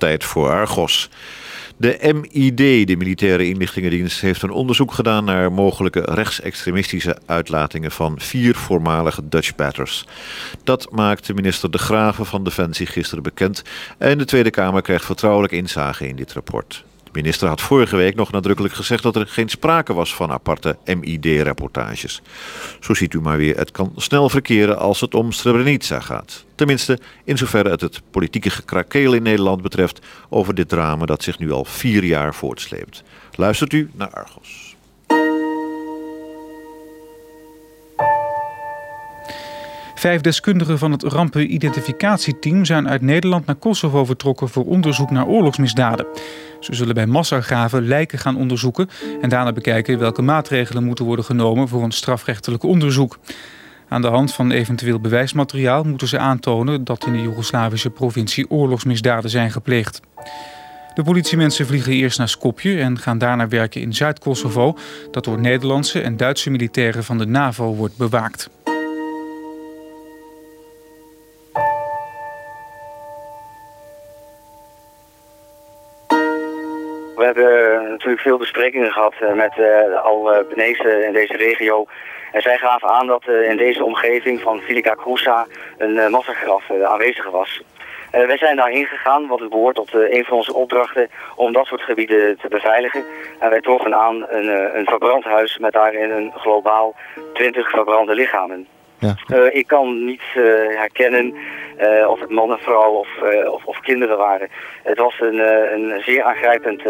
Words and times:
Tijd 0.00 0.24
voor 0.24 0.50
Argos. 0.50 1.08
De 1.76 2.12
MID, 2.14 2.86
de 2.86 2.96
Militaire 2.96 3.48
Inlichtingendienst, 3.48 4.20
heeft 4.20 4.42
een 4.42 4.50
onderzoek 4.50 4.92
gedaan 4.92 5.24
naar 5.24 5.52
mogelijke 5.52 6.00
rechtsextremistische 6.00 7.18
uitlatingen 7.26 7.90
van 7.90 8.20
vier 8.20 8.54
voormalige 8.54 9.28
Dutch 9.28 9.54
batters. 9.54 10.06
Dat 10.64 10.90
maakte 10.90 11.34
minister 11.34 11.70
De 11.70 11.78
Graven 11.78 12.26
van 12.26 12.44
Defensie 12.44 12.86
gisteren 12.86 13.22
bekend 13.22 13.62
en 13.98 14.18
de 14.18 14.24
Tweede 14.24 14.50
Kamer 14.50 14.82
krijgt 14.82 15.04
vertrouwelijk 15.04 15.52
inzage 15.52 16.08
in 16.08 16.16
dit 16.16 16.32
rapport. 16.32 16.84
Minister 17.16 17.48
had 17.48 17.60
vorige 17.60 17.96
week 17.96 18.14
nog 18.14 18.32
nadrukkelijk 18.32 18.74
gezegd 18.74 19.02
dat 19.02 19.16
er 19.16 19.26
geen 19.26 19.48
sprake 19.48 19.94
was 19.94 20.14
van 20.14 20.30
aparte 20.30 20.76
MID-reportages. 20.84 22.22
Zo 22.80 22.94
ziet 22.94 23.14
u 23.14 23.20
maar 23.20 23.36
weer, 23.36 23.56
het 23.56 23.70
kan 23.70 23.92
snel 23.96 24.28
verkeren 24.28 24.78
als 24.78 25.00
het 25.00 25.14
om 25.14 25.32
Srebrenica 25.32 26.00
gaat. 26.00 26.44
Tenminste, 26.54 26.98
in 27.24 27.38
zoverre 27.38 27.70
het 27.70 27.80
het 27.80 28.02
politieke 28.10 28.50
gekrakeel 28.50 29.12
in 29.12 29.22
Nederland 29.22 29.62
betreft 29.62 30.06
over 30.28 30.54
dit 30.54 30.68
drama 30.68 31.06
dat 31.06 31.22
zich 31.22 31.38
nu 31.38 31.52
al 31.52 31.64
vier 31.64 32.04
jaar 32.04 32.34
voortsleept. 32.34 33.02
Luistert 33.34 33.72
u 33.72 33.90
naar 33.94 34.10
Argos. 34.10 34.76
Vijf 39.98 40.20
deskundigen 40.20 40.78
van 40.78 40.92
het 40.92 41.02
rampenidentificatieteam 41.02 42.64
zijn 42.64 42.88
uit 42.88 43.02
Nederland 43.02 43.46
naar 43.46 43.54
Kosovo 43.54 44.04
vertrokken 44.04 44.48
voor 44.48 44.64
onderzoek 44.64 45.10
naar 45.10 45.26
oorlogsmisdaden. 45.26 46.06
Ze 46.60 46.74
zullen 46.74 46.94
bij 46.94 47.06
massagraven 47.06 47.86
lijken 47.86 48.18
gaan 48.18 48.36
onderzoeken 48.36 48.88
en 49.20 49.28
daarna 49.28 49.52
bekijken 49.52 49.98
welke 49.98 50.22
maatregelen 50.22 50.84
moeten 50.84 51.04
worden 51.04 51.24
genomen 51.24 51.68
voor 51.68 51.82
een 51.82 51.90
strafrechtelijk 51.90 52.62
onderzoek. 52.62 53.18
Aan 53.88 54.02
de 54.02 54.08
hand 54.08 54.34
van 54.34 54.50
eventueel 54.50 55.00
bewijsmateriaal 55.00 55.82
moeten 55.82 56.08
ze 56.08 56.18
aantonen 56.18 56.84
dat 56.84 57.06
in 57.06 57.12
de 57.12 57.22
Joegoslavische 57.22 57.90
provincie 57.90 58.50
oorlogsmisdaden 58.50 59.30
zijn 59.30 59.50
gepleegd. 59.50 60.00
De 60.94 61.02
politiemensen 61.02 61.66
vliegen 61.66 61.92
eerst 61.92 62.18
naar 62.18 62.28
Skopje 62.28 62.80
en 62.80 62.98
gaan 62.98 63.18
daarna 63.18 63.48
werken 63.48 63.80
in 63.80 63.94
Zuid-Kosovo, 63.94 64.76
dat 65.10 65.24
door 65.24 65.40
Nederlandse 65.40 66.00
en 66.00 66.16
Duitse 66.16 66.50
militairen 66.50 67.04
van 67.04 67.18
de 67.18 67.26
NAVO 67.26 67.74
wordt 67.74 67.96
bewaakt. 67.96 68.50
Hebben 77.26 77.90
natuurlijk 77.90 78.22
veel 78.22 78.38
besprekingen 78.38 78.92
gehad 78.92 79.14
eh, 79.20 79.32
met 79.32 79.52
uh, 79.58 80.02
al 80.02 80.32
uh, 80.32 80.48
Benezen 80.48 81.06
in 81.06 81.12
deze 81.12 81.36
regio. 81.36 81.86
En 82.32 82.42
zij 82.42 82.58
gaven 82.58 82.88
aan 82.88 83.06
dat 83.06 83.28
in 83.28 83.56
deze 83.56 83.84
omgeving 83.84 84.40
van 84.40 84.60
Filica 84.60 84.94
Krusa 84.94 85.46
een 85.78 86.10
massagraf 86.10 86.70
aanwezig 86.84 87.30
was. 87.30 87.62
wij 88.10 88.36
zijn 88.36 88.56
daarheen 88.56 88.86
gegaan, 88.86 89.26
wat 89.26 89.40
het 89.40 89.50
behoort 89.50 89.74
tot 89.74 89.94
een 89.94 90.24
van 90.24 90.36
onze 90.36 90.54
opdrachten 90.54 91.08
om 91.36 91.52
dat 91.52 91.66
soort 91.66 91.82
gebieden 91.82 92.38
te 92.38 92.48
beveiligen. 92.48 93.04
En 93.38 93.50
wij 93.50 93.60
troffen 93.60 93.94
aan 93.94 94.26
een, 94.28 94.76
een 94.78 94.86
verbrand 94.86 95.24
huis 95.24 95.58
met 95.58 95.72
daarin 95.72 96.10
een 96.10 96.32
globaal 96.36 96.94
20 97.32 97.70
verbrande 97.70 98.14
lichamen. 98.14 98.66
Ja. 98.98 99.16
Uh, 99.28 99.54
ik 99.54 99.66
kan 99.66 100.04
niet 100.04 100.22
uh, 100.36 100.44
herkennen 100.78 101.34
uh, 101.80 102.08
of 102.08 102.20
het 102.20 102.30
man 102.30 102.50
en 102.50 102.58
vrouw 102.58 102.90
of, 102.90 103.08
of, 103.50 103.64
of, 103.64 103.80
kinderen 103.80 104.18
waren. 104.18 104.48
Het 104.82 104.98
was 104.98 105.20
een, 105.20 105.38
een 105.74 106.02
zeer 106.02 106.22
aangrijpend 106.22 106.82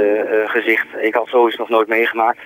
gezicht. 0.46 0.86
Ik 1.00 1.14
had 1.14 1.28
zoiets 1.28 1.56
nog 1.56 1.68
nooit 1.68 1.88
meegemaakt. 1.88 2.40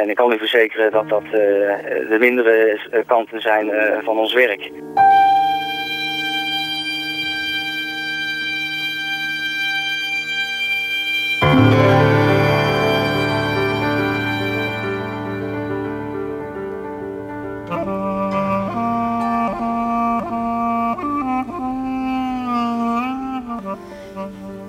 en 0.00 0.10
ik 0.10 0.16
kan 0.16 0.32
u 0.32 0.38
verzekeren 0.38 0.90
dat 0.90 1.08
dat 1.08 1.30
de 1.30 2.16
mindere 2.20 2.78
kanten 3.06 3.40
zijn 3.40 3.70
van 4.04 4.18
ons 4.18 4.32
werk. 4.32 4.70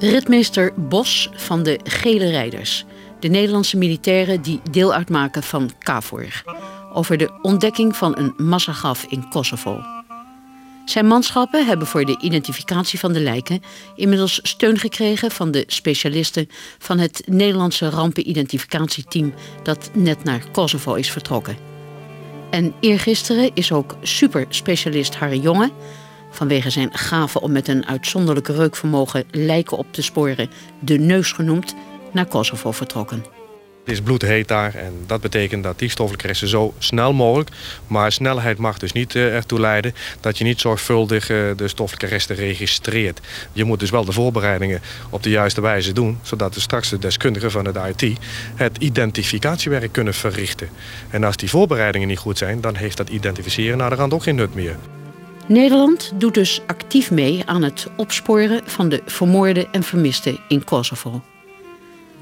Ritmeester 0.01 0.73
Bos 0.75 1.29
van 1.33 1.63
de 1.63 1.79
Gele 1.83 2.29
Rijders. 2.29 2.85
De 3.19 3.27
Nederlandse 3.27 3.77
militairen 3.77 4.41
die 4.41 4.61
deel 4.71 4.93
uitmaken 4.93 5.43
van 5.43 5.71
KFOR. 5.79 6.43
Over 6.93 7.17
de 7.17 7.39
ontdekking 7.41 7.95
van 7.95 8.17
een 8.17 8.33
massagaf 8.37 9.05
in 9.09 9.29
Kosovo. 9.29 9.81
Zijn 10.85 11.07
manschappen 11.07 11.65
hebben 11.65 11.87
voor 11.87 12.05
de 12.05 12.17
identificatie 12.21 12.99
van 12.99 13.13
de 13.13 13.19
lijken 13.19 13.61
inmiddels 13.95 14.39
steun 14.43 14.79
gekregen 14.79 15.31
van 15.31 15.51
de 15.51 15.63
specialisten 15.67 16.49
van 16.77 16.99
het 16.99 17.23
Nederlandse 17.25 17.89
rampenidentificatieteam 17.89 19.33
dat 19.63 19.89
net 19.93 20.23
naar 20.23 20.43
Kosovo 20.51 20.93
is 20.93 21.11
vertrokken. 21.11 21.57
En 22.49 22.73
eergisteren 22.79 23.51
is 23.53 23.71
ook 23.71 23.95
superspecialist 24.01 25.15
Harry 25.15 25.39
Jonge 25.39 25.71
vanwege 26.31 26.69
zijn 26.69 26.89
gave 26.93 27.41
om 27.41 27.51
met 27.51 27.67
een 27.67 27.85
uitzonderlijk 27.85 28.47
reukvermogen 28.47 29.23
lijken 29.31 29.77
op 29.77 29.93
te 29.93 30.01
sporen, 30.01 30.49
de 30.79 30.97
neus 30.97 31.31
genoemd, 31.31 31.75
naar 32.11 32.25
Kosovo 32.25 32.71
vertrokken. 32.71 33.25
Het 33.83 33.93
is 33.93 34.01
bloedheet 34.01 34.47
daar 34.47 34.75
en 34.75 34.93
dat 35.05 35.21
betekent 35.21 35.63
dat 35.63 35.79
die 35.79 35.89
stoffelijke 35.89 36.27
resten 36.27 36.47
zo 36.47 36.73
snel 36.77 37.13
mogelijk... 37.13 37.49
maar 37.87 38.11
snelheid 38.11 38.57
mag 38.57 38.77
dus 38.77 38.91
niet 38.91 39.15
uh, 39.15 39.35
ertoe 39.35 39.59
leiden 39.59 39.93
dat 40.19 40.37
je 40.37 40.43
niet 40.43 40.59
zorgvuldig 40.59 41.29
uh, 41.29 41.51
de 41.55 41.67
stoffelijke 41.67 42.07
resten 42.07 42.35
registreert. 42.35 43.19
Je 43.51 43.63
moet 43.63 43.79
dus 43.79 43.89
wel 43.89 44.05
de 44.05 44.11
voorbereidingen 44.11 44.81
op 45.09 45.23
de 45.23 45.29
juiste 45.29 45.61
wijze 45.61 45.93
doen... 45.93 46.19
zodat 46.21 46.53
de 46.53 46.59
straks 46.59 46.89
de 46.89 46.99
deskundigen 46.99 47.51
van 47.51 47.65
het 47.65 48.01
IT 48.01 48.17
het 48.55 48.77
identificatiewerk 48.77 49.91
kunnen 49.91 50.13
verrichten. 50.13 50.69
En 51.09 51.23
als 51.23 51.37
die 51.37 51.49
voorbereidingen 51.49 52.07
niet 52.07 52.17
goed 52.17 52.37
zijn, 52.37 52.61
dan 52.61 52.75
heeft 52.75 52.97
dat 52.97 53.09
identificeren 53.09 53.77
naar 53.77 53.89
de 53.89 53.95
rand 53.95 54.13
ook 54.13 54.23
geen 54.23 54.35
nut 54.35 54.55
meer. 54.55 54.75
Nederland 55.51 56.11
doet 56.15 56.33
dus 56.33 56.61
actief 56.67 57.11
mee 57.11 57.41
aan 57.45 57.63
het 57.63 57.87
opsporen 57.97 58.61
van 58.65 58.89
de 58.89 59.01
vermoorde 59.05 59.67
en 59.71 59.83
vermisten 59.83 60.39
in 60.47 60.63
Kosovo. 60.63 61.21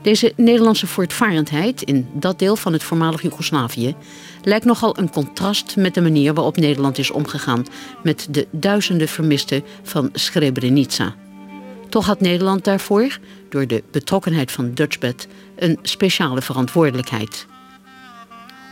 Deze 0.02 0.34
Nederlandse 0.36 0.88
voortvarendheid 0.88 1.82
in 1.82 2.08
dat 2.14 2.40
deel 2.40 2.56
van 2.56 2.74
het 2.74 2.84
voormalig 2.84 3.22
Joegoslavië 3.22 3.96
lijkt 4.44 4.66
nogal 4.66 4.98
een 4.98 5.10
contrast 5.10 5.76
met 5.76 5.94
de 5.94 6.02
manier 6.02 6.34
waarop 6.34 6.58
Nederland 6.58 6.98
is 6.98 7.12
omgegaan 7.12 7.66
met 8.04 8.28
de 8.30 8.48
duizenden 8.52 9.08
vermisten 9.08 9.64
van 9.84 10.10
Srebrenica. 10.14 11.16
Toch 11.90 12.06
had 12.06 12.22
Nederland 12.22 12.64
daarvoor, 12.64 13.20
door 13.50 13.68
de 13.68 13.84
betrokkenheid 13.92 14.52
van 14.52 14.74
Dutchbed, 14.74 15.28
een 15.56 15.80
speciale 15.82 16.42
verantwoordelijkheid. 16.42 17.48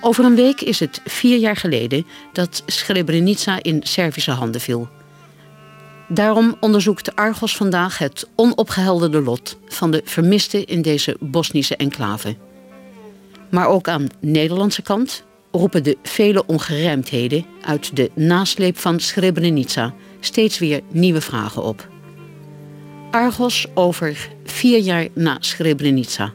Over 0.01 0.25
een 0.25 0.35
week 0.35 0.61
is 0.61 0.79
het 0.79 1.01
vier 1.05 1.37
jaar 1.37 1.55
geleden 1.55 2.05
dat 2.33 2.63
Srebrenica 2.65 3.59
in 3.61 3.81
Servische 3.83 4.31
handen 4.31 4.61
viel. 4.61 4.87
Daarom 6.07 6.55
onderzoekt 6.59 7.15
Argos 7.15 7.55
vandaag 7.55 7.97
het 7.97 8.27
onopgehelderde 8.35 9.21
lot 9.21 9.57
van 9.67 9.91
de 9.91 10.01
vermisten 10.05 10.65
in 10.65 10.81
deze 10.81 11.17
Bosnische 11.19 11.75
enclave. 11.75 12.35
Maar 13.49 13.67
ook 13.67 13.87
aan 13.87 14.07
Nederlandse 14.19 14.81
kant 14.81 15.23
roepen 15.51 15.83
de 15.83 15.97
vele 16.03 16.45
ongerijmdheden 16.45 17.45
uit 17.61 17.95
de 17.95 18.11
nasleep 18.13 18.77
van 18.77 18.99
Srebrenica 18.99 19.93
steeds 20.19 20.59
weer 20.59 20.81
nieuwe 20.91 21.21
vragen 21.21 21.63
op. 21.63 21.87
Argos 23.11 23.65
over 23.73 24.29
vier 24.43 24.79
jaar 24.79 25.07
na 25.13 25.37
Srebrenica. 25.39 26.33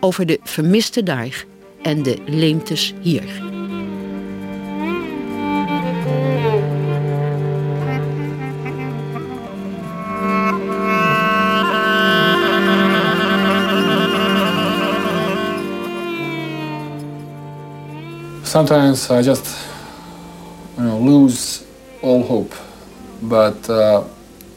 Over 0.00 0.26
de 0.26 0.40
vermiste 0.42 1.02
daar 1.02 1.44
en 1.84 2.02
de 2.02 2.18
leemtes 2.26 2.94
hier. 3.00 3.52
Sometimes 18.44 19.10
I 19.10 19.22
just 19.22 19.46
you 20.78 20.84
know, 20.84 20.98
lose 20.98 21.66
all 22.02 22.22
hope, 22.22 22.54
but 23.20 23.68
uh, 23.68 24.04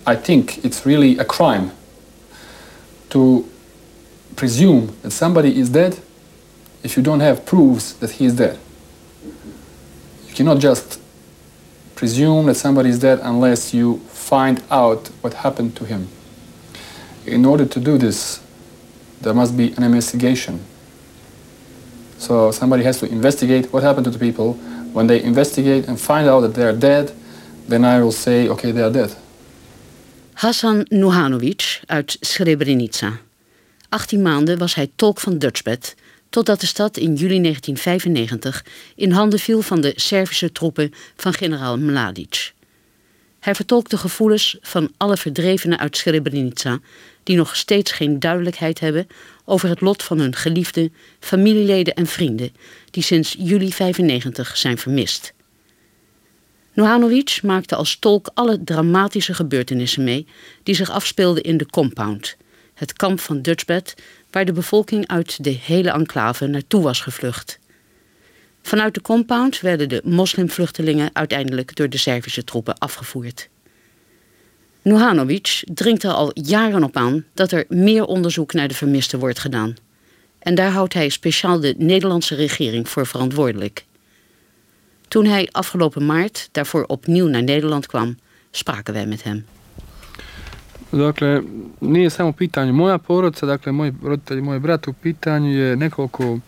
I 0.05 0.15
think 0.15 0.63
it's 0.63 0.85
really 0.85 1.17
a 1.17 1.25
crime 1.25 1.71
to 3.09 3.43
presume 4.35 4.95
that 5.01 5.11
somebody 5.11 5.59
is 5.59 5.69
dead 5.69 5.99
if 6.83 6.97
you 6.97 7.03
don't 7.03 7.19
have 7.19 7.45
proofs 7.45 7.93
that 7.93 8.11
he 8.11 8.25
is 8.25 8.35
dead. 8.35 8.57
You 10.27 10.33
cannot 10.35 10.59
just 10.59 10.99
presume 11.95 12.45
that 12.45 12.55
somebody 12.55 12.89
is 12.89 12.99
dead 12.99 13.19
unless 13.23 13.73
you 13.73 13.97
find 14.09 14.61
out 14.69 15.07
what 15.21 15.33
happened 15.33 15.75
to 15.75 15.85
him. 15.85 16.07
In 17.25 17.45
order 17.45 17.65
to 17.65 17.79
do 17.79 17.97
this, 17.97 18.41
there 19.21 19.33
must 19.33 19.57
be 19.57 19.73
an 19.77 19.83
investigation. 19.83 20.59
So 22.17 22.51
somebody 22.51 22.83
has 22.83 22.99
to 22.99 23.05
investigate 23.05 23.71
what 23.71 23.83
happened 23.83 24.05
to 24.05 24.11
the 24.11 24.19
people. 24.19 24.53
When 24.93 25.07
they 25.07 25.21
investigate 25.21 25.87
and 25.87 25.99
find 25.99 26.27
out 26.27 26.41
that 26.41 26.53
they 26.53 26.63
are 26.63 26.73
dead, 26.73 27.11
then 27.67 27.83
I 27.83 28.01
will 28.01 28.11
say, 28.11 28.47
okay, 28.49 28.71
they 28.71 28.81
are 28.81 28.91
dead. 28.91 29.15
Hassan 30.33 30.85
Nuhanovic 30.89 31.81
uit 31.85 32.17
Srebrenica. 32.19 33.19
18 33.89 34.21
maanden 34.21 34.57
was 34.57 34.75
hij 34.75 34.91
tolk 34.95 35.19
van 35.19 35.37
Dutchbed, 35.37 35.95
totdat 36.29 36.59
de 36.59 36.65
stad 36.65 36.97
in 36.97 37.13
juli 37.13 37.41
1995 37.41 38.65
in 38.95 39.11
handen 39.11 39.39
viel 39.39 39.61
van 39.61 39.81
de 39.81 39.93
Servische 39.95 40.51
troepen 40.51 40.93
van 41.15 41.33
generaal 41.33 41.77
Mladic. 41.77 42.53
Hij 43.39 43.55
vertolkt 43.55 43.89
de 43.89 43.97
gevoelens 43.97 44.57
van 44.61 44.91
alle 44.97 45.17
verdrevenen 45.17 45.79
uit 45.79 45.97
Srebrenica, 45.97 46.79
die 47.23 47.35
nog 47.35 47.55
steeds 47.55 47.91
geen 47.91 48.19
duidelijkheid 48.19 48.79
hebben 48.79 49.07
over 49.45 49.69
het 49.69 49.81
lot 49.81 50.03
van 50.03 50.19
hun 50.19 50.35
geliefde, 50.35 50.91
familieleden 51.19 51.93
en 51.93 52.07
vrienden, 52.07 52.55
die 52.91 53.03
sinds 53.03 53.35
juli 53.39 53.73
95 53.73 54.57
zijn 54.57 54.77
vermist. 54.77 55.33
Nohanovic 56.73 57.39
maakte 57.43 57.75
als 57.75 57.97
tolk 57.99 58.29
alle 58.33 58.63
dramatische 58.63 59.33
gebeurtenissen 59.33 60.03
mee 60.03 60.27
die 60.63 60.75
zich 60.75 60.89
afspeelden 60.89 61.43
in 61.43 61.57
de 61.57 61.65
compound, 61.65 62.37
het 62.73 62.93
kamp 62.93 63.19
van 63.19 63.41
Dutchbed, 63.41 63.95
waar 64.31 64.45
de 64.45 64.51
bevolking 64.51 65.07
uit 65.07 65.43
de 65.43 65.49
hele 65.49 65.89
enclave 65.89 66.47
naartoe 66.47 66.81
was 66.81 67.01
gevlucht. 67.01 67.59
Vanuit 68.61 68.93
de 68.93 69.01
compound 69.01 69.59
werden 69.59 69.89
de 69.89 70.01
moslimvluchtelingen 70.03 71.09
uiteindelijk 71.13 71.75
door 71.75 71.89
de 71.89 71.97
Servische 71.97 72.43
troepen 72.43 72.77
afgevoerd. 72.77 73.49
Nuhanovic 74.81 75.63
dringt 75.73 76.03
er 76.03 76.11
al 76.11 76.31
jaren 76.33 76.83
op 76.83 76.97
aan 76.97 77.25
dat 77.33 77.51
er 77.51 77.65
meer 77.69 78.05
onderzoek 78.05 78.53
naar 78.53 78.67
de 78.67 78.73
vermisten 78.73 79.19
wordt 79.19 79.39
gedaan. 79.39 79.75
En 80.39 80.55
daar 80.55 80.71
houdt 80.71 80.93
hij 80.93 81.09
speciaal 81.09 81.59
de 81.59 81.75
Nederlandse 81.77 82.35
regering 82.35 82.89
voor 82.89 83.07
verantwoordelijk. 83.07 83.85
Toen 85.07 85.25
hij 85.25 85.49
afgelopen 85.51 86.05
maart 86.05 86.49
daarvoor 86.51 86.83
opnieuw 86.83 87.27
naar 87.27 87.43
Nederland 87.43 87.85
kwam, 87.85 88.17
spraken 88.51 88.93
wij 88.93 89.05
met 89.05 89.23
hem. 89.23 89.45
Dakle, 90.91 91.41
nije 91.81 92.09
samo 92.09 92.31
pitanje 92.31 92.71
moja 92.71 92.97
porodica, 92.97 93.45
dakle, 93.45 93.71
moji 93.71 93.93
roditelji, 94.03 94.41
moj 94.41 94.59
brat 94.59 94.87
u 94.87 94.93
pitanju 94.93 95.49
je 95.49 95.75
nekoliko 95.75 96.39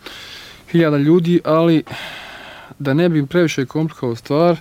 hiljada 0.70 0.96
ljudi, 0.96 1.40
ali 1.44 1.82
da 2.78 2.94
ne 2.94 3.08
bi 3.08 3.26
previše 3.26 3.66
komplikovao 3.66 4.16
stvar, 4.16 4.56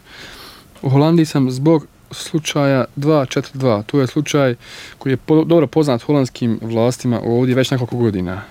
u 0.82 0.90
Holandiji 0.90 1.26
sam 1.26 1.52
zbog 1.52 1.88
slučaja 2.12 2.86
242. 2.98 3.84
To 3.84 4.02
je 4.02 4.08
slučaj 4.08 4.56
koji 4.98 5.14
je 5.14 5.18
dobro 5.46 5.68
poznat 5.68 6.02
holandskim 6.02 6.60
vlastima 6.62 7.22
ovdje 7.26 7.56
već 7.56 7.72
nekoliko 7.72 7.98
godina. 7.98 8.42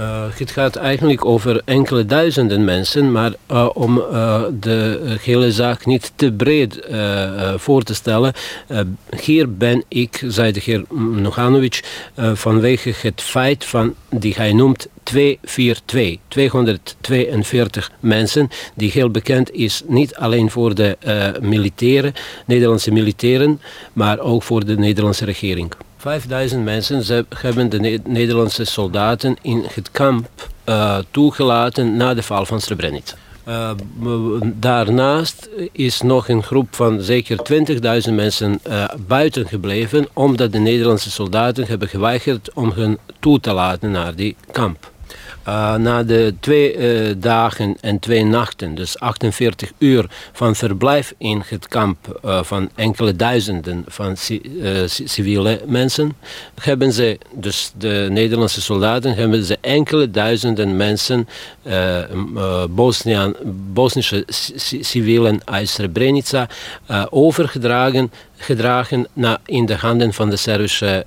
Uh, 0.00 0.24
het 0.34 0.50
gaat 0.50 0.76
eigenlijk 0.76 1.24
over 1.24 1.62
enkele 1.64 2.06
duizenden 2.06 2.64
mensen, 2.64 3.12
maar 3.12 3.32
uh, 3.50 3.68
om 3.72 3.98
uh, 3.98 4.42
de 4.60 5.16
hele 5.20 5.52
zaak 5.52 5.86
niet 5.86 6.12
te 6.16 6.32
breed 6.32 6.80
voor 7.56 7.82
te 7.82 7.94
stellen, 7.94 8.32
hier 9.20 9.56
ben 9.56 9.84
ik, 9.88 10.22
zei 10.26 10.52
de 10.52 10.60
heer 10.64 10.84
Noganovic, 10.96 11.82
vanwege 12.34 12.92
het 13.00 13.20
feit 13.22 13.64
van, 13.64 13.94
die 14.10 14.34
hij 14.36 14.52
noemt 14.52 14.88
242, 15.02 16.18
242 16.28 17.90
mensen, 18.00 18.48
die 18.74 18.90
heel 18.90 19.10
bekend 19.10 19.52
is 19.52 19.82
niet 19.86 20.14
alleen 20.14 20.50
voor 20.50 20.74
de 20.74 20.96
militairen, 21.40 22.12
Nederlandse 22.46 22.92
militairen, 22.92 23.60
maar 23.92 24.18
ook 24.18 24.42
voor 24.42 24.64
de 24.64 24.76
Nederlandse 24.76 25.24
regering. 25.24 25.72
5000 26.04 26.64
mensen 26.64 27.26
hebben 27.36 27.68
de 27.68 28.00
Nederlandse 28.04 28.64
soldaten 28.64 29.36
in 29.42 29.64
het 29.74 29.90
kamp 29.90 30.28
uh, 30.68 30.98
toegelaten 31.10 31.96
na 31.96 32.14
de 32.14 32.22
val 32.22 32.46
van 32.46 32.60
Srebrenica. 32.60 33.14
Uh, 33.48 33.70
daarnaast 34.42 35.48
is 35.72 36.00
nog 36.00 36.28
een 36.28 36.42
groep 36.42 36.74
van 36.74 37.00
zeker 37.00 37.38
20.000 38.08 38.12
mensen 38.14 38.60
uh, 38.68 38.84
buiten 39.06 39.46
gebleven, 39.48 40.08
omdat 40.12 40.52
de 40.52 40.58
Nederlandse 40.58 41.10
soldaten 41.10 41.66
hebben 41.66 41.88
geweigerd 41.88 42.50
om 42.54 42.72
hen 42.74 42.98
toe 43.20 43.40
te 43.40 43.52
laten 43.52 43.90
naar 43.90 44.14
die 44.14 44.36
kamp. 44.50 44.92
Uh, 45.48 45.74
na 45.74 46.02
de 46.02 46.34
twee 46.40 46.76
uh, 46.76 47.14
dagen 47.16 47.76
en 47.80 47.98
twee 47.98 48.24
nachten, 48.24 48.74
dus 48.74 48.98
48 48.98 49.72
uur 49.78 50.06
van 50.32 50.54
verblijf 50.54 51.14
in 51.18 51.42
het 51.46 51.68
kamp 51.68 52.20
uh, 52.24 52.42
van 52.42 52.70
enkele 52.74 53.16
duizenden 53.16 53.84
van 53.86 54.16
civiele 54.86 55.60
mensen, 55.66 56.16
hebben 56.60 56.92
ze, 56.92 57.18
dus 57.32 57.72
de 57.78 58.06
Nederlandse 58.10 58.62
soldaten, 58.62 59.14
hebben 59.14 59.44
ze 59.44 59.58
enkele 59.60 60.10
duizenden 60.10 60.76
mensen, 60.76 61.28
Bosnian, 62.70 63.36
Bosnische 63.72 64.24
civielen 64.80 65.40
uit 65.44 65.68
Srebrenica, 65.68 66.48
overgedragen 67.10 68.12
gedragen 68.36 69.06
naar, 69.12 69.38
in 69.44 69.66
de 69.66 69.76
handen 69.76 70.12
van 70.12 70.30
de 70.30 70.36
Servische 70.36 71.04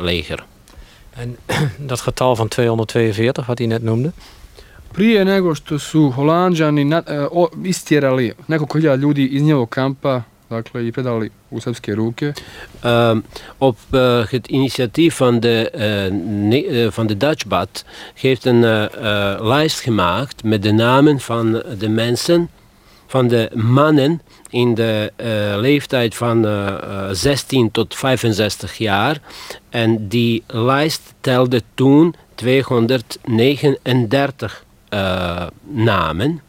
leger. 0.00 0.44
En 1.16 1.36
dat 1.90 2.00
getal 2.00 2.36
van 2.36 2.48
242, 2.48 3.46
wat 3.46 3.58
hij 3.58 3.66
net 3.66 3.82
noemde? 3.82 4.12
Prije 4.92 5.24
nego 5.24 5.54
što 5.54 5.78
su 5.78 6.10
Holandjani 6.10 6.84
na, 6.84 7.02
uh, 7.32 7.46
istjerali 7.64 8.32
nekoliko 8.46 8.78
hiljada 8.78 9.02
ljudi 9.02 9.24
iz 9.24 9.42
njegovog 9.42 9.68
kampa, 9.68 10.22
dakle, 10.48 10.86
i 10.86 10.92
predali 10.92 11.30
u 11.50 11.60
srpske 11.60 11.94
ruke. 11.94 12.32
Uh, 12.84 13.18
op 13.58 13.76
uh, 13.90 14.26
het 14.28 14.46
initiatief 14.46 15.16
van 15.16 15.40
de, 15.40 15.70
ne, 16.22 16.90
van 16.90 17.06
de 17.06 17.16
Dutchbat 17.16 17.84
heeft 18.14 18.44
een 18.44 18.88
lijst 19.40 19.80
gemaakt 19.80 20.44
met 20.44 20.62
de 20.62 20.72
namen 20.72 21.20
van 21.20 21.62
de 21.78 21.88
mensen, 21.88 22.48
van 23.14 23.28
de 23.28 23.50
mannen 23.54 24.22
in 24.50 24.74
de 24.74 25.12
uh, 25.16 25.26
leeftijd 25.60 26.14
van 26.14 26.46
uh, 26.46 26.78
uh, 26.84 27.08
16 27.10 27.70
tot 27.70 27.94
65 27.94 28.78
jaar. 28.78 29.20
En 29.70 30.08
die 30.08 30.42
lijst 30.46 31.14
telde 31.20 31.62
toen 31.74 32.14
239 32.34 34.64
namen. 35.62 36.40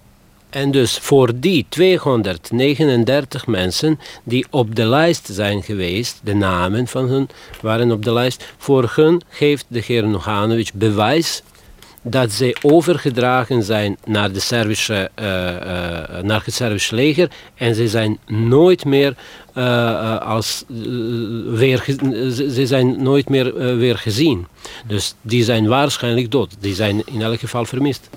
En 0.50 0.72
dus 0.72 0.98
voor 0.98 1.32
die 1.36 1.66
239 1.70 3.48
mensen 3.48 4.00
die 4.24 4.46
op 4.50 4.76
de 4.76 4.86
lijst 4.86 5.28
zijn 5.32 5.64
geweest, 5.64 6.20
de 6.24 6.34
namen 6.34 6.88
van 6.88 7.10
hen 7.10 7.30
waren 7.62 7.92
op 7.92 8.04
de 8.04 8.14
lijst, 8.14 8.54
voor 8.58 8.92
hun 8.96 9.22
geeft 9.30 9.66
de 9.68 9.82
heer 9.86 10.08
Noganovic 10.08 10.70
bewijs 10.74 11.44
dat 12.08 12.32
zij 12.32 12.56
overgedragen 12.62 13.64
zijn 13.64 13.98
naar, 14.06 14.32
de 14.32 14.40
Servische, 14.40 15.10
uh, 15.20 15.26
uh, 15.26 16.22
naar 16.22 16.42
het 16.46 16.54
Servische 16.54 16.96
leger 16.96 17.30
en 17.56 17.76
ze 17.76 17.88
zijn 17.88 18.18
nooit 18.28 18.86
meer 18.86 19.16
als 20.20 20.64
weer 21.48 21.84
ze 22.32 22.64
zijn 22.66 23.04
nooit 23.04 23.30
meer 23.30 23.78
weer 23.78 23.98
gezien. 23.98 24.48
Dus 24.88 25.16
die 25.22 25.44
zijn 25.44 25.68
waarschijnlijk 25.68 26.32
dood. 26.32 26.56
Die 26.60 26.76
zijn 26.76 27.02
in 27.06 27.22
elk 27.22 27.40
geval 27.40 27.66
vermist. 27.66 28.10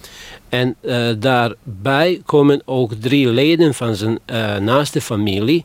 En 0.49 0.77
daarbij 1.19 2.21
komen 2.25 2.63
ook 2.65 2.93
drie 2.95 3.29
leden 3.29 3.75
van 3.75 3.95
zijn 3.95 4.19
naaste 4.65 5.01
familie 5.01 5.65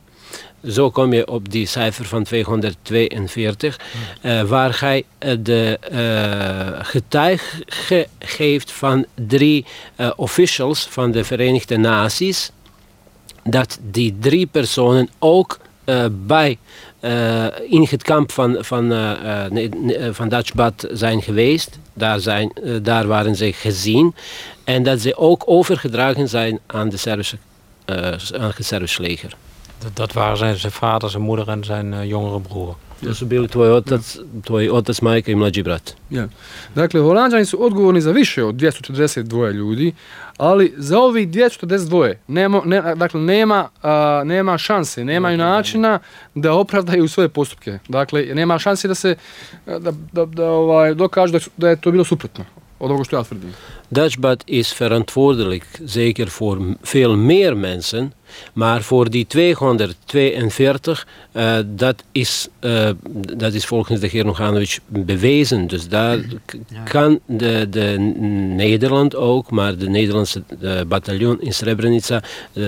zo 0.68 0.90
kom 0.90 1.12
je 1.12 1.28
op 1.28 1.50
die 1.50 1.66
cijfer 1.66 2.04
van 2.04 2.22
242, 2.22 3.80
uh, 4.22 4.42
waar 4.42 4.80
hij 4.80 5.04
uh, 5.18 5.36
de 5.40 5.78
uh, 5.92 6.84
getuige 6.84 8.06
geeft 8.18 8.72
van 8.72 9.06
drie 9.26 9.64
officials 10.16 10.86
van 10.90 11.10
de 11.10 11.24
Verenigde 11.24 11.76
Naties, 11.76 12.50
dat 13.44 13.78
die 13.90 14.16
drie 14.20 14.46
personen 14.46 15.08
ook 15.18 15.58
bij 16.10 16.58
in 17.68 17.86
het 17.90 18.02
kamp 18.02 18.32
van, 18.32 18.56
van, 18.60 18.92
van 20.10 20.28
Dutchbad 20.28 20.86
zijn 20.92 21.22
geweest. 21.22 21.78
Daar, 21.92 22.20
zijn, 22.20 22.52
daar 22.82 23.06
waren 23.06 23.36
ze 23.36 23.52
gezien. 23.52 24.14
En 24.64 24.82
dat 24.82 25.00
ze 25.00 25.16
ook 25.16 25.42
overgedragen 25.46 26.28
zijn 26.28 26.58
aan, 26.66 26.88
de 26.88 26.96
Servische, 26.96 27.36
aan 27.86 28.52
het 28.56 28.66
Servische 28.66 29.02
leger. 29.02 29.36
Dat 29.94 30.12
waren 30.12 30.36
zijn, 30.36 30.56
zijn 30.56 30.72
vader, 30.72 31.10
zijn 31.10 31.22
moeder 31.22 31.48
en 31.48 31.64
zijn 31.64 31.92
uh, 31.92 32.04
jongere 32.04 32.40
broer. 32.40 32.74
To 33.04 33.14
su 33.14 33.26
bili 33.26 33.48
tvoj 33.48 33.70
otac, 33.70 34.16
tvoj 34.44 34.70
otac, 34.70 35.00
majka 35.00 35.32
i 35.32 35.34
mlađi 35.34 35.62
brat. 35.62 35.94
Ja. 36.10 36.28
Dakle, 36.74 37.00
Holandjani 37.00 37.44
su 37.44 37.64
odgovorni 37.64 38.00
za 38.00 38.10
više 38.10 38.44
od 38.44 38.54
242 38.54 39.52
ljudi, 39.52 39.94
ali 40.36 40.74
za 40.76 40.98
ovih 40.98 41.28
242 41.28 42.14
nema, 42.26 42.62
ne, 42.64 42.94
dakle, 42.94 43.20
nema, 43.20 43.68
a, 43.82 44.22
nema 44.24 44.58
šanse, 44.58 45.04
nemaju 45.04 45.38
načina 45.38 45.98
da 46.34 46.52
opravdaju 46.52 47.08
svoje 47.08 47.28
postupke. 47.28 47.78
Dakle, 47.88 48.22
nema 48.34 48.58
šanse 48.58 48.88
da 48.88 48.94
se 48.94 49.16
da, 49.66 49.92
da, 50.12 50.24
da 50.24 50.50
ovaj, 50.50 50.94
dokažu 50.94 51.32
da, 51.32 51.38
da 51.56 51.68
je 51.68 51.80
to 51.80 51.90
bilo 51.90 52.04
suprotno 52.04 52.44
Dutchbad 53.88 54.42
is 54.44 54.72
verantwoordelijk 54.72 55.66
zeker 55.84 56.28
voor 56.28 56.76
veel 56.82 57.16
meer 57.16 57.56
mensen, 57.56 58.12
maar 58.52 58.82
voor 58.82 59.10
die 59.10 59.26
242, 59.26 61.06
uh, 61.32 61.56
dat, 61.66 62.02
is, 62.12 62.48
uh, 62.60 62.90
dat 63.36 63.54
is 63.54 63.64
volgens 63.64 64.00
de 64.00 64.06
heer 64.06 64.24
Noganovic 64.24 64.78
bewezen. 64.86 65.66
Dus 65.66 65.88
daar 65.88 66.18
ja. 66.68 66.82
kan 66.84 67.20
de, 67.26 67.66
de 67.70 67.98
Nederland 68.56 69.14
ook, 69.14 69.50
maar 69.50 69.78
de 69.78 69.88
Nederlandse 69.88 70.42
de 70.60 70.84
bataljon 70.88 71.40
in 71.40 71.54
Srebrenica 71.54 72.22
uh, 72.52 72.64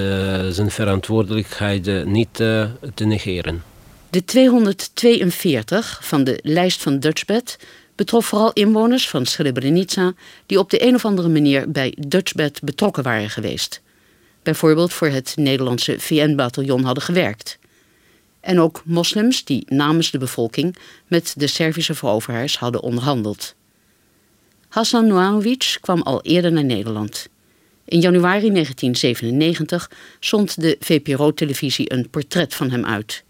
zijn 0.49 0.71
verantwoordelijkheid 0.71 2.05
niet 2.05 2.35
te 2.35 3.05
negeren. 3.05 3.63
De 4.11 4.25
242 4.25 5.99
van 6.03 6.25
de 6.25 6.39
lijst 6.43 6.83
van 6.83 6.99
Dutchbed 6.99 7.59
betrof 7.97 8.27
vooral 8.27 8.53
inwoners 8.53 9.09
van 9.09 9.27
Srebrenica 9.27 10.15
die 10.47 10.59
op 10.59 10.71
de 10.71 10.87
een 10.87 10.95
of 10.95 11.05
andere 11.05 11.29
manier 11.29 11.71
bij 11.71 11.97
Dutchbed 11.99 12.61
betrokken 12.63 13.03
waren 13.03 13.31
geweest. 13.31 13.81
Bijvoorbeeld 14.43 14.93
voor 14.93 15.09
het 15.09 15.33
Nederlandse 15.37 16.01
VN-bataljon 16.01 16.85
hadden 16.85 17.03
gewerkt. 17.03 17.59
En 18.41 18.61
ook 18.61 18.83
moslims 18.85 19.45
die 19.45 19.65
namens 19.69 20.11
de 20.11 20.19
bevolking 20.19 20.77
met 21.07 21.35
de 21.37 21.47
Servische 21.47 21.95
veroveraars 21.95 22.59
hadden 22.59 22.83
onderhandeld. 22.83 23.55
Hassan 24.69 25.07
Noanovic 25.07 25.79
kwam 25.81 26.03
al 26.03 26.23
eerder 26.23 26.53
naar 26.53 26.65
Nederland. 26.65 27.29
In 27.85 28.01
januari 28.01 28.51
1997 28.51 29.91
zond 30.21 30.61
de 30.61 30.77
VPRO-televisie 30.81 31.93
een 31.93 32.11
portret 32.11 32.55
van 32.55 32.71
hem 32.71 32.85
uit. 32.85 33.25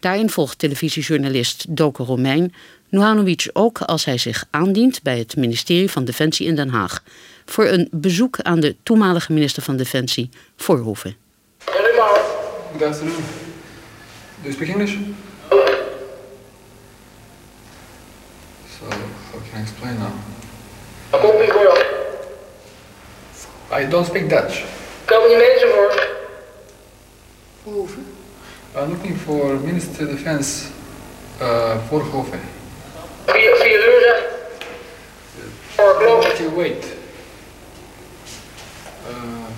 Daarin 0.00 0.30
volgt 0.30 0.58
televisiejournalist 0.58 1.76
Doke 1.76 2.02
Romein 2.02 2.54
Nuhanovic 2.88 3.50
ook 3.52 3.78
als 3.78 4.04
hij 4.04 4.18
zich 4.18 4.44
aandient 4.50 5.02
bij 5.02 5.18
het 5.18 5.36
ministerie 5.36 5.90
van 5.90 6.04
Defensie 6.04 6.46
in 6.46 6.56
Den 6.56 6.68
Haag 6.68 7.02
voor 7.44 7.64
een 7.64 7.88
bezoek 7.90 8.40
aan 8.40 8.60
de 8.60 8.76
toenmalige 8.82 9.32
minister 9.32 9.62
van 9.62 9.76
Defensie, 9.76 10.30
Voorhoeven. 10.56 11.16
Good 12.78 12.82
afternoon. 12.82 13.16
Do 14.42 14.48
you 14.48 14.52
speak 14.52 14.68
English? 14.68 14.96
So, 18.78 18.84
how 19.32 19.40
can 19.50 19.58
I 19.58 19.62
explain 19.62 19.98
now? 19.98 20.12
I 23.70 23.88
don't 23.88 24.06
speak 24.06 24.28
Dutch. 24.28 24.64
Komen 25.04 25.28
die 25.28 25.36
mensen 25.36 25.68
voor? 25.68 26.08
Voorhoeven? 27.62 28.06
I'm 28.76 28.88
looking 28.88 29.16
for 29.16 29.60
Minister 29.64 30.06
Defense 30.06 30.64
uh, 31.40 31.76
Voorhoeven. 31.88 32.40
You 36.48 36.56
wait. 36.56 36.96
Uh, 39.06 39.50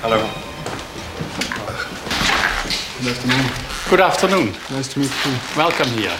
Hello. 0.00 0.20
good 3.00 3.10
afternoon. 3.10 3.90
Good 3.90 4.00
afternoon. 4.00 4.52
Nice 4.70 4.88
to 4.94 5.00
meet 5.00 5.10
you. 5.24 5.32
Welcome 5.56 5.88
here. 5.88 6.16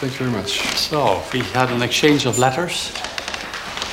Thank 0.00 0.12
you 0.14 0.26
very 0.26 0.30
much. 0.30 0.58
So, 0.76 1.22
we 1.32 1.40
had 1.40 1.70
an 1.70 1.82
exchange 1.82 2.26
of 2.26 2.38
letters. 2.38 2.92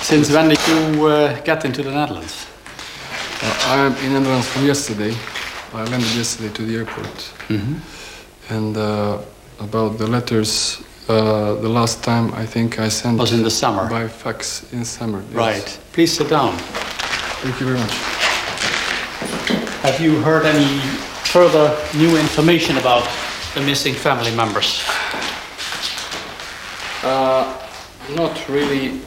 Since 0.01 0.31
when 0.31 0.49
did 0.49 0.59
you 0.67 1.05
uh, 1.05 1.39
get 1.41 1.63
into 1.65 1.83
the 1.83 1.91
Netherlands? 1.91 2.47
Uh, 3.41 3.57
I'm 3.67 3.95
in 4.05 4.13
the 4.13 4.19
Netherlands 4.19 4.47
from 4.47 4.65
yesterday. 4.65 5.15
I 5.73 5.83
landed 5.85 6.11
yesterday 6.15 6.53
to 6.53 6.65
the 6.65 6.75
airport. 6.77 7.33
And 8.49 8.75
uh, 8.75 9.21
about 9.61 9.97
the 9.97 10.07
letters, 10.07 10.81
uh, 11.07 11.55
the 11.61 11.69
last 11.69 12.03
time 12.03 12.33
I 12.33 12.45
think 12.45 12.79
I 12.79 12.89
sent 12.89 13.17
Was 13.19 13.31
in 13.33 13.43
the 13.43 13.49
summer. 13.51 13.87
by 13.89 14.07
fax 14.07 14.63
in 14.73 14.83
summer. 14.85 15.21
yes. 15.29 15.35
Right. 15.35 15.79
Please 15.93 16.11
sit 16.17 16.29
down. 16.29 16.53
Thank 17.43 17.59
you 17.59 17.65
very 17.67 17.79
much. 17.79 17.93
Have 19.83 19.99
you 19.99 20.19
heard 20.21 20.45
any 20.45 20.79
further 21.33 21.75
new 21.97 22.17
information 22.17 22.77
about 22.77 23.07
the 23.55 23.61
missing 23.61 23.93
family 23.93 24.33
members? 24.35 24.81
Uh, 27.03 27.57
not 28.15 28.47
really. 28.49 28.99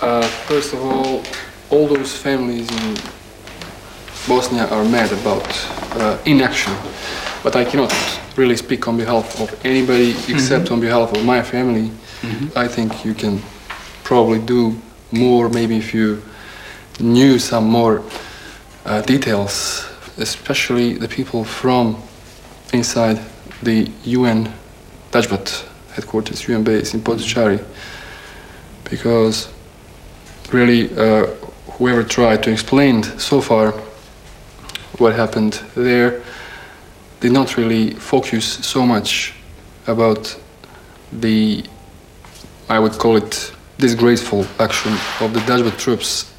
Uh, 0.00 0.22
first 0.48 0.72
of 0.74 0.80
all, 0.82 1.22
all 1.70 1.86
those 1.86 2.14
families 2.16 2.68
in 2.70 2.94
Bosnia 4.28 4.66
are 4.68 4.84
mad 4.84 5.10
about 5.12 5.46
uh, 5.96 6.18
inaction, 6.26 6.72
but 7.42 7.56
I 7.56 7.64
cannot 7.64 7.92
really 8.36 8.56
speak 8.56 8.88
on 8.88 8.96
behalf 8.96 9.40
of 9.40 9.64
anybody 9.64 10.14
except 10.28 10.70
on 10.70 10.80
behalf 10.80 11.12
of 11.12 11.24
my 11.24 11.42
family. 11.42 11.90
I 12.56 12.68
think 12.68 13.04
you 13.04 13.14
can 13.14 13.40
probably 14.04 14.38
do 14.38 14.76
more, 15.10 15.48
maybe 15.48 15.76
if 15.76 15.92
you 15.92 16.22
knew 17.00 17.38
some 17.38 17.64
more 17.64 18.02
uh, 18.84 19.02
details, 19.02 19.86
especially 20.18 20.94
the 20.94 21.08
people 21.08 21.44
from 21.44 22.00
inside 22.72 23.18
the 23.62 23.90
UN 24.04 24.52
Dutchbat 25.10 25.66
headquarters, 25.94 26.48
UN 26.48 26.62
base 26.64 26.94
in 26.94 27.00
Potocari, 27.00 27.62
because 28.88 29.48
really 30.52 30.94
uh, 30.96 31.26
whoever 31.72 32.02
tried 32.02 32.42
to 32.44 32.50
explain 32.50 33.02
so 33.18 33.40
far 33.40 33.72
what 34.98 35.14
happened 35.14 35.60
there 35.74 36.22
did 37.22 37.30
not 37.30 37.56
really 37.56 37.90
focus 37.90 38.44
so 38.66 38.84
much 38.84 39.32
about 39.86 40.36
the, 41.12 41.64
I 42.68 42.80
would 42.80 42.98
call 42.98 43.16
it, 43.16 43.52
disgraceful 43.78 44.44
action 44.58 44.92
of 45.20 45.32
the 45.32 45.38
Dutchbat 45.40 45.78
troops 45.78 46.32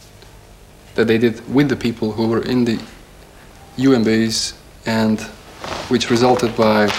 that 0.96 1.08
they 1.08 1.18
did 1.18 1.36
with 1.54 1.70
the 1.70 1.78
people 1.78 2.12
who 2.12 2.28
were 2.28 2.44
in 2.44 2.66
the 2.66 2.78
UN 3.78 4.04
base 4.04 4.56
and 4.86 5.22
which 5.88 6.10
resulted 6.10 6.54
by 6.58 6.90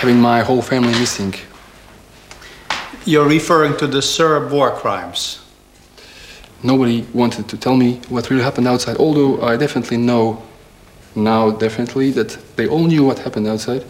having 0.00 0.18
my 0.18 0.40
whole 0.40 0.62
family 0.62 0.92
missing. 0.92 1.34
You're 3.04 3.28
referring 3.28 3.76
to 3.76 3.86
the 3.86 4.00
Serb 4.00 4.50
war 4.50 4.70
crimes. 4.70 5.40
Nobody 6.62 7.06
wanted 7.12 7.48
to 7.48 7.58
tell 7.58 7.76
me 7.76 8.00
what 8.08 8.30
really 8.30 8.42
happened 8.42 8.66
outside, 8.66 8.96
although 8.96 9.42
I 9.42 9.58
definitely 9.58 9.98
know 9.98 10.42
now, 11.14 11.50
definitely, 11.50 12.10
that 12.12 12.38
they 12.56 12.68
all 12.68 12.84
knew 12.84 13.04
what 13.04 13.18
happened 13.18 13.46
outside. 13.46 13.84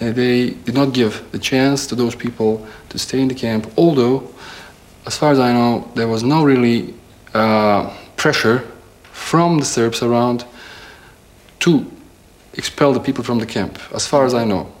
Uh, 0.00 0.12
they 0.12 0.50
did 0.50 0.74
not 0.74 0.92
give 0.92 1.30
the 1.32 1.38
chance 1.38 1.86
to 1.86 1.94
those 1.94 2.14
people 2.14 2.66
to 2.88 2.98
stay 2.98 3.20
in 3.20 3.28
the 3.28 3.34
camp, 3.34 3.70
although, 3.76 4.28
as 5.06 5.16
far 5.16 5.32
as 5.32 5.38
I 5.38 5.52
know, 5.52 5.88
there 5.94 6.08
was 6.08 6.22
no 6.22 6.42
really 6.44 6.94
uh, 7.34 7.94
pressure 8.16 8.66
from 9.12 9.58
the 9.58 9.64
Serbs 9.64 10.02
around 10.02 10.44
to 11.60 11.86
expel 12.54 12.92
the 12.92 13.00
people 13.00 13.22
from 13.22 13.38
the 13.38 13.46
camp, 13.46 13.78
as 13.94 14.06
far 14.06 14.24
as 14.24 14.34
I 14.34 14.44
know. 14.44 14.72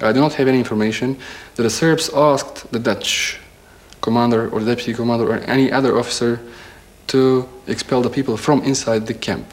I 0.00 0.12
do 0.12 0.20
not 0.20 0.32
have 0.34 0.48
any 0.48 0.58
information 0.58 1.18
that 1.56 1.62
the 1.62 1.70
Serbs 1.70 2.10
asked 2.14 2.72
the 2.72 2.78
Dutch 2.78 3.38
commander 4.00 4.48
or 4.48 4.60
the 4.60 4.74
deputy 4.74 4.94
commander 4.94 5.28
or 5.30 5.38
any 5.40 5.70
other 5.70 5.98
officer 5.98 6.40
to 7.08 7.48
expel 7.66 8.00
the 8.02 8.08
people 8.08 8.36
from 8.36 8.62
inside 8.62 9.06
the 9.06 9.14
camp. 9.14 9.46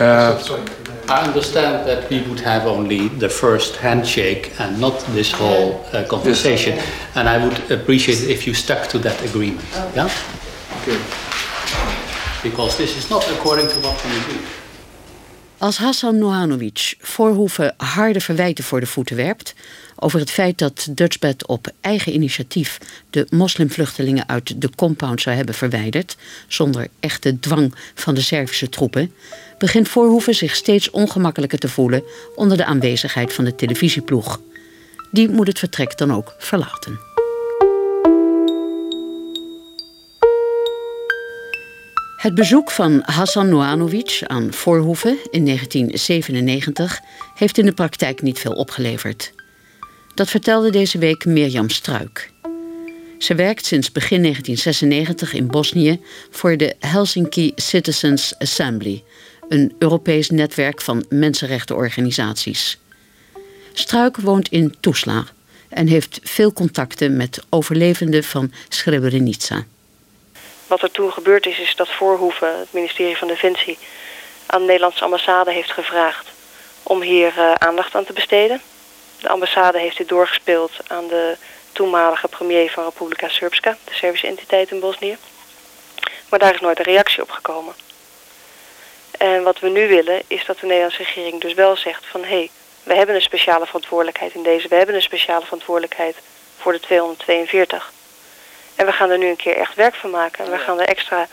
Uh, 0.00 0.36
I 1.08 1.26
understand 1.26 1.86
that 1.86 2.10
we 2.10 2.22
would 2.22 2.40
have 2.40 2.66
only 2.66 3.08
the 3.08 3.28
first 3.28 3.76
handshake 3.76 4.52
and 4.58 4.80
not 4.80 4.98
this 5.12 5.30
whole 5.30 5.84
uh, 5.92 6.04
conversation. 6.08 6.78
And 7.14 7.28
I 7.28 7.38
would 7.38 7.70
appreciate 7.70 8.20
it 8.22 8.30
if 8.30 8.46
you 8.46 8.54
stuck 8.54 8.88
to 8.88 8.98
that 8.98 9.22
agreement. 9.22 9.66
Yeah? 9.94 10.10
okay. 10.82 10.98
Because 12.42 12.76
this 12.76 12.96
is 12.96 13.08
not 13.08 13.24
according 13.30 13.68
to 13.68 13.80
what 13.80 14.02
we 14.04 14.10
agreed. 14.20 14.48
Als 15.58 15.78
Hassan 15.78 16.18
Nohanovic 16.18 16.94
Voorhoeven 16.98 17.74
harde 17.76 18.20
verwijten 18.20 18.64
voor 18.64 18.80
de 18.80 18.86
voeten 18.86 19.16
werpt 19.16 19.54
over 19.96 20.18
het 20.18 20.30
feit 20.30 20.58
dat 20.58 20.86
Dutchbed 20.90 21.46
op 21.46 21.72
eigen 21.80 22.14
initiatief 22.14 22.78
de 23.10 23.26
moslimvluchtelingen 23.30 24.28
uit 24.28 24.60
de 24.60 24.70
compound 24.76 25.20
zou 25.20 25.36
hebben 25.36 25.54
verwijderd, 25.54 26.16
zonder 26.48 26.88
echte 27.00 27.40
dwang 27.40 27.74
van 27.94 28.14
de 28.14 28.20
Servische 28.20 28.68
troepen, 28.68 29.12
begint 29.64 29.88
Voorhoeven 29.88 30.34
zich 30.34 30.54
steeds 30.54 30.90
ongemakkelijker 30.90 31.58
te 31.58 31.68
voelen 31.68 32.04
onder 32.34 32.56
de 32.56 32.64
aanwezigheid 32.64 33.32
van 33.32 33.44
de 33.44 33.54
televisieploeg. 33.54 34.40
Die 35.10 35.28
moet 35.28 35.46
het 35.46 35.58
vertrek 35.58 35.98
dan 35.98 36.12
ook 36.12 36.34
verlaten. 36.38 36.98
Het 42.16 42.34
bezoek 42.34 42.70
van 42.70 43.02
Hassan 43.04 43.48
Noanovic 43.48 44.22
aan 44.26 44.52
Voorhoeven 44.52 45.18
in 45.30 45.44
1997 45.44 47.00
heeft 47.34 47.58
in 47.58 47.64
de 47.64 47.72
praktijk 47.72 48.22
niet 48.22 48.38
veel 48.38 48.52
opgeleverd. 48.52 49.32
Dat 50.14 50.30
vertelde 50.30 50.70
deze 50.70 50.98
week 50.98 51.24
Mirjam 51.24 51.70
Struik. 51.70 52.32
Ze 53.18 53.34
werkt 53.34 53.66
sinds 53.66 53.92
begin 53.92 54.22
1996 54.22 55.34
in 55.34 55.46
Bosnië 55.46 56.00
voor 56.30 56.56
de 56.56 56.74
Helsinki 56.78 57.52
Citizens 57.54 58.34
Assembly, 58.38 59.02
een 59.48 59.74
Europees 59.78 60.30
netwerk 60.30 60.80
van 60.80 61.04
mensenrechtenorganisaties. 61.08 62.78
Struik 63.72 64.16
woont 64.16 64.48
in 64.48 64.74
Tuzla 64.80 65.24
en 65.68 65.86
heeft 65.86 66.20
veel 66.22 66.52
contacten 66.52 67.16
met 67.16 67.42
overlevenden 67.50 68.24
van 68.24 68.52
Srebrenica. 68.68 69.64
Wat 70.66 70.82
er 70.82 70.90
toen 70.90 71.12
gebeurd 71.12 71.46
is, 71.46 71.58
is 71.58 71.76
dat 71.76 71.88
Voorhoeven, 71.88 72.58
het 72.58 72.72
ministerie 72.72 73.16
van 73.16 73.28
Defensie, 73.28 73.78
aan 74.46 74.60
de 74.60 74.66
Nederlandse 74.66 75.04
ambassade 75.04 75.52
heeft 75.52 75.72
gevraagd 75.72 76.28
om 76.82 77.02
hier 77.02 77.32
eh, 77.38 77.52
aandacht 77.52 77.94
aan 77.94 78.04
te 78.04 78.12
besteden. 78.12 78.60
De 79.20 79.28
ambassade 79.28 79.78
heeft 79.78 79.96
dit 79.96 80.08
doorgespeeld 80.08 80.72
aan 80.86 81.06
de 81.08 81.36
toenmalige 81.72 82.28
premier 82.28 82.70
van 82.70 82.84
Republika 82.84 83.28
Srpska, 83.28 83.76
de 83.84 83.94
Servische 83.94 84.26
entiteit 84.26 84.70
in 84.70 84.80
Bosnië. 84.80 85.16
Maar 86.28 86.38
daar 86.38 86.54
is 86.54 86.60
nooit 86.60 86.78
een 86.78 86.84
reactie 86.84 87.22
op 87.22 87.30
gekomen. 87.30 87.74
En 89.18 89.42
wat 89.42 89.58
we 89.60 89.68
nu 89.68 89.88
willen 89.88 90.22
is 90.26 90.44
dat 90.44 90.58
de 90.58 90.66
Nederlandse 90.66 91.02
regering 91.02 91.40
dus 91.40 91.54
wel 91.54 91.76
zegt 91.76 92.06
van... 92.06 92.20
hé, 92.20 92.28
hey, 92.28 92.50
we 92.82 92.94
hebben 92.94 93.14
een 93.14 93.20
speciale 93.20 93.66
verantwoordelijkheid 93.66 94.34
in 94.34 94.42
deze. 94.42 94.68
We 94.68 94.74
hebben 94.74 94.94
een 94.94 95.02
speciale 95.02 95.44
verantwoordelijkheid 95.44 96.16
voor 96.56 96.72
de 96.72 96.80
242. 96.80 97.92
En 98.74 98.86
we 98.86 98.92
gaan 98.92 99.10
er 99.10 99.18
nu 99.18 99.28
een 99.28 99.36
keer 99.36 99.56
echt 99.56 99.74
werk 99.74 99.94
van 99.94 100.10
maken. 100.10 100.44
En 100.44 100.50
we 100.50 100.58
gaan 100.58 100.80
er 100.80 100.86
extra 100.86 101.28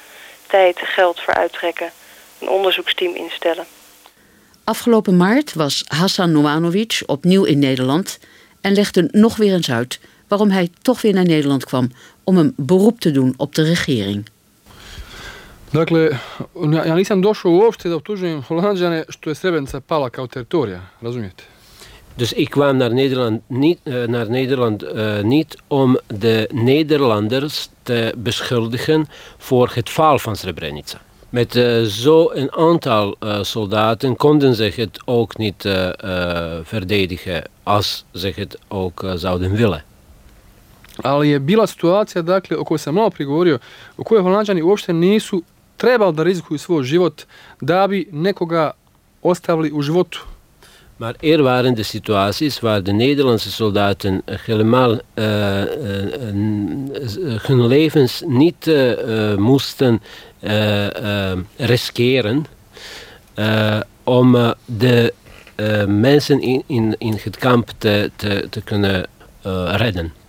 tijd, 0.47 0.79
geld 0.79 1.19
voor 1.21 1.33
uittrekken. 1.33 1.91
Een 2.39 2.50
onderzoeksteam 2.50 3.15
instellen. 3.15 3.65
Afgelopen 4.63 5.17
maart 5.17 5.53
was 5.53 5.83
Hassan 5.88 6.31
Noanovic 6.31 7.03
opnieuw 7.05 7.43
in 7.43 7.59
Nederland... 7.59 8.19
en 8.61 8.73
legde 8.73 9.07
nog 9.11 9.35
weer 9.35 9.53
eens 9.53 9.71
uit 9.71 10.00
waarom 10.27 10.50
hij 10.50 10.69
toch 10.81 11.01
weer 11.01 11.13
naar 11.13 11.25
Nederland 11.25 11.65
kwam... 11.65 11.91
om 12.23 12.38
een 12.38 12.53
beroep 12.57 13.00
te 13.00 13.11
doen 13.11 13.33
op 13.38 13.55
de 13.55 13.63
regering. 13.63 14.25
Dakle, 15.74 16.10
ja 16.86 16.96
nisam 16.96 17.22
došao 17.22 17.51
uopšte 17.51 17.90
da 17.90 17.96
optužujem 17.96 18.42
Holandjane 18.42 19.04
što 19.10 19.30
je 19.30 19.36
Srebrenica 19.36 19.80
pala 19.80 20.10
kao 20.10 20.28
teritorija, 20.28 20.82
razumijete? 21.01 21.44
Dus 22.18 22.34
ik 22.38 22.50
kwam 22.50 22.78
naar 22.78 22.94
Nederland 22.94 23.42
niet, 23.50 23.80
uh, 23.86 24.08
naar 24.08 24.30
Nederland, 24.30 24.84
uh, 24.84 25.24
niet 25.24 25.58
om 25.68 25.98
de 26.08 26.48
Nederlanders 26.51 27.70
te 27.84 28.13
beschuldigen 28.16 29.08
voor 29.38 29.72
het 29.74 29.90
faal 29.90 30.20
van 30.20 30.36
Srebrenica. 30.36 30.98
Met 31.30 31.56
uh, 31.56 31.82
zo'n 31.84 32.51
aantal 32.51 33.16
soldaten 33.42 34.16
konden 34.16 34.56
ze 34.56 34.72
het 34.75 35.01
ook 35.06 35.38
niet 35.38 35.70
verdedigen 36.63 37.44
als 37.63 38.06
ze 38.13 38.34
het 38.36 38.58
ook 38.68 39.04
zouden 39.16 39.51
willen. 39.51 39.84
Ali 41.01 41.28
je 41.28 41.40
bila 41.40 41.68
situacija, 41.68 42.22
dakle, 42.22 42.58
o 42.58 42.63
kojoj 42.63 42.80
sam 42.80 42.94
malo 42.96 43.10
prigovorio, 43.10 43.58
u 43.98 44.04
kojoj 44.04 44.22
Holandjani 44.22 44.62
uopšte 44.62 44.94
nisu 44.94 45.42
trebali 45.81 46.15
da 46.15 46.23
rizikuju 46.23 46.57
svoj 46.57 46.83
život 46.83 47.25
da 47.61 47.88
bi 47.88 48.07
nekoga 48.11 48.71
ostavili 49.21 49.71
u 49.71 49.81
životu. 49.81 50.19
Maar 50.97 51.15
er 51.21 51.41
waren 51.41 51.75
de 51.75 51.83
situaties 51.83 52.59
waar 52.59 52.83
de 52.83 52.91
Nederlandse 52.91 53.51
soldaten 53.51 54.21
helemaal 54.25 54.91
uh, 54.91 54.97
uh, 55.61 55.67
hun 57.41 57.67
levens 57.67 58.23
niet 58.27 58.67
uh, 58.67 59.35
moesten 59.35 60.01
riskeren 61.57 62.45
om 64.03 64.53
de 64.65 65.13
mensen 65.88 66.41
in, 66.41 66.63
in, 66.67 66.95
in 66.97 67.19
het 67.23 67.38
kamp 67.38 67.69
te, 67.77 68.11
te, 68.15 68.47
te 68.50 68.61
kunnen 68.61 69.07
redden. 69.65 70.21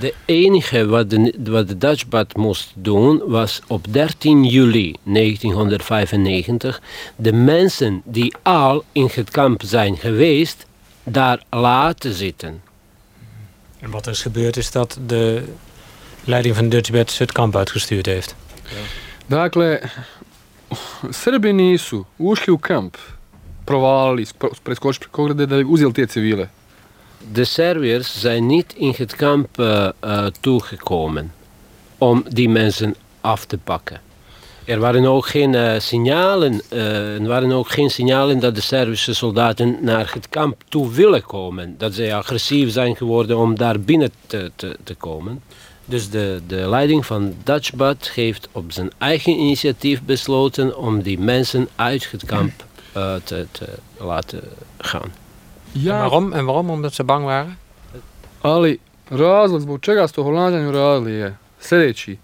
De 0.00 0.14
enige 0.24 0.86
wat 0.86 1.10
de, 1.10 1.34
wat 1.44 1.68
de 1.68 1.78
Dutchbad 1.78 2.36
moest 2.36 2.72
doen 2.74 3.22
was 3.26 3.60
op 3.66 3.92
13 3.92 4.44
juli 4.44 4.94
1995 5.02 6.80
de 7.16 7.32
mensen 7.32 8.02
die 8.04 8.34
al 8.42 8.84
in 8.92 9.10
het 9.12 9.30
kamp 9.30 9.62
zijn 9.64 9.96
geweest, 9.96 10.66
daar 11.04 11.42
laten 11.50 12.12
zitten. 12.12 12.62
En 13.78 13.90
wat 13.90 14.06
er 14.06 14.12
is 14.12 14.22
gebeurd 14.22 14.56
is 14.56 14.70
dat 14.70 14.98
de 15.06 15.44
leiding 16.24 16.54
van 16.56 16.68
Dutchbed 16.68 17.18
het 17.18 17.32
kamp 17.32 17.56
uitgestuurd 17.56 18.06
heeft. 18.06 18.34
Ja. 18.62 18.76
Dakle, 19.26 19.82
Srbi 21.10 21.52
nisu 21.52 22.04
ušli 22.18 22.52
u 22.52 22.58
kamp, 22.58 22.98
provalili, 23.64 24.26
preskočili 24.62 25.06
preko 25.06 25.22
ograde 25.22 25.46
da 25.46 25.56
uzeli 25.56 25.92
te 25.92 26.06
civile. 26.08 26.48
De 27.32 27.44
Serviërs 27.44 28.20
zijn 28.20 28.46
niet 28.46 28.74
in 28.76 28.94
het 28.96 29.16
kamp 29.16 29.60
uh, 29.60 29.88
uh, 30.04 30.26
toegekomen 30.40 31.32
om 31.98 32.24
die 32.28 32.48
mensen 32.48 32.94
af 33.20 33.44
te 33.44 33.58
pakken. 33.58 34.00
Er 34.64 34.78
waren 34.78 35.06
ook 35.06 35.26
geen 35.26 35.52
uh, 35.52 35.78
signalen, 35.78 36.62
er 36.70 37.26
waren 37.26 37.52
ook 37.52 37.68
geen 37.68 37.90
signalen 37.90 38.38
dat 38.38 38.54
de 38.54 38.60
Servische 38.60 39.14
soldaten 39.14 39.78
naar 39.80 40.10
het 40.14 40.28
kamp 40.28 40.62
toe 40.68 40.92
willen 40.92 41.22
komen. 41.22 41.74
Dat 41.78 41.94
zij 41.94 42.14
agressief 42.14 42.72
zijn 42.72 42.96
geworden 42.96 43.38
om 43.38 43.56
daar 43.56 43.80
binnen 43.80 44.10
te, 44.26 44.50
te, 44.56 44.94
komen. 44.98 45.42
Dus 45.84 46.10
de, 46.10 46.40
de 46.46 46.68
leiding 46.68 47.06
van 47.06 47.34
Dutchbad 47.44 48.10
heeft 48.14 48.48
op 48.52 48.72
zijn 48.72 48.90
eigen 48.98 49.32
initiatief 49.32 50.02
besloten 50.02 50.78
om 50.78 51.02
die 51.02 51.18
mensen 51.18 51.68
uit 51.76 52.10
het 52.10 52.24
kamp 52.24 52.64
te, 53.24 53.46
te 53.50 53.68
laten 53.98 54.40
gaan. 54.78 55.25
Ja. 55.72 55.94
En 55.94 56.00
waarom? 56.00 56.32
En 56.32 56.44
waarom? 56.44 56.70
Omdat 56.70 56.94
ze 56.94 57.04
bang 57.04 57.24
waren? 57.24 57.58
Ali, 58.40 58.78
razlog 59.08 59.60
zbog 59.60 59.80
čega 59.80 60.08
su 60.08 60.14
to 60.14 60.22
Holanđani 60.22 60.66
uradili 60.66 61.12
je 61.12 61.34
sljedeći. 61.60 62.16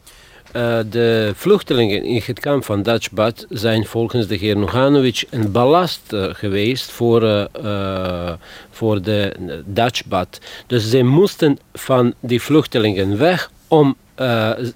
Uh, 0.55 0.83
de 0.85 1.33
vluchtelingen 1.37 2.05
in 2.05 2.23
het 2.27 2.41
kamp 2.41 2.65
van 2.65 2.83
Dutchbad 2.83 3.47
zijn 3.49 3.87
volgens 3.87 4.27
de 4.27 4.35
heer 4.35 4.57
Noganovic 4.57 5.25
een 5.31 5.53
ballast 5.53 6.13
uh, 6.13 6.25
geweest 6.33 6.91
voor, 6.91 7.23
uh, 7.23 8.33
voor 8.71 9.03
de 9.03 9.37
Dutchbad. 9.65 10.41
Dus 10.67 10.91
ze 10.91 11.03
moesten 11.03 11.59
van 11.73 12.15
die 12.21 12.43
vluchtelingen 12.43 13.19
weg 13.19 13.51
om, 13.69 13.97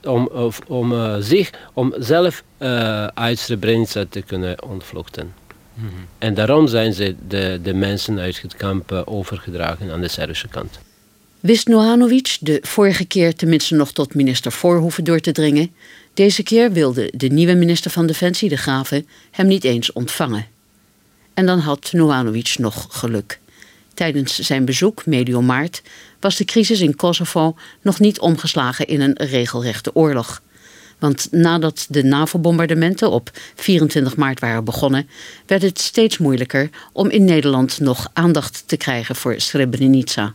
om, 0.05 0.29
om 0.67 0.95
zich, 1.21 1.51
om 1.73 1.95
zelf 1.99 2.43
uit 3.15 3.39
Srebrenica 3.39 4.05
te 4.09 4.23
kunnen 4.23 4.63
ontvluchten. 4.63 5.46
En 6.19 6.35
daarom 6.35 6.69
zijn 6.69 6.93
ze 6.93 7.15
de, 7.29 7.61
de 7.63 7.75
mensen 7.75 8.19
uit 8.19 8.43
het 8.43 8.57
kamp 8.57 8.93
uh, 8.93 9.03
overgedragen 9.05 9.91
aan 9.91 10.01
de 10.01 10.09
Servische 10.09 10.49
kant. 10.49 10.79
Wist 11.41 11.69
Nohanovic 11.69 12.37
de 12.41 12.59
vorige 12.63 13.05
keer 13.05 13.35
tenminste 13.35 13.75
nog 13.75 13.93
tot 13.93 14.15
minister 14.15 14.53
Voorhoeven 14.53 15.05
door 15.05 15.21
te 15.21 15.33
dringen. 15.33 15.75
Deze 16.15 16.43
keer 16.43 16.73
wilde 16.73 17.13
de 17.17 17.29
nieuwe 17.29 17.55
minister 17.55 17.91
van 17.91 18.07
Defensie, 18.07 18.49
de 18.49 18.57
Graven, 18.57 19.07
hem 19.31 19.47
niet 19.47 19.65
eens 19.65 19.93
ontvangen. 19.93 20.47
En 21.35 21.47
dan 21.47 21.59
had 21.59 21.93
Nohanovic 21.93 22.55
nog 22.59 22.87
geluk. 22.91 23.39
Tijdens 23.95 24.39
zijn 24.39 24.65
bezoek, 24.65 25.07
medio 25.07 25.43
maart, 25.43 25.83
was 26.21 26.37
de 26.37 26.45
crisis 26.45 26.81
in 26.81 26.97
Kosovo 26.97 27.57
nog 27.83 28.01
niet 28.01 28.21
omgeslagen 28.21 28.87
in 28.87 29.01
een 29.01 29.17
regelrechte 29.17 29.95
oorlog. 29.95 30.43
Want 30.99 31.29
nadat 31.31 31.87
de 31.89 32.05
NAVO-bombardementen 32.05 33.11
op 33.11 33.31
24 33.55 34.17
maart 34.17 34.41
waren 34.41 34.65
begonnen, 34.65 35.09
werd 35.47 35.63
het 35.63 35.81
steeds 35.81 36.19
moeilijker 36.19 36.71
om 36.93 37.11
in 37.11 37.25
Nederland 37.25 37.81
nog 37.81 38.11
aandacht 38.13 38.63
te 38.67 38.77
krijgen 38.77 39.17
voor 39.17 39.41
Srebrenica. 39.41 40.35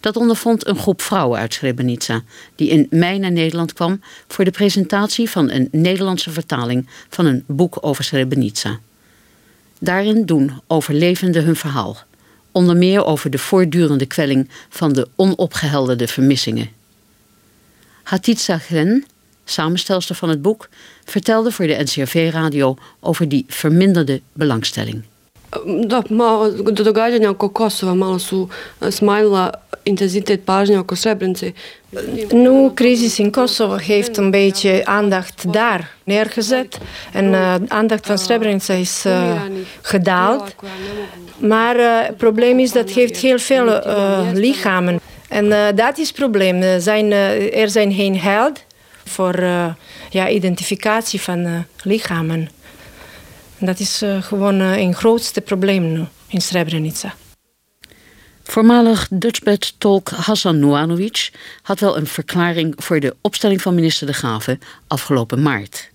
Dat 0.00 0.16
ondervond 0.16 0.66
een 0.66 0.76
groep 0.76 1.02
vrouwen 1.02 1.38
uit 1.38 1.54
Srebrenica, 1.54 2.22
die 2.54 2.68
in 2.68 2.86
mei 2.90 3.18
naar 3.18 3.32
Nederland 3.32 3.72
kwam 3.72 4.00
voor 4.28 4.44
de 4.44 4.50
presentatie 4.50 5.30
van 5.30 5.50
een 5.50 5.68
Nederlandse 5.70 6.30
vertaling 6.30 6.88
van 7.08 7.26
een 7.26 7.44
boek 7.46 7.78
over 7.80 8.04
Srebrenica. 8.04 8.78
Daarin 9.78 10.26
doen 10.26 10.60
overlevenden 10.66 11.44
hun 11.44 11.56
verhaal, 11.56 11.96
onder 12.52 12.76
meer 12.76 13.04
over 13.04 13.30
de 13.30 13.38
voortdurende 13.38 14.06
kwelling 14.06 14.48
van 14.68 14.92
de 14.92 15.08
onopgehelderde 15.16 16.08
vermissingen. 16.08 16.68
Hatitsa 18.02 18.58
Gren, 18.58 19.04
samenstelster 19.50 20.14
van 20.14 20.28
het 20.28 20.42
boek, 20.42 20.68
vertelde 21.04 21.50
voor 21.50 21.66
de 21.66 21.82
NCRV-radio 21.82 22.76
over 23.00 23.28
die 23.28 23.44
verminderde 23.48 24.20
belangstelling. 24.32 25.02
Da, 25.86 26.02
malo, 26.08 26.50
događanja 26.72 27.30
oko 27.30 27.48
Kosova 27.48 27.94
malo 27.94 28.18
su 28.18 28.48
smanjila 28.90 29.50
intenzitet 29.84 30.44
pažnje 30.44 30.78
oko 30.78 30.96
Srebrenice. 30.96 31.52
Nu, 32.32 32.70
crisis 32.74 33.18
in 33.18 33.30
Kosovo 33.30 33.76
heeft 33.76 34.16
een 34.16 34.30
beetje 34.30 34.84
aandacht 34.84 35.52
daar 35.52 35.90
neergezet. 36.04 36.78
En 37.12 37.24
uh, 37.24 37.54
aandacht 37.68 38.06
van 38.06 38.18
Srebrenica 38.18 38.74
is 38.74 39.04
uh, 39.06 39.42
gedaald. 39.82 40.54
Maar 41.38 41.76
uh, 41.76 42.06
het 42.06 42.16
probleem 42.16 42.58
is 42.58 42.72
dat 42.72 42.90
heeft 42.90 43.16
heel 43.16 43.38
veel 43.38 43.80
lichamen. 44.32 45.00
En 45.28 45.48
dat 45.74 45.98
is 45.98 46.06
het 46.06 46.16
probleem. 46.16 46.80
Zijn, 46.80 47.12
er 47.52 47.70
zijn 47.70 47.92
geen 47.92 48.18
held 48.18 48.65
voor 49.06 49.38
uh, 49.38 49.74
ja, 50.10 50.28
identificatie 50.28 51.20
van 51.20 51.38
uh, 51.46 51.58
lichamen. 51.82 52.48
En 53.58 53.66
dat 53.66 53.78
is 53.78 54.02
uh, 54.02 54.22
gewoon 54.22 54.60
een 54.60 54.94
grootste 54.94 55.40
probleem 55.40 55.92
nu 55.92 56.04
in 56.28 56.40
Srebrenica. 56.40 57.14
Voormalig 58.42 59.06
Dutchbed-tolk 59.10 60.08
Hassan 60.08 60.58
Nuanovic 60.58 61.30
had 61.62 61.80
wel 61.80 61.96
een 61.96 62.06
verklaring 62.06 62.74
voor 62.76 63.00
de 63.00 63.16
opstelling 63.20 63.62
van 63.62 63.74
minister 63.74 64.06
De 64.06 64.12
Graven 64.12 64.58
afgelopen 64.86 65.42
maart. 65.42 65.90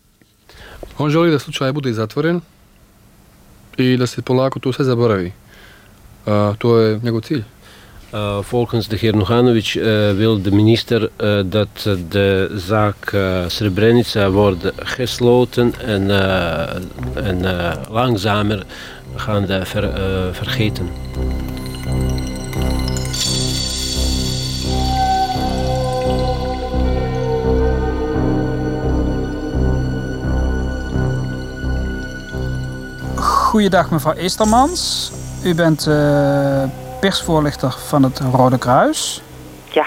On 0.95 1.09
želi 1.09 1.31
da 1.31 1.37
slučaj 1.37 1.71
bude 1.71 1.93
zatvoren 1.93 2.43
i 3.77 3.97
da 3.97 4.07
se 4.07 4.21
polako 4.21 4.59
to 4.59 4.73
sve 4.73 4.85
zaboravi. 4.85 5.31
Uh, 6.27 6.55
to 6.57 6.79
je 6.79 6.99
njegov 7.03 7.21
cilj. 7.21 7.43
Eh, 8.11 8.37
volgens 8.41 8.87
de 8.87 8.97
heer 8.97 9.15
Noganovic 9.15 9.65
eh, 9.65 10.11
wil 10.11 10.41
de 10.41 10.51
minister 10.51 11.09
eh, 11.15 11.39
dat 11.45 11.67
de 12.09 12.53
zaak 12.55 13.15
Srebrenica 13.47 14.29
wordt 14.29 14.71
gesloten 14.75 15.73
en, 15.85 16.09
en 17.13 17.41
langzamer 17.89 18.65
gaan 19.15 19.45
de 19.45 19.65
ver, 19.65 19.89
vergeten. 20.31 20.89
Goeiedag 33.15 33.89
mevrouw 33.89 34.13
Eestermans. 34.13 35.11
U 35.43 35.55
bent 35.55 35.87
persvoorlichter 37.01 37.75
van 37.87 38.03
het 38.03 38.19
Rode 38.19 38.57
Kruis. 38.57 39.21
Ja. 39.71 39.85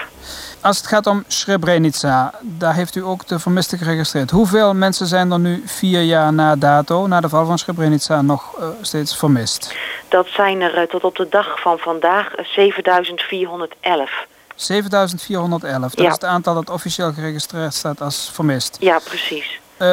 Als 0.61 0.77
het 0.77 0.87
gaat 0.87 1.07
om 1.07 1.23
Srebrenica, 1.27 2.33
daar 2.41 2.73
heeft 2.73 2.95
u 2.95 3.03
ook 3.03 3.27
de 3.27 3.39
vermisten 3.39 3.77
geregistreerd. 3.77 4.31
Hoeveel 4.31 4.73
mensen 4.73 5.07
zijn 5.07 5.31
er 5.31 5.39
nu 5.39 5.63
vier 5.65 6.01
jaar 6.01 6.33
na 6.33 6.55
dato, 6.55 7.07
na 7.07 7.21
de 7.21 7.29
val 7.29 7.45
van 7.45 7.57
Srebrenica, 7.57 8.21
nog 8.21 8.59
uh, 8.59 8.67
steeds 8.81 9.17
vermist? 9.17 9.75
Dat 10.09 10.27
zijn 10.27 10.61
er 10.61 10.81
uh, 10.81 10.83
tot 10.83 11.03
op 11.03 11.15
de 11.15 11.27
dag 11.29 11.61
van 11.61 11.77
vandaag 11.77 12.31
7411. 12.43 14.25
7411, 14.55 15.91
dat 15.91 15.99
ja. 15.99 16.07
is 16.07 16.13
het 16.13 16.23
aantal 16.23 16.53
dat 16.53 16.69
officieel 16.69 17.13
geregistreerd 17.13 17.73
staat 17.73 18.01
als 18.01 18.29
vermist. 18.33 18.77
Ja, 18.79 18.99
precies. 19.03 19.59
Uh, 19.81 19.91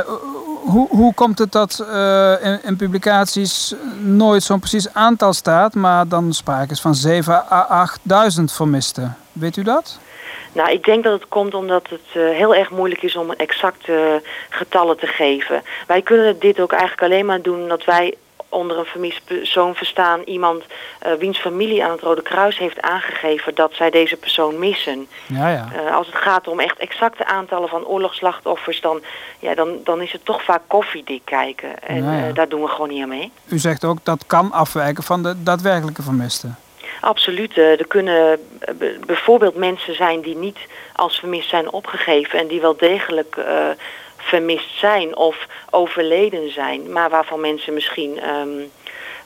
hoe, 0.62 0.88
hoe 0.88 1.14
komt 1.14 1.38
het 1.38 1.52
dat 1.52 1.86
uh, 1.88 2.34
in, 2.42 2.60
in, 2.62 2.76
publicaties 2.76 3.74
nooit 3.98 4.42
zo'n 4.42 4.58
precies 4.58 4.94
aantal 4.94 5.32
staat, 5.32 5.74
maar 5.74 6.08
dan 6.08 6.32
sprake 6.32 6.72
is 6.72 6.80
van 6.80 6.94
7.000 7.06 7.28
à 7.50 7.88
8.000 8.38 8.44
vermisten? 8.44 9.16
Weet 9.32 9.56
u 9.56 9.62
dat? 9.62 9.98
Nou, 10.52 10.70
ik 10.70 10.84
denk 10.84 11.04
dat 11.04 11.12
het 11.12 11.28
komt 11.28 11.54
omdat 11.54 11.88
het 11.88 12.34
heel 12.34 12.54
erg 12.54 12.70
moeilijk 12.70 13.02
is 13.02 13.16
om 13.16 13.32
exacte 13.32 14.22
getallen 14.48 14.98
te 14.98 15.06
geven. 15.06 15.62
Wij 15.86 16.02
kunnen 16.02 16.38
dit 16.38 16.60
ook 16.60 16.72
eigenlijk 16.72 17.02
alleen 17.02 17.26
maar 17.26 17.42
doen 17.42 17.62
omdat 17.62 17.84
wij 17.84 18.14
onder 18.52 18.78
een 18.78 18.84
vermist 18.84 19.24
persoon 19.24 19.74
verstaan 19.74 20.20
iemand 20.24 20.64
uh, 21.06 21.12
wiens 21.12 21.38
familie 21.38 21.84
aan 21.84 21.90
het 21.90 22.00
Rode 22.00 22.22
Kruis 22.22 22.58
heeft 22.58 22.80
aangegeven 22.80 23.54
dat 23.54 23.72
zij 23.74 23.90
deze 23.90 24.16
persoon 24.16 24.58
missen. 24.58 25.06
Ja, 25.26 25.48
ja. 25.48 25.68
Uh, 25.74 25.96
als 25.96 26.06
het 26.06 26.16
gaat 26.16 26.48
om 26.48 26.60
echt 26.60 26.78
exacte 26.78 27.26
aantallen 27.26 27.68
van 27.68 27.84
oorlogsslachtoffers, 27.84 28.80
dan, 28.80 29.00
ja, 29.38 29.54
dan, 29.54 29.78
dan 29.84 30.00
is 30.00 30.12
het 30.12 30.24
toch 30.24 30.42
vaak 30.42 30.62
koffiedik 30.66 31.22
kijken. 31.24 31.82
En 31.82 32.04
ja. 32.04 32.28
Uh, 32.28 32.34
daar 32.34 32.48
doen 32.48 32.62
we 32.62 32.68
gewoon 32.68 32.88
niet 32.88 33.02
aan 33.02 33.08
mee. 33.08 33.32
U 33.48 33.58
zegt 33.58 33.84
ook 33.84 33.98
dat 34.02 34.26
kan 34.26 34.52
afwijken 34.52 35.02
van 35.02 35.22
de 35.22 35.42
daadwerkelijke 35.42 36.02
vermisten. 36.02 36.56
Absoluut. 37.00 37.56
Er 37.56 37.86
kunnen 37.86 38.40
bijvoorbeeld 39.06 39.56
mensen 39.56 39.94
zijn 39.94 40.20
die 40.20 40.36
niet 40.36 40.58
als 40.96 41.18
vermist 41.18 41.48
zijn 41.48 41.72
opgegeven 41.72 42.38
en 42.38 42.46
die 42.46 42.60
wel 42.60 42.76
degelijk 42.76 43.36
vermist 44.32 44.78
zijn 44.78 45.16
of 45.16 45.46
overleden 45.70 46.52
zijn. 46.52 46.92
Maar 46.92 47.10
waarvan 47.10 47.40
mensen 47.40 47.74
misschien 47.74 48.18
um, 48.28 48.70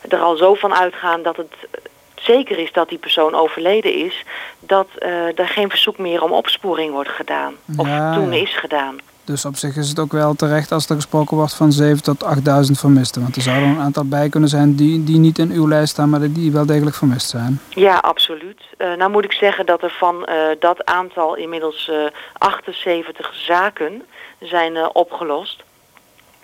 er 0.09 0.19
al 0.19 0.37
zo 0.37 0.55
van 0.55 0.75
uitgaan 0.75 1.23
dat 1.23 1.37
het 1.37 1.55
zeker 2.15 2.59
is 2.59 2.73
dat 2.73 2.89
die 2.89 2.99
persoon 2.99 3.35
overleden 3.35 3.95
is... 3.95 4.25
dat 4.61 4.89
uh, 4.99 5.39
er 5.39 5.49
geen 5.49 5.71
verzoek 5.71 5.99
meer 5.99 6.23
om 6.23 6.33
opsporing 6.33 6.93
wordt 6.93 7.11
gedaan. 7.11 7.55
Of 7.77 7.87
ja, 7.87 8.15
toen 8.15 8.33
is 8.33 8.57
gedaan. 8.57 8.99
Dus 9.25 9.45
op 9.45 9.57
zich 9.57 9.77
is 9.77 9.89
het 9.89 9.99
ook 9.99 10.13
wel 10.13 10.35
terecht 10.35 10.73
als 10.73 10.89
er 10.89 10.95
gesproken 10.95 11.37
wordt 11.37 11.55
van 11.55 11.73
7 11.73 12.03
tot 12.03 12.25
8000 12.25 12.79
vermisten. 12.79 13.23
Want 13.23 13.37
er 13.37 13.43
zouden 13.43 13.69
een 13.69 13.81
aantal 13.81 14.05
bij 14.05 14.29
kunnen 14.29 14.49
zijn 14.49 14.75
die, 14.75 15.05
die 15.05 15.19
niet 15.19 15.39
in 15.39 15.51
uw 15.51 15.69
lijst 15.69 15.93
staan, 15.93 16.11
maar 16.11 16.33
die 16.33 16.53
wel 16.53 16.67
degelijk 16.67 16.97
vermist 16.97 17.29
zijn. 17.29 17.61
Ja, 17.69 17.97
absoluut. 17.97 18.61
Uh, 18.79 18.95
nou 18.95 19.11
moet 19.11 19.25
ik 19.25 19.33
zeggen 19.33 19.67
dat 19.67 19.83
er 19.83 19.95
van 19.99 20.29
uh, 20.29 20.35
dat 20.59 20.85
aantal 20.85 21.37
inmiddels 21.37 21.89
uh, 21.93 21.97
78 22.33 23.35
zaken 23.35 24.03
zijn 24.39 24.75
uh, 24.75 24.89
opgelost. 24.93 25.65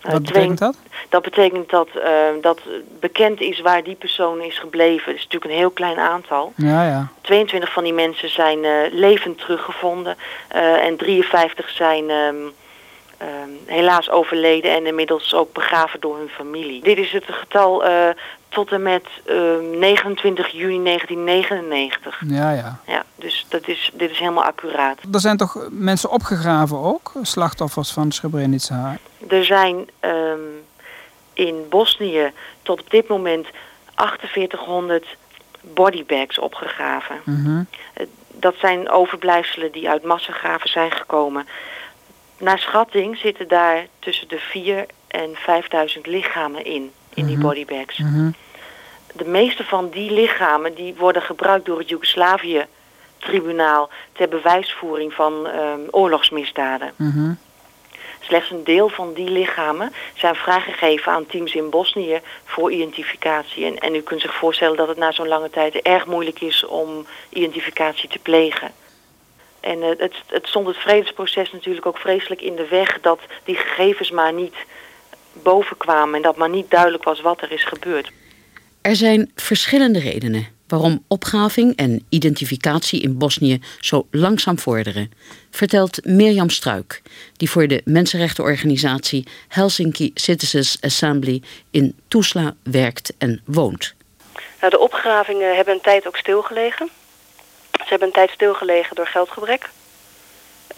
Wat 0.03 0.23
betekent 0.23 0.59
dat? 0.59 0.77
Dat 1.09 1.23
betekent 1.23 1.71
dat, 1.71 1.89
uh, 1.97 2.03
dat 2.41 2.61
bekend 3.01 3.41
is 3.41 3.61
waar 3.61 3.83
die 3.83 3.95
persoon 3.95 4.41
is 4.41 4.59
gebleven. 4.59 5.07
Het 5.07 5.17
is 5.17 5.23
natuurlijk 5.25 5.53
een 5.53 5.59
heel 5.59 5.71
klein 5.71 5.99
aantal. 5.99 6.53
Ja, 6.57 6.85
ja. 6.85 7.09
22 7.21 7.73
van 7.73 7.85
die 7.85 7.93
mensen 7.93 8.31
zijn 8.31 8.65
uh, 8.65 8.71
levend 8.91 9.39
teruggevonden. 9.39 10.17
Uh, 10.55 10.85
en 10.85 10.97
53 10.97 11.69
zijn 11.71 12.11
um, 12.11 12.53
um, 13.23 13.59
helaas 13.67 14.11
overleden 14.11 14.71
en 14.71 14.87
inmiddels 14.87 15.35
ook 15.35 15.53
begraven 15.53 16.01
door 16.01 16.17
hun 16.17 16.29
familie. 16.29 16.83
Dit 16.83 16.99
is 16.99 17.13
het 17.13 17.25
getal 17.27 17.85
tot 18.53 18.73
en 18.73 18.83
met 18.83 19.05
29 19.79 20.49
juni 20.49 20.85
1999. 20.85 22.21
Ja, 22.27 22.53
ja. 22.53 22.79
Ja, 22.87 23.05
dus 23.17 23.47
dat 23.49 23.69
is, 23.69 23.91
dit 23.95 24.11
is 24.11 24.19
helemaal 24.19 24.45
accuraat. 24.45 24.99
Er 25.13 25.21
zijn 25.21 25.37
toch 25.37 25.69
mensen 25.71 26.11
opgegraven 26.11 26.79
ook, 26.79 27.13
slachtoffers 27.23 27.91
van 27.91 28.13
Srebrenica? 28.13 28.99
Er 29.29 29.45
zijn 29.45 29.89
um, 30.01 30.65
in 31.33 31.67
Bosnië 31.69 32.33
tot 32.63 32.81
op 32.81 32.91
dit 32.91 33.09
moment 33.09 33.47
4800 33.97 35.07
bodybags 35.61 36.39
opgegraven. 36.39 37.21
Mm 37.25 37.45
-hmm. 37.45 37.67
Dat 38.29 38.55
zijn 38.59 38.91
overblijfselen 38.91 39.73
die 39.73 39.89
uit 39.89 40.05
massagraven 40.05 40.69
zijn 40.69 40.91
gekomen. 40.91 41.47
Naar 42.39 42.59
schatting 42.59 43.17
zitten 43.17 43.49
daar 43.49 43.87
tussen 43.99 44.29
de 44.29 44.39
4 44.39 44.87
en 45.09 45.31
5000 45.35 46.07
lichamen 46.07 46.65
in, 46.65 46.93
in 47.15 47.25
mm 47.25 47.29
-hmm. 47.29 47.37
die 47.37 47.45
bodybags. 47.45 47.99
Mm 47.99 48.15
-hmm. 48.15 48.35
De 49.13 49.25
meeste 49.25 49.65
van 49.65 49.89
die 49.89 50.11
lichamen 50.11 50.75
die 50.75 50.95
worden 50.95 51.23
gebruikt 51.23 51.67
door 51.67 51.79
het 51.79 51.89
Joegoslavië-tribunaal 51.89 53.91
ter 54.13 54.29
bewijsvoering 54.29 55.13
van 55.13 55.47
um, 55.47 55.89
oorlogsmisdaden. 55.91 56.93
-hmm. 56.97 57.39
Slechts 58.25 58.51
een 58.51 58.65
deel 58.65 58.89
van 58.89 59.13
die 59.13 59.31
lichamen 59.31 59.93
zijn 60.15 60.35
vrijgegeven 60.35 61.13
aan 61.13 61.27
teams 61.27 61.55
in 61.55 61.71
Bosnië 61.71 62.21
voor 62.45 62.73
identificatie. 62.73 63.65
En, 63.65 63.79
en 63.79 63.95
u 63.95 64.01
kunt 64.01 64.21
zich 64.21 64.35
voorstellen 64.35 64.77
dat 64.77 64.89
het 64.89 64.97
na 64.97 65.13
zo'n 65.13 65.29
lange 65.29 65.51
tijd 65.51 65.75
erg 65.75 66.07
moeilijk 66.07 66.41
is 66.41 66.65
om 66.65 67.07
identificatie 67.29 68.09
te 68.09 68.19
plegen. 68.19 68.73
En 69.61 69.79
uh, 69.79 69.89
het, 69.99 70.15
het 70.27 70.49
stond 70.49 70.67
het 70.67 70.77
vredesproces 70.77 71.53
natuurlijk 71.53 71.87
ook 71.87 71.99
vreselijk 71.99 72.41
in 72.41 72.57
de 72.57 72.69
weg 72.69 73.01
dat 73.01 73.21
die 73.45 73.57
gegevens 73.57 74.11
maar 74.11 74.33
niet 74.33 74.55
bovenkwamen 75.33 76.15
en 76.15 76.23
dat 76.23 76.37
maar 76.37 76.51
niet 76.51 76.71
duidelijk 76.71 77.05
was 77.05 77.21
wat 77.21 77.43
er 77.43 77.53
is 77.53 77.65
gebeurd. 77.65 78.11
Er 78.81 78.97
zijn 78.97 79.31
verschillende 79.35 79.99
redenen 79.99 80.47
waarom 80.73 81.05
opgraving 81.09 81.77
en 81.77 82.07
identificatie 82.09 83.03
in 83.03 83.19
Bosnië 83.19 83.61
zo 83.81 84.07
langzaam 84.11 84.59
vorderen, 84.59 85.13
vertelt 85.51 86.05
Mirjam 86.05 86.51
Struik, 86.51 87.03
die 87.37 87.51
voor 87.51 87.67
de 87.67 87.81
mensenrechtenorganisatie 87.85 89.27
Helsinki 89.49 90.11
Citizens 90.15 90.77
Assembly 90.81 91.43
in 91.71 91.99
Tuzla 92.09 92.55
werkt 92.63 93.13
en 93.19 93.41
woont. 93.45 93.95
Nou, 94.61 94.71
de 94.71 94.79
opgravingen 94.79 95.57
hebben 95.57 95.75
een 95.75 95.81
tijd 95.81 96.07
ook 96.07 96.17
stilgelegen. 96.17 96.89
Ze 97.73 97.89
hebben 97.89 98.09
een 98.09 98.15
tijd 98.15 98.31
stilgelegen 98.31 98.97
door 98.97 99.07
geldgebrek. 99.07 99.71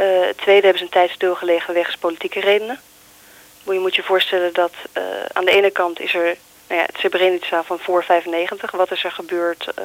Uh, 0.00 0.06
het 0.26 0.38
tweede 0.38 0.62
hebben 0.62 0.78
ze 0.78 0.84
een 0.84 1.00
tijd 1.00 1.10
stilgelegen 1.10 1.74
wegens 1.74 1.96
politieke 1.96 2.40
redenen. 2.40 2.80
Je 3.72 3.79
moet 3.79 3.94
je 3.94 4.03
voorstellen 4.03 4.53
dat 4.53 4.72
uh, 4.98 5.03
aan 5.33 5.44
de 5.44 5.50
ene 5.50 5.70
kant 5.70 6.00
is 6.00 6.14
er 6.14 6.37
nou 6.68 6.81
ja, 6.81 6.87
het 6.87 6.96
Srebrenica 6.98 7.62
van 7.62 7.79
voor 7.79 8.05
95. 8.05 8.70
Wat 8.70 8.90
is 8.90 9.05
er 9.05 9.11
gebeurd? 9.11 9.66
Uh, 9.79 9.85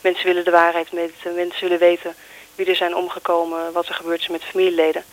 mensen 0.00 0.26
willen 0.26 0.44
de 0.44 0.50
waarheid 0.50 0.90
weten. 0.90 1.34
Mensen 1.34 1.62
willen 1.62 1.78
weten 1.78 2.14
wie 2.54 2.66
er 2.66 2.76
zijn 2.76 2.96
omgekomen. 2.96 3.72
Wat 3.72 3.88
er 3.88 3.94
gebeurd 3.94 4.20
is 4.20 4.28
met 4.28 4.44
familieleden. 4.44 5.04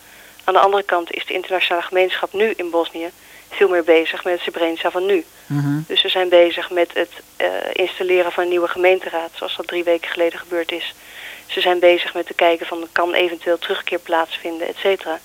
Aan 0.44 0.54
de 0.54 0.60
andere 0.60 0.82
kant 0.82 1.12
is 1.12 1.26
de 1.26 1.34
internationale 1.34 1.86
gemeenschap 1.86 2.32
nu 2.32 2.52
in 2.56 2.70
Bosnië 2.70 3.10
veel 3.50 3.68
meer 3.68 3.84
bezig 3.84 4.24
met 4.24 4.32
het 4.32 4.42
Srebrenica 4.42 4.90
van 4.90 5.06
nu. 5.06 5.24
Mm 5.46 5.60
-hmm. 5.60 5.84
Dus 5.86 6.00
ze 6.00 6.08
zijn 6.08 6.28
bezig 6.28 6.70
met 6.70 6.94
het 6.94 7.10
uh, 7.38 7.46
installeren 7.72 8.32
van 8.32 8.42
een 8.42 8.48
nieuwe 8.48 8.68
gemeenteraad, 8.68 9.30
zoals 9.34 9.56
dat 9.56 9.66
drie 9.66 9.84
weken 9.84 10.10
geleden 10.10 10.38
gebeurd 10.38 10.72
is. 10.72 10.94
Ze 11.46 11.60
zijn 11.60 11.78
bezig 11.78 12.14
met 12.14 12.26
te 12.26 12.34
kijken 12.34 12.66
van 12.66 12.88
kan 12.92 13.14
eventueel 13.14 13.58
terugkeer 13.58 13.98
plaatsvinden, 13.98 14.68
et 14.68 14.76
cetera. 14.76 15.18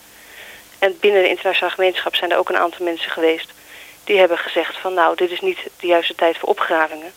En 0.86 0.98
binnen 1.00 1.22
de 1.22 1.30
internationale 1.30 1.74
gemeenschap 1.74 2.15
zijn 2.15 2.32
er 2.32 2.38
ook 2.38 2.50
een 2.50 2.58
aantal 2.58 2.86
mensen 2.86 3.12
geweest 3.12 3.52
die 4.04 4.17
hebben 4.17 4.38
gezegd 4.38 4.78
van 4.78 4.93
nou, 4.93 5.15
dit 5.15 5.32
is 5.32 5.39
niet 5.39 5.58
de 5.80 5.88
juiste 5.88 6.15
tijd 6.15 6.38
voor 6.38 6.50
opgravingen. 6.50 7.12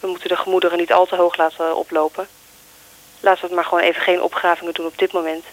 We 0.00 0.06
moeten 0.06 0.28
de 0.28 0.36
gemoederen 0.36 0.78
niet 0.78 0.92
al 0.92 1.06
te 1.06 1.16
hoog 1.16 1.36
laten 1.36 1.76
oplopen. 1.76 2.26
Laten 3.20 3.40
we 3.40 3.46
het 3.46 3.54
maar 3.54 3.64
gewoon 3.64 3.82
even 3.82 4.02
geen 4.02 4.22
opgravingen 4.22 4.74
doen 4.74 4.86
op 4.86 4.98
dit 4.98 5.12
moment. 5.12 5.44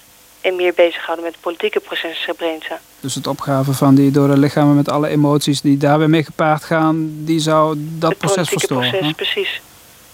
En 0.42 0.56
meer 0.56 0.74
bezighouden 0.74 1.26
met 1.26 1.34
het 1.34 1.44
politieke 1.44 1.80
proces 1.80 2.22
Srebrenica. 2.22 2.80
Dus 3.00 3.16
het 3.16 3.28
opgraven 3.28 3.74
van 3.74 3.96
die 3.96 4.12
dode 4.12 4.38
lichamen 4.38 4.76
met 4.76 4.90
alle 4.90 5.08
emoties 5.08 5.62
die 5.62 5.78
daarbij 5.78 6.08
mee 6.08 6.24
gepaard 6.24 6.64
gaan, 6.64 7.12
die 7.26 7.40
zou 7.40 7.76
dat 7.78 8.10
het 8.10 8.20
proces 8.20 8.50
verstoren? 8.50 8.84
Het 8.84 9.00
proces, 9.00 9.16
precies. 9.16 9.62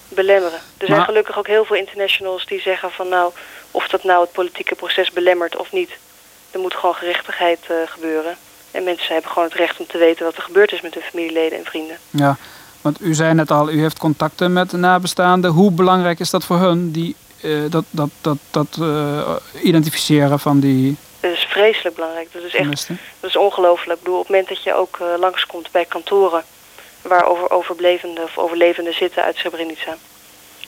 Belemmeren. 0.07 0.59
Er 0.59 0.63
maar... 0.77 0.87
zijn 0.87 1.03
gelukkig 1.03 1.37
ook 1.37 1.47
heel 1.47 1.65
veel 1.65 1.75
internationals 1.75 2.45
die 2.45 2.61
zeggen 2.61 2.91
van 2.91 3.07
nou, 3.09 3.31
of 3.71 3.87
dat 3.87 4.03
nou 4.03 4.21
het 4.21 4.31
politieke 4.31 4.75
proces 4.75 5.11
belemmert 5.11 5.55
of 5.55 5.71
niet. 5.71 5.89
Er 6.51 6.59
moet 6.59 6.73
gewoon 6.73 6.95
gerechtigheid 6.95 7.59
uh, 7.71 7.77
gebeuren. 7.85 8.37
En 8.71 8.83
mensen 8.83 9.13
hebben 9.13 9.31
gewoon 9.31 9.47
het 9.47 9.57
recht 9.57 9.79
om 9.79 9.87
te 9.87 9.97
weten 9.97 10.25
wat 10.25 10.35
er 10.35 10.41
gebeurd 10.41 10.71
is 10.71 10.81
met 10.81 10.93
hun 10.93 11.03
familieleden 11.03 11.57
en 11.57 11.65
vrienden. 11.65 11.97
Ja, 12.09 12.37
want 12.81 13.01
u 13.01 13.13
zei 13.13 13.33
net 13.33 13.51
al, 13.51 13.69
u 13.69 13.81
heeft 13.81 13.99
contacten 13.99 14.53
met 14.53 14.69
de 14.69 14.77
nabestaanden. 14.77 15.51
Hoe 15.51 15.71
belangrijk 15.71 16.19
is 16.19 16.29
dat 16.29 16.45
voor 16.45 16.57
hun, 16.57 16.91
die, 16.91 17.15
uh, 17.41 17.71
dat, 17.71 17.83
dat, 17.89 18.09
dat, 18.21 18.37
dat 18.51 18.77
uh, 18.79 19.35
identificeren 19.63 20.39
van 20.39 20.59
die... 20.59 20.97
Dat 21.19 21.31
is 21.31 21.47
vreselijk 21.49 21.95
belangrijk. 21.95 22.33
Dat 22.33 22.43
is 22.43 22.55
echt 22.55 22.87
dat 23.19 23.29
is 23.29 23.37
ongelooflijk. 23.37 23.97
Ik 23.97 24.03
bedoel, 24.03 24.19
op 24.19 24.27
het 24.27 24.35
moment 24.35 24.49
dat 24.49 24.63
je 24.63 24.73
ook 24.73 24.97
uh, 25.01 25.07
langskomt 25.19 25.71
bij 25.71 25.85
kantoren... 25.85 26.43
waar 27.01 27.25
over, 27.25 27.51
overblevenden 27.51 28.23
of 28.23 28.37
overlevenden 28.37 28.93
zitten 28.93 29.23
uit 29.23 29.35
Srebrenica. 29.35 29.97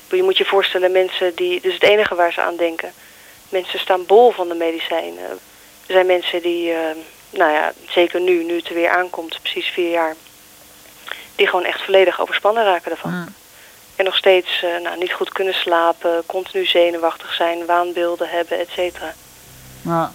Je 0.09 0.23
moet 0.23 0.37
je 0.37 0.45
voorstellen, 0.45 0.91
mensen 0.91 1.35
die... 1.35 1.53
Dat 1.55 1.71
is 1.71 1.73
het 1.73 1.83
enige 1.83 2.15
waar 2.15 2.33
ze 2.33 2.41
aan 2.41 2.57
denken. 2.57 2.91
Mensen 3.49 3.79
staan 3.79 4.05
bol 4.05 4.31
van 4.31 4.47
de 4.47 4.55
medicijnen. 4.55 5.39
Er 5.91 5.97
zijn 5.97 6.05
mensen 6.05 6.41
die 6.41 6.73
nou 7.29 7.51
ja, 7.51 7.73
zeker 7.89 8.21
nu, 8.21 8.43
nu 8.43 8.55
het 8.55 8.67
er 8.67 8.73
weer 8.73 8.89
aankomt, 8.89 9.39
precies 9.41 9.67
vier 9.67 9.89
jaar, 9.89 10.15
die 11.35 11.47
gewoon 11.47 11.65
echt 11.65 11.81
volledig 11.81 12.21
overspannen 12.21 12.63
raken 12.63 12.91
ervan. 12.91 13.33
En 13.95 14.05
nog 14.05 14.15
steeds 14.15 14.61
uh, 14.63 14.83
nou, 14.83 14.97
niet 14.97 15.11
goed 15.11 15.31
kunnen 15.31 15.53
slapen, 15.53 16.23
continu 16.25 16.65
zenuwachtig 16.65 17.33
zijn, 17.33 17.65
waanbeelden 17.65 18.29
hebben, 18.29 18.59
et 18.59 18.69
cetera. 18.69 19.13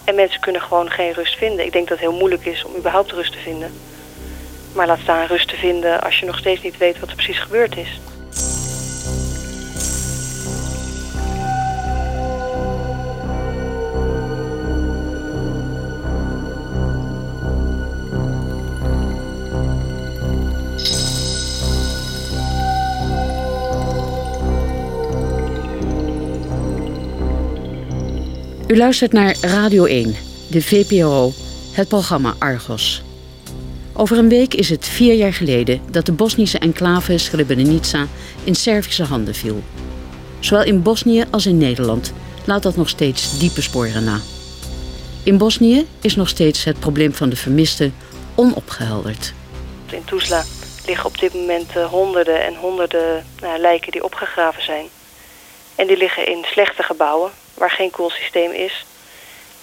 En 0.04 0.14
mensen 0.14 0.40
kunnen 0.40 0.62
gewoon 0.62 0.90
geen 0.90 1.12
rust 1.12 1.36
vinden. 1.36 1.64
Ik 1.64 1.72
denk 1.72 1.88
dat 1.88 1.98
het 1.98 2.08
heel 2.08 2.18
moeilijk 2.18 2.46
is 2.46 2.64
om 2.64 2.76
überhaupt 2.76 3.12
rust 3.12 3.32
te 3.32 3.38
vinden. 3.38 3.80
Maar 4.74 4.86
laat 4.86 5.00
staan 5.02 5.26
rust 5.26 5.48
te 5.48 5.56
vinden 5.56 6.02
als 6.02 6.18
je 6.20 6.26
nog 6.26 6.38
steeds 6.38 6.62
niet 6.62 6.76
weet 6.76 7.00
wat 7.00 7.08
er 7.08 7.14
precies 7.14 7.38
gebeurd 7.38 7.76
is. 7.76 8.00
U 28.66 28.76
luistert 28.76 29.12
naar 29.12 29.37
Radio 29.40 29.85
1, 29.85 30.16
de 30.50 30.62
VPRO, 30.62 31.33
het 31.72 31.88
programma 31.88 32.35
Argos. 32.38 33.02
Over 33.92 34.18
een 34.18 34.29
week 34.29 34.55
is 34.55 34.70
het 34.70 34.88
vier 34.88 35.14
jaar 35.14 35.33
geleden 35.33 35.81
dat 35.90 36.07
de 36.07 36.12
Bosnische 36.12 36.59
enclave 36.59 37.18
Srebrenica 37.18 38.07
in 38.44 38.55
Servische 38.55 39.05
handen 39.05 39.35
viel. 39.35 39.62
Zowel 40.40 40.64
in 40.64 40.83
Bosnië 40.83 41.24
als 41.31 41.46
in 41.46 41.59
Nederland 41.59 42.12
laat 42.44 42.62
dat 42.62 42.76
nog 42.76 42.88
steeds 42.88 43.38
diepe 43.38 43.62
sporen 43.62 44.05
na. 44.05 44.20
In 45.22 45.38
Bosnië 45.38 45.87
is 46.00 46.16
nog 46.16 46.29
steeds 46.29 46.64
het 46.64 46.81
probleem 46.81 47.14
van 47.14 47.29
de 47.29 47.37
vermisten 47.37 47.94
onopgehelderd. 48.35 49.33
In 49.90 50.05
Tuzla 50.05 50.44
liggen 50.87 51.07
op 51.07 51.18
dit 51.18 51.35
moment 51.35 51.76
eh, 51.76 51.85
honderden 51.85 52.44
en 52.44 52.55
honderden 52.55 53.24
nou, 53.40 53.59
lijken 53.59 53.92
die 53.92 54.05
opgegraven 54.05 54.62
zijn. 54.62 54.87
En 55.74 55.87
die 55.87 55.96
liggen 55.96 56.26
in 56.26 56.44
slechte 56.44 56.83
gebouwen, 56.83 57.31
waar 57.57 57.71
geen 57.71 57.90
koelsysteem 57.90 58.51
is. 58.51 58.87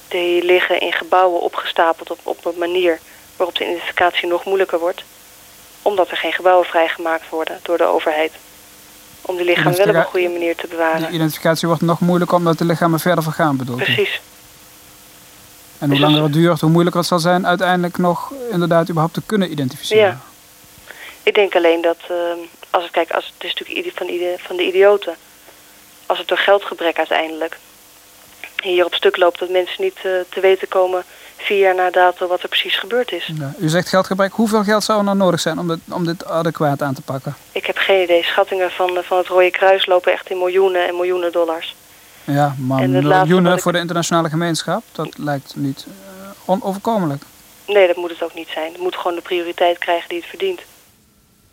Die 0.07 0.43
liggen 0.43 0.79
in 0.79 0.93
gebouwen 0.93 1.41
opgestapeld 1.41 2.11
op, 2.11 2.19
op 2.23 2.45
een 2.45 2.57
manier 2.57 2.99
waarop 3.35 3.55
de 3.55 3.63
identificatie 3.63 4.27
nog 4.27 4.45
moeilijker 4.45 4.79
wordt. 4.79 5.03
Omdat 5.81 6.09
er 6.09 6.17
geen 6.17 6.33
gebouwen 6.33 6.65
vrijgemaakt 6.65 7.29
worden 7.29 7.59
door 7.61 7.77
de 7.77 7.83
overheid. 7.83 8.31
Om 9.21 9.35
die 9.35 9.45
lichamen 9.45 9.77
wel 9.77 9.87
op 9.87 9.95
een 9.95 10.03
goede 10.03 10.29
manier 10.29 10.55
te 10.55 10.67
bewaren. 10.67 11.01
De 11.01 11.15
identificatie 11.15 11.67
wordt 11.67 11.83
nog 11.83 11.99
moeilijker 11.99 12.37
omdat 12.37 12.57
de 12.57 12.65
lichamen 12.65 12.99
verder 12.99 13.23
vergaan 13.23 13.57
bedoelt 13.57 13.83
Precies. 13.83 14.21
En 15.79 15.89
hoe 15.89 15.99
langer 15.99 16.23
het 16.23 16.33
duurt, 16.33 16.61
hoe 16.61 16.69
moeilijker 16.69 16.99
het 16.99 17.09
zal 17.09 17.19
zijn 17.19 17.47
uiteindelijk 17.47 17.97
nog 17.97 18.33
inderdaad 18.51 18.87
überhaupt 18.89 19.13
te 19.13 19.21
kunnen 19.25 19.51
identificeren. 19.51 20.03
Ja. 20.03 20.19
Ik 21.23 21.33
denk 21.33 21.55
alleen 21.55 21.81
dat, 21.81 21.97
uh, 22.11 22.17
als 22.69 22.85
ik 22.85 22.91
kijk, 22.91 23.11
als, 23.11 23.33
het 23.33 23.43
is 23.43 23.53
natuurlijk 23.53 23.97
van, 23.97 24.07
van 24.37 24.55
de 24.55 24.67
idioten. 24.67 25.15
Als 26.05 26.17
het 26.17 26.27
door 26.27 26.37
geldgebrek 26.37 26.97
uiteindelijk 26.97 27.57
hier 28.69 28.85
op 28.85 28.93
stuk 28.93 29.17
loopt 29.17 29.39
dat 29.39 29.49
mensen 29.49 29.83
niet 29.83 29.97
uh, 30.05 30.11
te 30.29 30.39
weten 30.39 30.67
komen 30.67 31.03
vier 31.37 31.59
jaar 31.59 31.75
na 31.75 31.89
dato 31.89 32.27
wat 32.27 32.41
er 32.41 32.49
precies 32.49 32.79
gebeurd 32.79 33.11
is. 33.11 33.31
Ja, 33.39 33.53
u 33.59 33.69
zegt 33.69 33.89
geldgebrek. 33.89 34.31
Hoeveel 34.31 34.63
geld 34.63 34.83
zou 34.83 34.97
er 34.97 35.03
nou 35.03 35.17
nodig 35.17 35.39
zijn 35.39 35.59
om 35.59 35.67
dit, 35.67 35.79
om 35.91 36.05
dit 36.05 36.25
adequaat 36.25 36.81
aan 36.81 36.93
te 36.93 37.01
pakken? 37.01 37.35
Ik 37.51 37.65
heb 37.65 37.77
geen 37.77 38.03
idee. 38.03 38.23
Schattingen 38.23 38.71
van, 38.71 38.99
van 39.03 39.17
het 39.17 39.27
Rode 39.27 39.51
Kruis 39.51 39.85
lopen 39.85 40.11
echt 40.11 40.29
in 40.29 40.37
miljoenen 40.37 40.87
en 40.87 40.95
miljoenen 40.95 41.31
dollars. 41.31 41.75
Ja, 42.23 42.55
maar 42.57 42.89
miljoenen 42.89 43.59
voor 43.59 43.71
de 43.71 43.79
internationale 43.79 44.29
gemeenschap, 44.29 44.83
dat 44.91 45.17
lijkt 45.17 45.53
niet 45.55 45.85
uh, 45.87 45.93
onoverkomelijk. 46.45 47.23
Nee, 47.67 47.87
dat 47.87 47.95
moet 47.95 48.09
het 48.09 48.23
ook 48.23 48.33
niet 48.33 48.49
zijn. 48.53 48.71
Het 48.71 48.81
moet 48.81 48.95
gewoon 48.95 49.15
de 49.15 49.21
prioriteit 49.21 49.77
krijgen 49.77 50.09
die 50.09 50.17
het 50.17 50.27
verdient. 50.27 50.61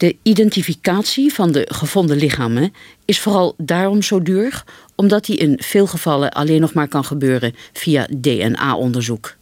De 0.01 0.17
identificatie 0.23 1.35
van 1.35 1.53
de 1.53 1.67
gevonden 1.73 2.17
lichamen 2.17 2.75
is 3.05 3.21
vooral 3.21 3.55
daarom 3.57 4.03
zo 4.03 4.23
duur, 4.23 4.65
omdat 4.95 5.25
die 5.25 5.37
in 5.37 5.63
veel 5.63 5.87
gevallen 5.87 6.31
alleen 6.31 6.61
nog 6.61 6.73
maar 6.73 6.89
kan 6.89 7.05
gebeuren 7.05 7.57
via 7.73 8.07
DNA-onderzoek. 8.11 9.35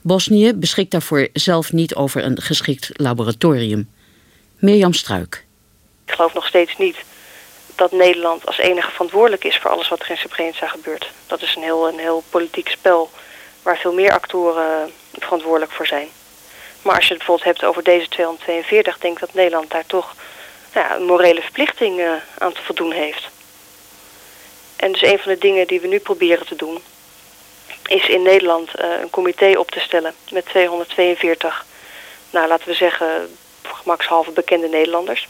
Bosnië 0.00 0.52
beschikt 0.54 0.90
daarvoor 0.90 1.28
zelf 1.32 1.72
niet 1.72 1.94
over 1.94 2.24
een 2.24 2.40
geschikt 2.40 2.90
laboratorium. 2.92 3.90
Mirjam 4.58 4.92
Struik. 4.92 5.44
Ik 6.04 6.12
geloof 6.12 6.34
nog 6.34 6.46
steeds 6.46 6.76
niet 6.78 6.96
dat 7.74 7.92
Nederland 7.92 8.46
als 8.46 8.58
enige 8.58 8.90
verantwoordelijk 8.90 9.44
is 9.44 9.58
voor 9.58 9.70
alles 9.70 9.88
wat 9.88 10.00
er 10.00 10.10
in 10.10 10.16
Srebrenica 10.16 10.66
gebeurt. 10.66 11.10
Dat 11.26 11.42
is 11.42 11.56
een 11.56 11.62
heel, 11.62 11.88
een 11.88 11.98
heel 11.98 12.22
politiek 12.30 12.68
spel 12.68 13.10
waar 13.62 13.78
veel 13.78 13.94
meer 13.94 14.12
actoren 14.12 14.90
verantwoordelijk 15.12 15.72
voor 15.72 15.86
zijn. 15.86 16.08
Maar 16.84 16.96
als 16.96 17.04
je 17.04 17.14
het 17.14 17.18
bijvoorbeeld 17.18 17.56
hebt 17.56 17.64
over 17.64 17.82
deze 17.82 18.08
242, 18.08 18.98
denk 18.98 19.14
ik 19.14 19.20
dat 19.20 19.34
Nederland 19.34 19.70
daar 19.70 19.86
toch 19.86 20.14
ja, 20.74 20.96
een 20.96 21.04
morele 21.04 21.40
verplichting 21.40 21.98
uh, 21.98 22.12
aan 22.38 22.52
te 22.52 22.62
voldoen 22.62 22.92
heeft. 22.92 23.28
En 24.76 24.92
dus 24.92 25.02
een 25.02 25.18
van 25.18 25.32
de 25.32 25.38
dingen 25.38 25.66
die 25.66 25.80
we 25.80 25.86
nu 25.86 25.98
proberen 25.98 26.46
te 26.46 26.56
doen, 26.56 26.82
is 27.86 28.08
in 28.08 28.22
Nederland 28.22 28.70
uh, 28.80 29.00
een 29.00 29.10
comité 29.10 29.58
op 29.58 29.70
te 29.70 29.80
stellen 29.80 30.14
met 30.30 30.46
242, 30.46 31.66
nou 32.30 32.48
laten 32.48 32.68
we 32.68 32.74
zeggen, 32.74 33.36
gemakshalve 33.62 34.30
bekende 34.30 34.68
Nederlanders. 34.68 35.28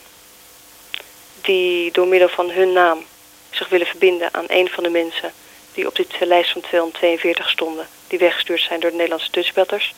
Die 1.41 1.93
door 1.93 2.07
middel 2.07 2.29
van 2.29 2.51
hun 2.51 2.73
naam 2.73 3.05
zich 3.51 3.69
willen 3.69 3.87
verbinden 3.87 4.29
aan 4.35 4.45
een 4.49 4.69
van 4.69 4.83
de 4.83 4.91
mensen 4.91 5.33
die 5.75 5.87
op 5.87 5.97
dit 5.97 6.21
lijst 6.21 6.53
van 6.53 6.61
242 6.61 7.51
stonden, 7.51 7.89
die 8.07 8.19
weggestuurd 8.19 8.61
zijn 8.61 8.81
door 8.81 8.91
de 8.91 8.97
Nederlandse 8.97 9.31
Dutchbatters. 9.31 9.95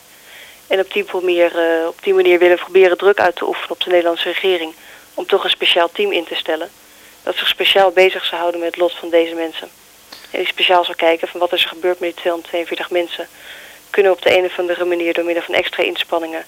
En 0.67 0.79
op 0.79 0.93
die, 0.93 1.05
manier, 1.11 1.79
uh, 1.81 1.87
op 1.87 2.03
die 2.03 2.13
manier 2.13 2.39
willen 2.39 2.57
proberen 2.57 2.97
druk 2.97 3.19
uit 3.19 3.35
te 3.35 3.47
oefenen 3.47 3.71
op 3.71 3.83
de 3.83 3.89
Nederlandse 3.89 4.29
regering 4.29 4.73
om 5.13 5.25
toch 5.25 5.43
een 5.43 5.49
speciaal 5.49 5.89
team 5.91 6.11
in 6.11 6.25
te 6.25 6.35
stellen 6.35 6.69
dat 7.23 7.35
zich 7.35 7.47
speciaal 7.47 7.91
bezig 7.91 8.25
zou 8.25 8.39
houden 8.41 8.59
met 8.59 8.69
het 8.69 8.79
lot 8.79 8.93
van 8.93 9.09
deze 9.09 9.33
mensen. 9.35 9.69
En 10.31 10.39
die 10.39 10.47
speciaal 10.47 10.83
zou 10.83 10.97
kijken 10.97 11.27
van 11.27 11.39
wat 11.39 11.53
is 11.53 11.63
er 11.63 11.69
gebeurd 11.69 11.99
met 11.99 12.09
die 12.09 12.19
242 12.19 12.89
mensen. 12.89 13.27
Kunnen 13.89 14.11
we 14.11 14.17
op 14.17 14.23
de 14.23 14.37
een 14.37 14.45
of 14.45 14.59
andere 14.59 14.85
manier 14.85 15.13
door 15.13 15.25
middel 15.25 15.43
van 15.43 15.55
extra 15.55 15.83
inspanningen 15.83 16.45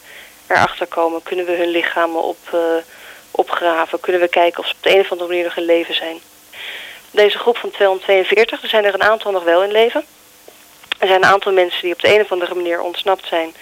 erachter 0.47 0.87
komen? 0.87 1.23
Kunnen 1.23 1.45
we 1.45 1.51
hun 1.51 1.69
lichamen 1.69 2.23
op, 2.23 2.37
uh, 2.53 2.61
opgraven? 3.31 3.99
Kunnen 3.99 4.21
we 4.21 4.27
kijken 4.27 4.59
of 4.59 4.67
ze 4.67 4.73
op 4.73 4.83
de 4.83 4.93
een 4.93 4.99
of 4.99 5.11
andere 5.11 5.29
manier 5.29 5.43
nog 5.43 5.55
in 5.55 5.65
leven 5.65 5.95
zijn? 5.95 6.19
Deze 7.11 7.37
groep 7.37 7.57
van 7.57 7.71
242, 7.71 8.61
er 8.61 8.69
zijn 8.69 8.85
er 8.85 8.93
een 8.93 9.03
aantal 9.03 9.31
nog 9.31 9.43
wel 9.43 9.63
in 9.63 9.71
leven. 9.71 10.05
Er 10.97 11.07
zijn 11.07 11.23
een 11.23 11.29
aantal 11.29 11.51
mensen 11.51 11.81
die 11.81 11.93
op 11.93 12.01
de 12.01 12.13
een 12.13 12.21
of 12.21 12.31
andere 12.31 12.55
manier 12.55 12.81
ontsnapt 12.81 13.27
zijn. 13.27 13.55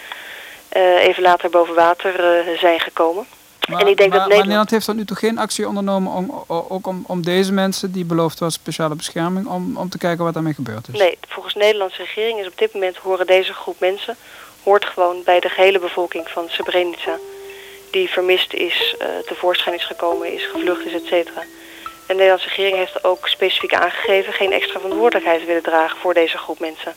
Uh, 0.75 1.05
even 1.05 1.23
later 1.23 1.49
boven 1.49 1.75
water 1.75 2.45
uh, 2.47 2.59
zijn 2.59 2.79
gekomen. 2.79 3.25
Maar, 3.69 3.81
en 3.81 3.87
ik 3.87 3.97
denk 3.97 4.09
maar, 4.09 4.19
dat 4.19 4.27
Nederland... 4.27 4.43
Nederland 4.43 4.69
heeft 4.69 4.85
tot 4.85 4.95
nu 4.95 5.05
toe 5.05 5.17
geen 5.17 5.37
actie 5.37 5.67
ondernomen 5.67 6.13
om, 6.13 6.43
ook 6.47 6.87
om, 6.87 7.03
om 7.07 7.23
deze 7.23 7.53
mensen 7.53 7.91
die 7.91 8.05
beloofd 8.05 8.39
was 8.39 8.53
speciale 8.53 8.95
bescherming, 8.95 9.47
om, 9.47 9.77
om 9.77 9.89
te 9.89 9.97
kijken 9.97 10.23
wat 10.23 10.33
daarmee 10.33 10.53
gebeurd 10.53 10.87
is? 10.93 10.99
Nee, 10.99 11.17
volgens 11.27 11.53
de 11.53 11.59
Nederlandse 11.59 12.01
regering 12.01 12.39
is 12.39 12.47
op 12.47 12.57
dit 12.57 12.73
moment 12.73 12.97
horen 12.97 13.25
deze 13.25 13.53
groep 13.53 13.79
mensen, 13.79 14.15
hoort 14.63 14.85
gewoon 14.85 15.21
bij 15.25 15.39
de 15.39 15.49
gehele 15.49 15.79
bevolking 15.79 16.29
van 16.29 16.45
Srebrenica, 16.49 17.17
die 17.91 18.09
vermist 18.09 18.53
is, 18.53 18.95
uh, 19.01 19.07
tevoorschijn 19.25 19.75
is 19.75 19.85
gekomen, 19.85 20.33
is 20.33 20.45
gevlucht 20.45 20.85
is, 20.85 20.93
et 20.93 21.05
cetera. 21.05 21.41
En 21.41 21.47
de 22.07 22.13
Nederlandse 22.13 22.47
regering 22.47 22.75
heeft 22.75 23.03
ook 23.03 23.27
specifiek 23.27 23.73
aangegeven 23.73 24.33
geen 24.33 24.51
extra 24.51 24.79
verantwoordelijkheid 24.79 25.45
willen 25.45 25.63
dragen 25.63 25.97
voor 25.97 26.13
deze 26.13 26.37
groep 26.37 26.59
mensen. 26.59 26.93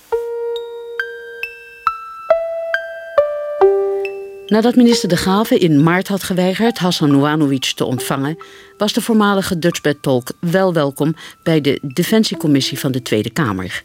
Nadat 4.50 4.76
minister 4.76 5.08
De 5.08 5.16
Graven 5.16 5.60
in 5.60 5.82
maart 5.82 6.08
had 6.08 6.22
geweigerd 6.22 6.78
Hassan 6.78 7.10
Nouanovic 7.10 7.72
te 7.74 7.84
ontvangen, 7.84 8.36
was 8.78 8.92
de 8.92 9.00
voormalige 9.00 9.58
Dutchbed-tolk 9.58 10.32
wel 10.40 10.72
welkom 10.72 11.14
bij 11.42 11.60
de 11.60 11.78
Defensiecommissie 11.82 12.78
van 12.78 12.92
de 12.92 13.02
Tweede 13.02 13.30
Kamer. 13.30 13.82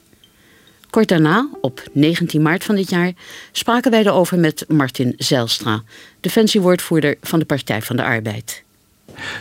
Kort 0.89 1.07
daarna, 1.07 1.49
op 1.61 1.83
19 1.93 2.41
maart 2.41 2.63
van 2.63 2.75
dit 2.75 2.89
jaar, 2.89 3.13
spraken 3.51 3.91
wij 3.91 4.05
erover 4.05 4.39
met 4.39 4.65
Martin 4.67 5.13
Zijlstra, 5.17 5.83
defensiewoordvoerder 6.19 7.17
van 7.21 7.39
de 7.39 7.45
Partij 7.45 7.81
van 7.81 7.95
de 7.95 8.03
Arbeid. 8.03 8.64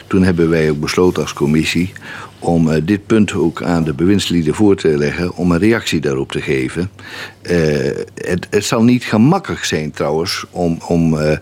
Toen 0.07 0.23
hebben 0.23 0.51
wij 0.51 0.71
ook 0.71 0.81
besloten 0.81 1.23
als 1.23 1.33
commissie 1.33 1.93
om 2.45 2.69
uh, 2.69 2.77
dit 2.83 3.07
punt 3.07 3.35
ook 3.35 3.63
aan 3.63 3.85
de 3.85 3.95
bewindslieden 3.95 4.55
voor 4.55 4.77
te 4.77 4.99
leggen, 4.99 5.35
om 5.35 5.53
een 5.53 5.59
reactie 5.59 6.01
daarop 6.01 6.33
te 6.33 6.41
geven. 6.41 6.91
Uh, 7.43 7.57
het, 8.15 8.47
het, 8.51 8.65
zal 8.65 8.85
niet 8.85 9.05
gemakkelijk 9.05 9.65
zijn 9.65 9.91
trouwens 9.91 10.45
om, 10.51 10.79
om 10.87 11.15
uh, 11.15 11.33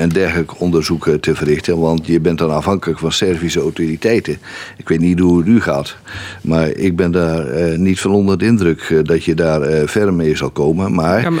een 0.00 0.08
dergelijk 0.08 0.60
onderzoek 0.60 1.08
te 1.20 1.34
verrichten, 1.34 1.78
want 1.78 2.06
je 2.06 2.20
bent 2.20 2.38
dan 2.38 2.50
afhankelijk 2.50 2.98
van 2.98 3.12
Servische 3.12 3.60
autoriteiten. 3.60 4.38
Ik 4.76 4.88
weet 4.88 5.00
niet 5.00 5.18
hoe 5.18 5.38
het 5.38 5.46
u 5.46 5.60
gaat, 5.60 5.96
maar 6.40 6.68
ik 6.68 6.96
ben 6.96 7.10
daar 7.10 7.78
niet 7.78 8.00
van 8.00 8.10
onder 8.10 8.38
de 8.38 8.44
indruk 8.44 9.00
dat 9.02 9.24
je 9.24 9.34
daar 9.34 9.88
ver 9.88 10.14
mee 10.14 10.36
zal 10.36 10.50
komen. 10.50 10.94
Maar... 10.94 11.32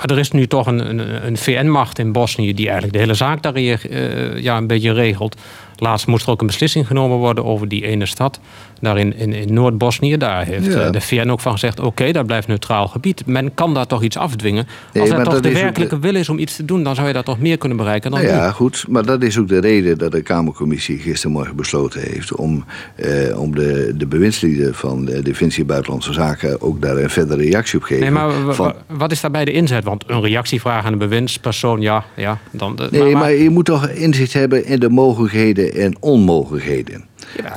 Maar 0.00 0.10
er 0.10 0.18
is 0.18 0.30
nu 0.30 0.46
toch 0.46 0.66
een, 0.66 0.88
een, 0.88 1.26
een 1.26 1.36
VN-macht 1.36 1.98
in 1.98 2.12
Bosnië 2.12 2.54
die 2.54 2.64
eigenlijk 2.64 2.92
de 2.92 2.98
hele 2.98 3.14
zaak 3.14 3.42
daar 3.42 3.52
uh, 3.90 4.42
ja, 4.42 4.56
een 4.56 4.66
beetje 4.66 4.92
regelt. 4.92 5.36
Laatst 5.80 6.06
moest 6.06 6.24
er 6.26 6.30
ook 6.32 6.40
een 6.40 6.46
beslissing 6.46 6.86
genomen 6.86 7.16
worden 7.16 7.44
over 7.44 7.68
die 7.68 7.86
ene 7.86 8.06
stad. 8.06 8.40
Daar 8.80 8.98
in, 8.98 9.16
in, 9.16 9.32
in 9.32 9.54
Noord-Bosnië. 9.54 10.16
Daar 10.16 10.46
heeft 10.46 10.66
Ja. 10.66 10.90
de 10.90 11.00
VN 11.00 11.28
ook 11.28 11.40
van 11.40 11.52
gezegd: 11.52 11.80
oké, 11.80 12.12
dat 12.12 12.26
blijft 12.26 12.48
neutraal 12.48 12.88
gebied. 12.88 13.26
Men 13.26 13.54
kan 13.54 13.74
daar 13.74 13.86
toch 13.86 14.02
iets 14.02 14.16
afdwingen. 14.16 14.66
Nee, 14.92 15.02
Als 15.02 15.10
er 15.12 15.16
maar 15.16 15.24
toch 15.24 15.40
de 15.40 15.52
werkelijke 15.52 15.98
wil 15.98 16.14
is 16.14 16.28
om 16.28 16.38
iets 16.38 16.56
te 16.56 16.64
doen, 16.64 16.82
dan 16.82 16.94
zou 16.94 17.06
je 17.06 17.12
dat 17.12 17.24
toch 17.24 17.38
meer 17.38 17.58
kunnen 17.58 17.76
bereiken 17.78 18.10
dan 18.10 18.20
Nou 18.22 18.32
ja, 18.32 18.46
nu. 18.46 18.52
goed. 18.52 18.84
Maar 18.88 19.04
dat 19.04 19.22
is 19.22 19.38
ook 19.38 19.48
de 19.48 19.60
reden 19.60 19.98
dat 19.98 20.12
de 20.12 20.22
Kamercommissie 20.22 20.98
gistermorgen 20.98 21.56
besloten 21.56 22.00
heeft... 22.00 22.34
om, 22.34 22.64
eh, 22.94 23.38
om 23.40 23.54
de, 23.54 23.92
de 23.96 24.06
bewindslieden 24.06 24.74
van 24.74 25.04
de 25.04 25.22
Defensie 25.22 25.64
Buitenlandse 25.64 26.12
Zaken... 26.12 26.60
ook 26.60 26.82
daar 26.82 26.96
een 26.96 27.10
verdere 27.10 27.42
reactie 27.42 27.78
op 27.78 27.84
geven. 27.84 28.02
Nee, 28.02 28.10
maar 28.10 28.54
van, 28.54 28.74
wat 28.86 29.12
is 29.12 29.20
daarbij 29.20 29.44
de 29.44 29.52
inzet? 29.52 29.84
Want 29.84 30.04
een 30.06 30.20
reactievraag 30.22 30.84
aan 30.84 30.92
een 30.92 30.98
bewindspersoon, 30.98 31.80
ja, 31.80 32.04
ja 32.16 32.38
dan. 32.50 32.76
de- 32.76 32.88
nee, 32.90 33.14
maar, 33.16 33.32
je 33.32 33.50
moet 33.50 33.64
toch 33.64 33.88
inzicht 33.88 34.32
hebben 34.32 34.64
in 34.66 34.80
de 34.80 34.88
mogelijkheden 34.88 35.69
en 35.72 35.96
onmogelijkheden. 36.00 37.08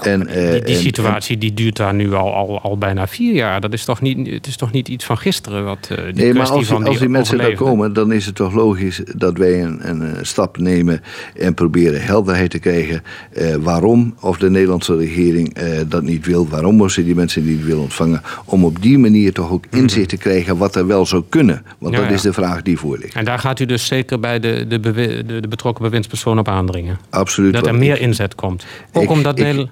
en, 0.02 0.28
eh, 0.28 0.52
Die, 0.52 0.62
die 0.63 0.76
en- 0.76 0.82
situatie 0.82 1.38
die 1.38 1.54
duurt 1.54 1.76
daar 1.78 1.93
nu 1.93 2.13
al, 2.13 2.34
al, 2.34 2.62
al 2.62 2.78
bijna 2.78 3.08
vier 3.08 3.34
jaar. 3.34 3.62
Dat 3.62 3.73
is 3.73 3.86
toch 3.86 4.02
niet, 4.02 4.28
het 4.28 4.47
is 4.47 4.56
toch 4.58 4.71
niet 4.71 4.88
iets 4.88 5.06
van 5.06 5.17
gisteren? 5.17 5.63
Wat, 5.65 5.88
eh, 5.91 5.97
die 6.04 6.13
Nee, 6.13 6.34
maar 6.34 6.41
als, 6.47 6.58
die- 6.58 6.65
van 6.65 6.84
als 6.88 6.99
die 6.99 7.10
mensen 7.10 7.38
daar 7.38 7.54
komen, 7.54 7.93
dan 7.93 8.12
is 8.12 8.26
het 8.26 8.36
toch 8.36 8.54
logisch 8.54 9.02
dat 9.15 9.38
wij 9.38 9.63
een, 9.63 9.89
een, 9.89 10.02
eh, 10.02 10.12
stap 10.21 10.58
nemen 10.58 11.02
en 11.36 11.54
proberen 11.54 12.02
helderheid 12.04 12.49
te 12.52 12.60
krijgen 12.60 13.04
eh, 13.34 13.56
waarom 13.56 14.15
of 14.21 14.38
de 14.38 14.49
Nederlandse 14.49 14.95
regering 14.97 15.54
eh, 15.54 15.80
dat 15.88 16.04
niet 16.04 16.26
wil, 16.26 16.47
waarom 16.47 16.89
ze 16.89 17.04
die 17.04 17.15
mensen 17.15 17.45
niet 17.45 17.65
wil 17.65 17.80
ontvangen, 17.80 18.21
om 18.45 18.65
op 18.65 18.82
die 18.82 18.97
manier 18.97 19.34
toch 19.34 19.52
ook 19.52 19.63
inzicht 19.71 20.10
te 20.10 20.17
krijgen 20.17 20.58
wat 20.58 20.76
er 20.76 20.88
wel 20.88 21.06
zou 21.06 21.23
kunnen. 21.30 21.62
Want 21.80 21.80
Mhm. 21.80 21.91
Ja, 21.93 21.99
dat 21.99 22.10
ja. 22.10 22.15
is 22.15 22.21
de 22.21 22.34
vraag 22.34 22.62
die 22.62 22.78
voor 22.78 22.97
ligt. 22.97 23.15
En 23.15 23.26
daar 23.26 23.39
gaat 23.39 23.60
u 23.60 23.65
dus 23.65 23.86
zeker 23.86 24.19
bij 24.19 24.39
de, 24.39 24.65
de, 24.67 24.80
de, 24.80 25.39
de 25.41 25.47
betrokken 25.47 25.84
bewindspersoon 25.84 26.39
op 26.39 26.47
aandringen. 26.47 26.97
Absoluut. 27.10 27.54
Dat 27.54 27.67
er 27.67 27.76
meer 27.76 27.99
inzet 28.03 28.35
komt. 28.35 28.65
Ook 28.91 29.03
ik- 29.03 29.09
omdat 29.09 29.37
ik- 29.37 29.43
Nederland. 29.43 29.69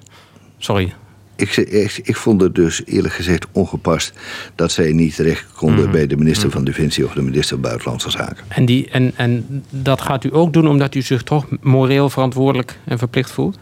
Sorry. 0.58 0.94
Ik, 1.36 1.56
ik, 1.56 2.00
ik 2.02 2.16
vond 2.16 2.40
het 2.40 2.54
dus 2.54 2.82
eerlijk 2.84 3.14
gezegd 3.14 3.46
ongepast 3.52 4.12
dat 4.54 4.72
zij 4.72 4.92
niet 4.92 5.14
terecht 5.14 5.52
konden 5.52 5.82
Mhm. 5.82 5.92
bij 5.92 6.06
de 6.06 6.16
minister 6.16 6.50
van 6.50 6.64
Defensie 6.64 7.04
of 7.04 7.12
de 7.12 7.22
minister 7.22 7.48
van 7.48 7.60
Buitenlandse 7.60 8.10
Zaken. 8.10 8.44
En, 8.48 8.64
die, 8.64 8.88
en, 8.90 9.12
en 9.16 9.64
dat 9.70 10.00
gaat 10.00 10.24
u 10.24 10.34
ook 10.34 10.52
doen 10.52 10.68
omdat 10.68 10.94
u 10.94 11.02
zich 11.02 11.22
toch 11.22 11.46
moreel 11.60 12.10
verantwoordelijk 12.10 12.78
en 12.84 12.98
verplicht 12.98 13.30
voelt? 13.30 13.58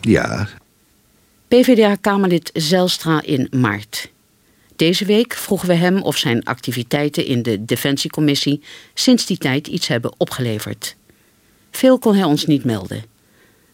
Ja, 0.00 0.48
PvdA-Kamerlid 1.48 2.50
Zelstra 2.54 3.22
in 3.22 3.48
maart. 3.50 4.10
Deze 4.76 5.04
week 5.04 5.34
vroegen 5.34 5.68
we 5.68 5.74
hem 5.74 6.02
of 6.02 6.16
zijn 6.16 6.44
activiteiten 6.44 7.26
in 7.26 7.42
de 7.42 7.64
Defensiecommissie 7.64 8.62
sinds 8.94 9.26
die 9.26 9.38
tijd 9.38 9.66
iets 9.66 9.86
hebben 9.86 10.12
opgeleverd. 10.16 10.96
Veel 11.70 11.98
kon 11.98 12.14
hij 12.14 12.24
ons 12.24 12.46
niet 12.46 12.64
melden. 12.64 13.02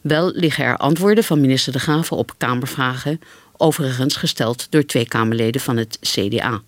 Wel 0.02 0.32
liggen 0.34 0.64
er 0.64 0.76
antwoorden 0.76 1.24
van 1.24 1.40
minister 1.40 1.72
De 1.72 1.78
Graven 1.78 2.16
op 2.16 2.32
Kamervragen, 2.38 3.20
overigens 3.56 4.16
gesteld 4.16 4.66
door 4.70 4.86
twee 4.86 5.08
Kamerleden 5.08 5.60
van 5.60 5.76
het 5.76 5.98
CDA. 6.00 6.62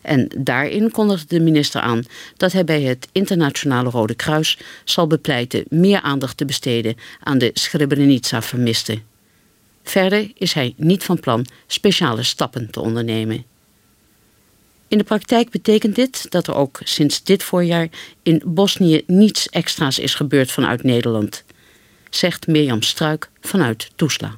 En 0.00 0.30
daarin 0.38 0.90
kondigde 0.90 1.36
de 1.36 1.40
minister 1.40 1.80
aan 1.80 2.04
dat 2.36 2.52
hij 2.52 2.64
bij 2.64 2.82
het 2.82 3.08
Internationale 3.12 3.90
Rode 3.90 4.14
Kruis 4.14 4.58
zal 4.84 5.06
bepleiten 5.06 5.64
meer 5.68 6.00
aandacht 6.00 6.36
te 6.36 6.44
besteden 6.44 6.96
aan 7.20 7.38
de 7.38 7.50
Srebrenica-vermisten. 7.54 9.02
Verder 9.82 10.30
is 10.34 10.52
hij 10.52 10.74
niet 10.76 11.04
van 11.04 11.20
plan 11.20 11.46
speciale 11.66 12.22
stappen 12.22 12.70
te 12.70 12.80
ondernemen. 12.80 13.44
In 14.88 14.98
de 14.98 15.04
praktijk 15.04 15.50
betekent 15.50 15.94
dit 15.94 16.30
dat 16.30 16.46
er 16.46 16.54
ook 16.54 16.80
sinds 16.84 17.22
dit 17.22 17.42
voorjaar 17.42 17.88
in 18.22 18.42
Bosnië 18.44 19.02
niets 19.06 19.48
extra's 19.48 19.98
is 19.98 20.14
gebeurd 20.14 20.52
vanuit 20.52 20.82
Nederland, 20.82 21.44
zegt 22.16 22.46
Mirjam 22.46 22.82
Struik 22.82 23.28
vanuit 23.40 23.90
Toesla. 23.96 24.30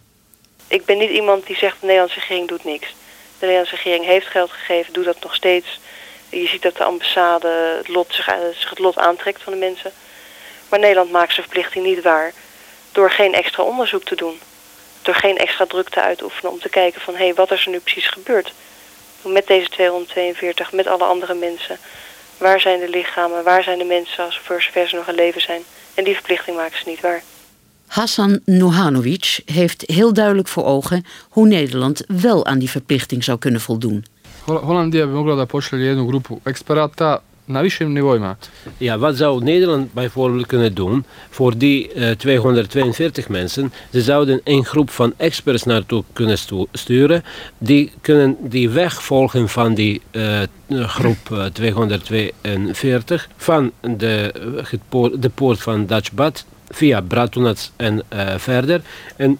Ik 0.67 0.85
ben 0.85 0.99
niet 0.99 1.11
iemand 1.11 1.47
die 1.47 1.57
zegt 1.57 1.77
de 1.81 1.87
Nederlandse 1.87 2.19
regering 2.19 2.49
doet 2.49 2.65
niks. 2.65 2.87
De 3.39 3.47
Nederlandse 3.47 3.75
regering 3.75 4.05
heeft 4.05 4.27
geld 4.27 4.51
gegeven, 4.51 4.93
doet 4.93 5.05
dat 5.05 5.23
nog 5.23 5.35
steeds. 5.35 5.81
Je 6.29 6.47
ziet 6.47 6.63
dat 6.63 6.77
de 6.77 6.85
ambassade 6.85 7.75
het 7.77 7.89
lot, 7.89 8.15
zich, 8.15 8.27
het 8.69 8.79
lot 8.79 8.99
aantrekt 8.99 9.43
van 9.43 9.53
de 9.53 9.59
mensen. 9.59 9.93
Maar 10.69 10.79
Nederland 10.79 11.11
maakt 11.11 11.33
zijn 11.35 11.47
verplichting 11.47 11.87
niet 11.87 12.03
waar 12.03 12.33
door 12.93 13.11
geen 13.11 13.35
extra 13.35 13.63
onderzoek 13.63 14.05
te 14.05 14.17
doen. 14.17 14.41
Door 15.03 15.15
geen 15.15 15.39
extra 15.39 15.67
druk 15.67 15.89
te 15.89 16.01
uitoefenen 16.01 16.53
om 16.53 16.61
te 16.61 16.69
kijken 16.69 17.01
van 17.01 17.15
hé, 17.15 17.25
hey, 17.25 17.35
wat 17.35 17.51
is 17.51 17.65
er 17.65 17.71
nu 17.71 17.79
precies 17.79 18.09
gebeurd? 18.09 18.53
Met 19.23 19.47
deze 19.47 19.69
242, 19.69 20.73
met 20.73 20.87
alle 20.87 21.05
andere 21.05 21.35
mensen. 21.35 21.79
Waar 22.39 22.61
zijn 22.61 22.81
de 22.81 22.89
lichamen, 22.89 23.45
waar 23.45 23.63
zijn 23.63 23.79
de 23.79 23.85
mensen 23.85 24.25
als 24.25 24.41
voor 24.45 24.63
zover 24.63 24.89
ze 24.89 24.97
nog 24.97 25.09
in 25.09 25.15
leven 25.15 25.41
zijn? 25.41 25.65
En 25.95 26.05
die 26.05 26.15
verplichting 26.15 26.57
maken 26.57 26.79
ze 26.79 26.89
niet 26.89 27.01
waar. 27.01 27.23
Hassan 27.95 28.41
Nohanovic 28.45 29.41
heeft 29.45 29.83
heel 29.87 30.13
duidelijk 30.13 30.49
voor 30.49 30.65
ogen 30.65 31.05
hoe 31.29 31.47
Nederland 31.47 32.05
wel 32.23 32.47
aan 32.47 32.59
die 32.59 32.71
verplichting 32.71 33.25
zou 33.25 33.39
kunnen 33.39 33.61
voldoen. 33.61 34.05
Hol- 34.45 34.57
Holandija 34.59 35.07
bi 35.07 35.13
mogla 35.13 35.35
da 35.35 35.45
pošalje 35.45 35.85
jednu 35.85 36.07
grupu 36.07 36.39
eksperata 36.43 37.23
na 37.45 37.61
višim 37.63 37.93
nivoima. 37.93 38.37
Ja, 38.79 38.99
wat 38.99 39.17
zou 39.17 39.43
Nederland 39.45 39.93
bijvoorbeeld 39.93 40.47
kunnen 40.47 40.75
doen 40.75 41.05
voor 41.31 41.59
die 41.59 41.93
eh, 41.93 42.11
242 42.11 43.29
mensen? 43.29 43.73
Ze 43.93 44.03
zouden 44.03 44.41
een 44.45 44.65
groep 44.65 44.91
van 44.91 45.13
experts 45.17 45.63
naartoe 45.65 46.05
kunnen 46.13 46.39
stu- 46.39 46.67
sturen. 46.73 47.23
Die 47.59 47.93
kunnen 48.01 48.37
die 48.41 48.71
weg 48.71 49.03
volgen 49.03 49.49
van 49.49 49.75
die 49.75 50.01
eh, 50.11 50.41
groep 50.69 51.31
eh, 51.31 51.45
242 51.45 53.29
van 53.37 53.71
de, 53.97 54.33
eh, 54.33 54.65
het 54.71 54.81
poort, 54.89 55.23
de 55.23 55.29
poort 55.29 55.61
van 55.63 55.87
Dutchbad 55.87 56.45
via 56.75 57.01
Bratunac 57.01 57.59
en 57.77 58.03
eh, 58.09 58.35
verder. 58.37 58.81
En 59.17 59.39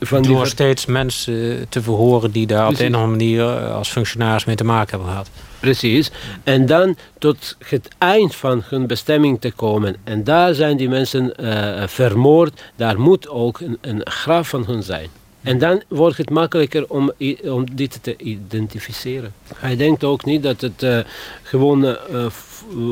van 0.00 0.22
Door 0.22 0.46
steeds 0.46 0.86
mensen 0.86 1.66
te 1.68 1.82
verhoren 1.82 2.30
die 2.30 2.46
daar 2.46 2.68
op 2.68 2.76
de 2.76 2.84
een 2.84 2.94
of 2.94 3.00
andere 3.00 3.18
manier 3.18 3.56
eh, 3.56 3.74
als 3.74 3.88
functionaris 3.88 4.44
mee 4.44 4.56
te 4.56 4.64
maken 4.64 4.90
hebben 4.90 5.08
gehad. 5.08 5.30
Precies. 5.60 6.10
En 6.44 6.66
dan 6.66 6.96
tot 7.18 7.56
het 7.68 7.88
eind 7.98 8.34
van 8.34 8.62
hun 8.64 8.86
bestemming 8.86 9.40
te 9.40 9.50
komen. 9.50 9.96
En 10.04 10.24
daar 10.24 10.54
zijn 10.54 10.76
die 10.76 10.88
mensen 10.88 11.36
eh, 11.36 11.88
vermoord. 11.88 12.62
Daar 12.76 13.00
moet 13.00 13.28
ook 13.28 13.60
een, 13.60 13.78
een 13.80 14.00
graf 14.04 14.48
van 14.48 14.64
hun 14.64 14.82
zijn. 14.82 15.08
En 15.42 15.58
dan 15.58 15.82
wordt 15.88 16.16
het 16.16 16.30
makkelijker 16.30 16.88
om, 16.88 17.12
om 17.44 17.74
dit 17.74 17.98
te 18.02 18.16
identificeren. 18.16 19.32
Hij 19.54 19.76
denkt 19.76 20.04
ook 20.04 20.24
niet 20.24 20.42
dat 20.42 20.60
het 20.60 20.82
eh, 20.82 20.98
gewoon 21.42 21.84
eh, 21.84 22.26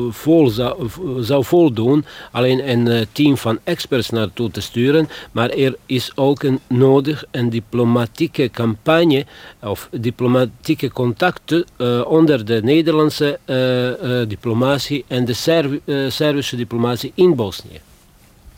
vol 0.09 0.49
zou, 0.49 0.89
zou 1.19 1.43
voldoen 1.43 2.05
alleen 2.31 2.69
een 2.69 2.87
eh, 2.87 3.05
team 3.11 3.37
van 3.37 3.59
experts 3.63 4.09
naartoe 4.09 4.51
te 4.51 4.61
sturen, 4.61 5.09
maar 5.31 5.49
er 5.49 5.75
is 5.85 6.11
ook 6.15 6.43
een 6.43 6.59
nodig 6.67 7.25
een 7.31 7.49
diplomatieke 7.49 8.49
campagne 8.51 9.25
of 9.61 9.89
diplomatieke 9.91 10.91
contacten 10.91 11.65
onder 12.05 12.45
de 12.45 12.61
Nederlandse 12.63 13.39
diplomatie 14.27 15.05
en 15.07 15.25
de 15.25 15.33
Serv- 15.33 15.79
Servische 16.07 16.55
diplomatie 16.55 17.11
in 17.15 17.35
Bosnië. 17.35 17.81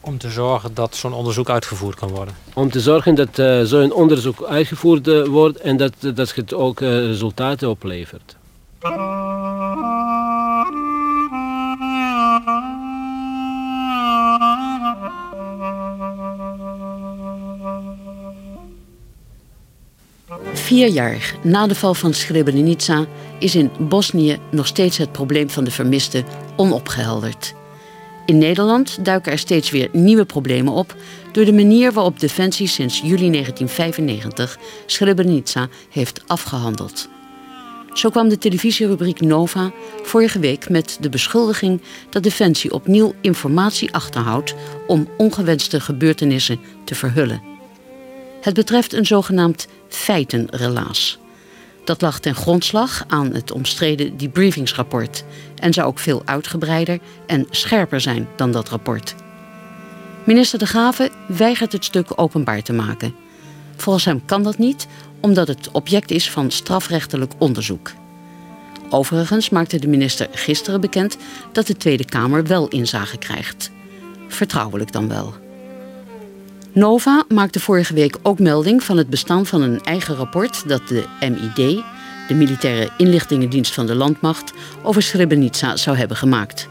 Om 0.04 0.18
te 0.18 0.30
zorgen 0.30 0.74
dat 0.74 0.96
zo'n 0.96 1.14
onderzoek 1.14 1.50
uitgevoerd 1.50 1.96
kan 1.96 2.10
worden. 2.10 2.34
Om 2.54 2.72
te 2.72 2.80
zorgen 2.80 3.16
dat 3.16 3.40
eh, 3.40 3.62
zo'n 3.62 3.94
onderzoek 3.94 4.44
uitgevoerd 4.44 5.08
eh, 5.08 5.26
wordt 5.26 5.58
en 5.58 5.78
dat, 5.78 5.94
dat 6.00 6.36
het 6.36 6.54
ook 6.54 6.82
eh, 6.82 6.90
resultaten 6.90 7.70
oplevert. 7.70 8.36
Vier 20.54 20.88
jaar 20.88 21.36
na 21.44 21.68
de 21.68 21.76
val 21.76 21.94
van 21.94 22.14
Srebrenica 22.14 23.06
is 23.40 23.56
in 23.56 23.72
Bosnië 23.80 24.40
nog 24.52 24.68
steeds 24.68 24.98
het 24.98 25.12
probleem 25.12 25.50
van 25.50 25.64
de 25.64 25.72
vermisten 25.72 26.26
onopgehelderd. 26.56 27.54
In 28.26 28.38
Nederland 28.38 29.06
duiken 29.06 29.32
er 29.32 29.40
steeds 29.40 29.70
weer 29.70 29.90
nieuwe 29.92 30.26
problemen 30.26 30.74
op 30.74 30.96
door 31.32 31.46
de 31.46 31.54
manier 31.54 31.92
waarop 31.92 32.20
Defensie 32.20 32.68
sinds 32.68 33.00
juli 33.00 33.32
1995 33.32 34.58
Srebrenica 34.86 35.68
heeft 35.90 36.22
afgehandeld. 36.28 37.10
Zo 37.94 38.10
kwam 38.10 38.30
de 38.30 38.38
televisierubriek 38.38 39.20
Nova 39.20 39.72
vorige 40.04 40.40
week 40.40 40.70
met 40.70 40.98
de 41.00 41.10
beschuldiging 41.10 41.82
dat 42.10 42.24
Defensie 42.24 42.74
opnieuw 42.74 43.14
informatie 43.22 43.94
achterhoudt 43.94 44.56
om 44.88 45.08
ongewenste 45.18 45.80
gebeurtenissen 45.80 46.60
te 46.84 46.96
verhullen. 46.96 47.42
Het 48.42 48.54
betreft 48.54 48.94
een 48.94 49.06
zogenaamd 49.06 49.68
feitenrelaas. 49.88 51.21
Dat 51.92 52.02
lag 52.02 52.20
ten 52.20 52.36
grondslag 52.36 53.04
aan 53.08 53.34
het 53.34 53.52
omstreden 53.52 54.18
debriefingsrapport 54.18 55.24
en 55.56 55.74
zou 55.74 55.88
ook 55.88 56.00
veel 56.00 56.22
uitgebreider 56.26 57.00
en 57.28 57.48
scherper 57.50 58.02
zijn 58.02 58.28
dan 58.36 58.52
dat 58.52 58.70
rapport. 58.70 59.16
Minister 60.24 60.60
De 60.60 60.66
Graven 60.66 61.10
weigert 61.28 61.72
het 61.72 61.86
stuk 61.86 62.08
openbaar 62.16 62.62
te 62.62 62.74
maken. 62.74 63.16
Volgens 63.76 64.06
hem 64.06 64.26
kan 64.26 64.44
dat 64.44 64.58
niet, 64.58 64.88
omdat 65.20 65.48
het 65.48 65.72
object 65.72 66.12
is 66.12 66.30
van 66.30 66.52
strafrechtelijk 66.52 67.34
onderzoek. 67.38 67.92
Overigens 68.90 69.50
maakte 69.50 69.80
de 69.80 69.88
minister 69.88 70.28
gisteren 70.32 70.82
bekend 70.82 71.18
dat 71.52 71.68
de 71.68 71.78
Tweede 71.78 72.06
Kamer 72.06 72.44
wel 72.44 72.68
inzage 72.68 73.18
krijgt. 73.18 73.72
Vertrouwelijk 74.28 74.92
dan 74.92 75.08
wel. 75.08 75.34
Nova 76.74 77.24
maakte 77.28 77.60
vorige 77.60 77.94
week 77.94 78.18
ook 78.22 78.40
melding 78.40 78.84
van 78.84 78.98
het 78.98 79.10
bestaan 79.10 79.46
van 79.46 79.62
een 79.62 79.82
eigen 79.84 80.16
rapport 80.16 80.68
dat 80.68 80.88
de 80.88 81.04
MID, 81.20 81.84
de 82.28 82.34
Militaire 82.34 82.90
Inlichtingendienst 82.98 83.74
van 83.74 83.86
de 83.86 83.96
Landmacht, 83.96 84.54
over 84.84 85.02
Srebrenica 85.02 85.76
zou 85.76 85.98
hebben 85.98 86.18
gemaakt. 86.18 86.68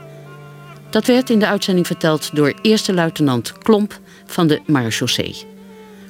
Dat 0.90 1.07
werd 1.07 1.30
in 1.30 1.38
de 1.38 1.46
uitzending 1.46 1.86
verteld 1.86 2.30
door 2.34 2.55
eerste 2.62 2.94
luitenant 2.94 3.53
Klomp 3.59 3.98
van 4.26 4.46
de 4.46 4.61
marechaussee. 4.66 5.44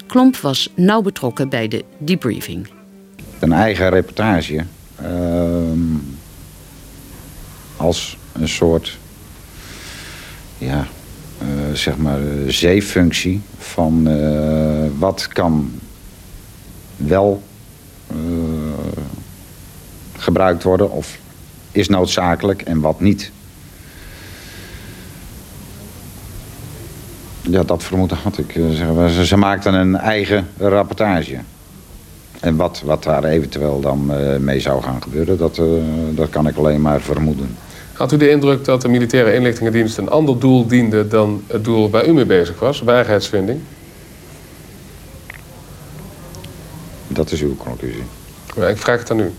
Klomp 0.06 0.36
was 0.36 0.68
nauw 0.74 1.02
betrokken 1.02 1.48
bij 1.48 1.68
de 1.68 1.84
debriefing. 1.98 2.68
Een 3.38 3.52
eigen 3.52 3.88
reportage 3.88 4.64
uh, 5.02 5.08
als 7.76 8.16
een 8.32 8.48
soort 8.48 8.98
ja, 10.58 10.86
zeg 11.72 11.96
maar 11.96 12.18
zeefunctie 12.46 13.40
van 13.58 14.08
uh, 14.08 14.86
wat 14.98 15.28
kan 15.28 15.70
wel 16.96 17.42
gebruikt 20.16 20.62
worden 20.62 20.90
of 20.90 21.18
is 21.72 21.88
noodzakelijk 21.88 22.62
en 22.62 22.80
wat 22.80 23.00
niet. 23.00 23.30
Ja, 27.40 27.62
dat 27.62 27.82
vermoeden 27.82 28.16
had 28.22 28.38
ik. 28.38 28.52
Ze, 28.52 29.22
ze 29.24 29.36
maakten 29.36 29.74
een 29.74 29.96
eigen 29.96 30.48
rapportage. 30.58 31.38
En 32.40 32.56
wat, 32.56 32.82
wat 32.84 33.02
daar 33.02 33.24
eventueel 33.24 33.80
dan 33.80 34.12
mee 34.44 34.60
zou 34.60 34.82
gaan 34.82 35.02
gebeuren, 35.02 35.38
dat, 35.38 35.60
dat 36.10 36.28
kan 36.28 36.46
ik 36.46 36.56
alleen 36.56 36.80
maar 36.80 37.00
vermoeden. 37.00 37.56
Had 38.00 38.12
u 38.12 38.16
de 38.16 38.30
indruk 38.30 38.64
dat 38.64 38.82
de 38.82 38.88
militaire 38.88 39.34
inlichtingendienst 39.34 39.98
een 39.98 40.08
ander 40.08 40.38
doel 40.38 40.66
diende 40.66 41.08
dan 41.08 41.44
het 41.46 41.64
doel 41.64 41.90
waar 41.90 42.06
u 42.06 42.12
mee 42.12 42.24
bezig 42.24 42.58
was, 42.58 42.80
waarheidsvinding? 42.80 43.60
Dat 47.08 47.30
is 47.30 47.40
uw 47.42 47.56
conclusie. 47.56 48.02
Ja, 48.56 48.68
ik 48.68 48.76
vraag 48.76 48.98
het 48.98 49.10
aan 49.10 49.20
u. 49.20 49.32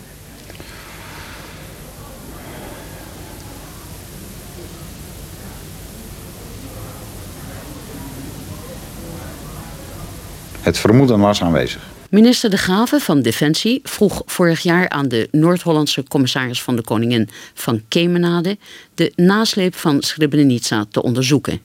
Het 10.61 10.77
vermoeden 10.77 11.19
was 11.19 11.41
aanwezig. 11.41 12.00
Minister 12.11 12.49
De 12.49 12.57
Graven 12.57 13.01
van 13.01 13.21
Defensie 13.21 13.79
vroeg 13.83 14.21
vorig 14.25 14.59
jaar 14.59 14.89
aan 14.89 15.07
de 15.07 15.27
Noord-Hollandse 15.31 16.03
commissaris 16.03 16.61
van 16.61 16.75
de 16.75 16.81
Koningin 16.81 17.29
van 17.53 17.81
Kemenade 17.87 18.57
de 18.95 19.13
nasleep 19.15 19.75
van 19.75 20.01
Srebrenica 20.01 20.85
te 20.89 21.03
onderzoeken. 21.03 21.61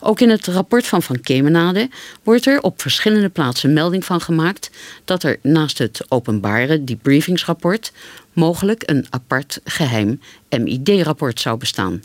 Ook 0.00 0.20
in 0.20 0.30
het 0.30 0.46
rapport 0.46 0.86
van 0.86 1.02
Van 1.02 1.20
Kemenade 1.20 1.88
wordt 2.22 2.46
er 2.46 2.60
op 2.60 2.80
verschillende 2.80 3.28
plaatsen 3.28 3.72
melding 3.72 4.04
van 4.04 4.20
gemaakt 4.20 4.70
dat 5.04 5.22
er 5.22 5.38
naast 5.42 5.78
het 5.78 6.04
openbare 6.08 6.84
debriefingsrapport 6.84 7.92
mogelijk 8.32 8.82
een 8.86 9.06
apart 9.10 9.60
geheim 9.64 10.20
MID-rapport 10.48 11.40
zou 11.40 11.58
bestaan. 11.58 12.02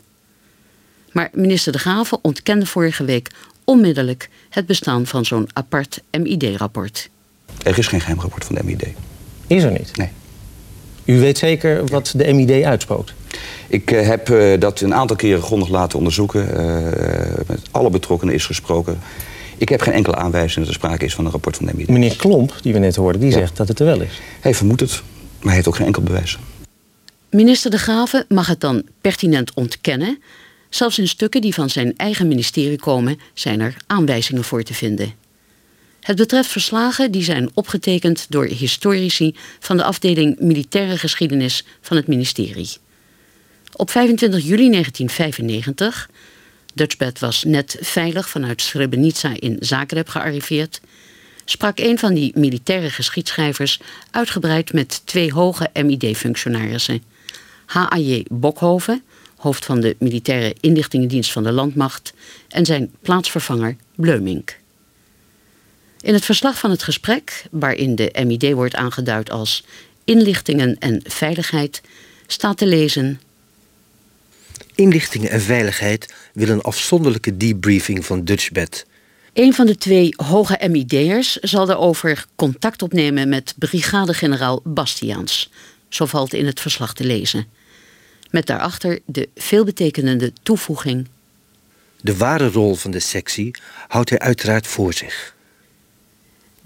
Maar 1.12 1.30
minister 1.32 1.72
De 1.72 1.78
Graven 1.78 2.18
ontkende 2.22 2.66
vorige 2.66 3.04
week 3.04 3.30
onmiddellijk 3.64 4.28
het 4.48 4.66
bestaan 4.66 5.06
van 5.06 5.24
zo'n 5.24 5.48
apart 5.52 6.02
MID-rapport. 6.10 7.08
Er 7.62 7.78
is 7.78 7.86
geen 7.86 8.00
geheimrapport 8.00 8.44
van 8.44 8.54
de 8.54 8.64
MID. 8.64 8.86
Is 9.46 9.62
er 9.62 9.70
niet? 9.70 9.96
Nee. 9.96 10.08
U 11.04 11.20
weet 11.20 11.38
zeker 11.38 11.86
wat 11.86 12.12
de 12.16 12.32
MID 12.32 12.64
uitspookt? 12.64 13.12
Ik 13.68 13.90
uh, 13.90 14.06
heb 14.06 14.28
uh, 14.28 14.60
dat 14.60 14.80
een 14.80 14.94
aantal 14.94 15.16
keren 15.16 15.42
grondig 15.42 15.68
laten 15.68 15.98
onderzoeken. 15.98 16.48
Uh, 16.48 17.46
met 17.46 17.60
alle 17.70 17.90
betrokkenen 17.90 18.34
is 18.34 18.46
gesproken. 18.46 18.98
Ik 19.58 19.68
heb 19.68 19.80
geen 19.80 19.94
enkele 19.94 20.16
aanwijzing 20.16 20.58
dat 20.58 20.68
er 20.68 20.80
sprake 20.80 21.04
is 21.04 21.14
van 21.14 21.24
een 21.24 21.30
rapport 21.30 21.56
van 21.56 21.66
de 21.66 21.72
MID. 21.74 21.88
Meneer 21.88 22.16
Klomp, 22.16 22.54
die 22.62 22.72
we 22.72 22.78
net 22.78 22.96
hoorden, 22.96 23.20
die 23.20 23.30
ja. 23.30 23.38
zegt 23.38 23.56
dat 23.56 23.68
het 23.68 23.80
er 23.80 23.86
wel 23.86 24.00
is. 24.00 24.20
Hij 24.40 24.54
vermoedt 24.54 24.80
het, 24.80 24.90
maar 24.90 25.44
hij 25.44 25.54
heeft 25.54 25.68
ook 25.68 25.76
geen 25.76 25.86
enkel 25.86 26.02
bewijs. 26.02 26.38
Minister 27.30 27.70
De 27.70 27.78
Graven 27.78 28.24
mag 28.28 28.46
het 28.46 28.60
dan 28.60 28.82
pertinent 29.00 29.54
ontkennen. 29.54 30.18
Zelfs 30.68 30.98
in 30.98 31.08
stukken 31.08 31.40
die 31.40 31.54
van 31.54 31.70
zijn 31.70 31.96
eigen 31.96 32.28
ministerie 32.28 32.78
komen, 32.78 33.18
zijn 33.34 33.60
er 33.60 33.76
aanwijzingen 33.86 34.44
voor 34.44 34.62
te 34.62 34.74
vinden. 34.74 35.12
Het 36.06 36.16
betreft 36.16 36.50
verslagen 36.50 37.10
die 37.10 37.22
zijn 37.22 37.50
opgetekend 37.54 38.26
door 38.28 38.44
historici 38.44 39.34
van 39.58 39.76
de 39.76 39.84
afdeling 39.84 40.40
Militaire 40.40 40.98
Geschiedenis 40.98 41.64
van 41.80 41.96
het 41.96 42.06
ministerie. 42.06 42.68
Op 43.72 43.90
25 43.90 44.44
juli 44.44 44.70
1995, 44.70 46.10
Dutchbed 46.74 47.18
was 47.18 47.44
net 47.44 47.76
veilig 47.80 48.28
vanuit 48.28 48.62
Srebrenica 48.62 49.32
in 49.38 49.56
Zagreb 49.60 50.08
gearriveerd, 50.08 50.80
sprak 51.44 51.78
een 51.78 51.98
van 51.98 52.14
die 52.14 52.32
militaire 52.34 52.90
geschiedschrijvers 52.90 53.80
uitgebreid 54.10 54.72
met 54.72 55.02
twee 55.04 55.32
hoge 55.32 55.70
MID-functionarissen. 55.84 57.02
H.A.J. 57.66 58.24
Bokhoven, 58.30 59.02
hoofd 59.36 59.64
van 59.64 59.80
de 59.80 59.96
Militaire 59.98 60.54
Inlichtingendienst 60.60 61.32
van 61.32 61.42
de 61.42 61.52
Landmacht, 61.52 62.12
en 62.48 62.66
zijn 62.66 62.90
plaatsvervanger 63.00 63.76
Bleumink. 63.94 64.64
In 66.06 66.14
het 66.14 66.24
verslag 66.24 66.58
van 66.58 66.70
het 66.70 66.82
gesprek, 66.82 67.44
waarin 67.50 67.94
de 67.94 68.24
MID 68.26 68.52
wordt 68.52 68.74
aangeduid 68.74 69.30
als 69.30 69.64
inlichtingen 70.04 70.78
en 70.78 71.00
veiligheid, 71.04 71.80
staat 72.26 72.58
te 72.58 72.66
lezen. 72.66 73.20
Inlichtingen 74.74 75.30
en 75.30 75.40
veiligheid 75.40 76.14
willen 76.32 76.54
een 76.54 76.62
afzonderlijke 76.62 77.36
debriefing 77.36 78.06
van 78.06 78.24
Dutchbed. 78.24 78.86
Een 79.32 79.54
van 79.54 79.66
de 79.66 79.76
twee 79.76 80.14
hoge 80.16 80.68
MID'ers 80.68 81.36
zal 81.36 81.66
daarover 81.66 82.26
contact 82.36 82.82
opnemen 82.82 83.28
met 83.28 83.54
brigadegeneraal 83.58 84.60
Bastiaans. 84.64 85.50
Zo 85.88 86.06
valt 86.06 86.34
in 86.34 86.46
het 86.46 86.60
verslag 86.60 86.94
te 86.94 87.04
lezen. 87.04 87.46
Met 88.30 88.46
daarachter 88.46 88.98
de 89.06 89.28
veelbetekenende 89.34 90.32
toevoeging. 90.42 91.06
De 92.00 92.16
ware 92.16 92.48
rol 92.48 92.74
van 92.74 92.90
de 92.90 93.00
sectie 93.00 93.54
houdt 93.88 94.10
hij 94.10 94.18
uiteraard 94.18 94.66
voor 94.66 94.92
zich. 94.92 95.34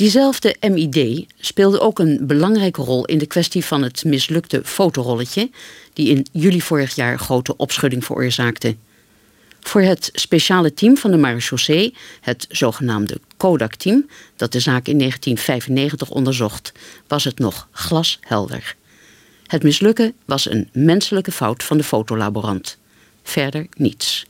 Diezelfde 0.00 0.56
MID 0.60 1.26
speelde 1.38 1.80
ook 1.80 1.98
een 1.98 2.26
belangrijke 2.26 2.82
rol 2.82 3.04
in 3.04 3.18
de 3.18 3.26
kwestie 3.26 3.64
van 3.64 3.82
het 3.82 4.04
mislukte 4.04 4.60
fotorolletje, 4.64 5.50
die 5.92 6.08
in 6.08 6.26
juli 6.32 6.60
vorig 6.60 6.94
jaar 6.94 7.18
grote 7.18 7.56
opschudding 7.56 8.04
veroorzaakte. 8.04 8.76
Voor 9.60 9.80
het 9.80 10.10
speciale 10.12 10.74
team 10.74 10.96
van 10.96 11.10
de 11.10 11.16
marechaussee, 11.16 11.94
het 12.20 12.46
zogenaamde 12.48 13.20
Kodak-team, 13.36 14.08
dat 14.36 14.52
de 14.52 14.60
zaak 14.60 14.86
in 14.86 14.98
1995 14.98 16.10
onderzocht, 16.10 16.72
was 17.06 17.24
het 17.24 17.38
nog 17.38 17.68
glashelder. 17.70 18.76
Het 19.46 19.62
mislukken 19.62 20.14
was 20.24 20.50
een 20.50 20.68
menselijke 20.72 21.32
fout 21.32 21.62
van 21.62 21.76
de 21.76 21.84
fotolaborant. 21.84 22.78
Verder 23.22 23.66
niets. 23.76 24.29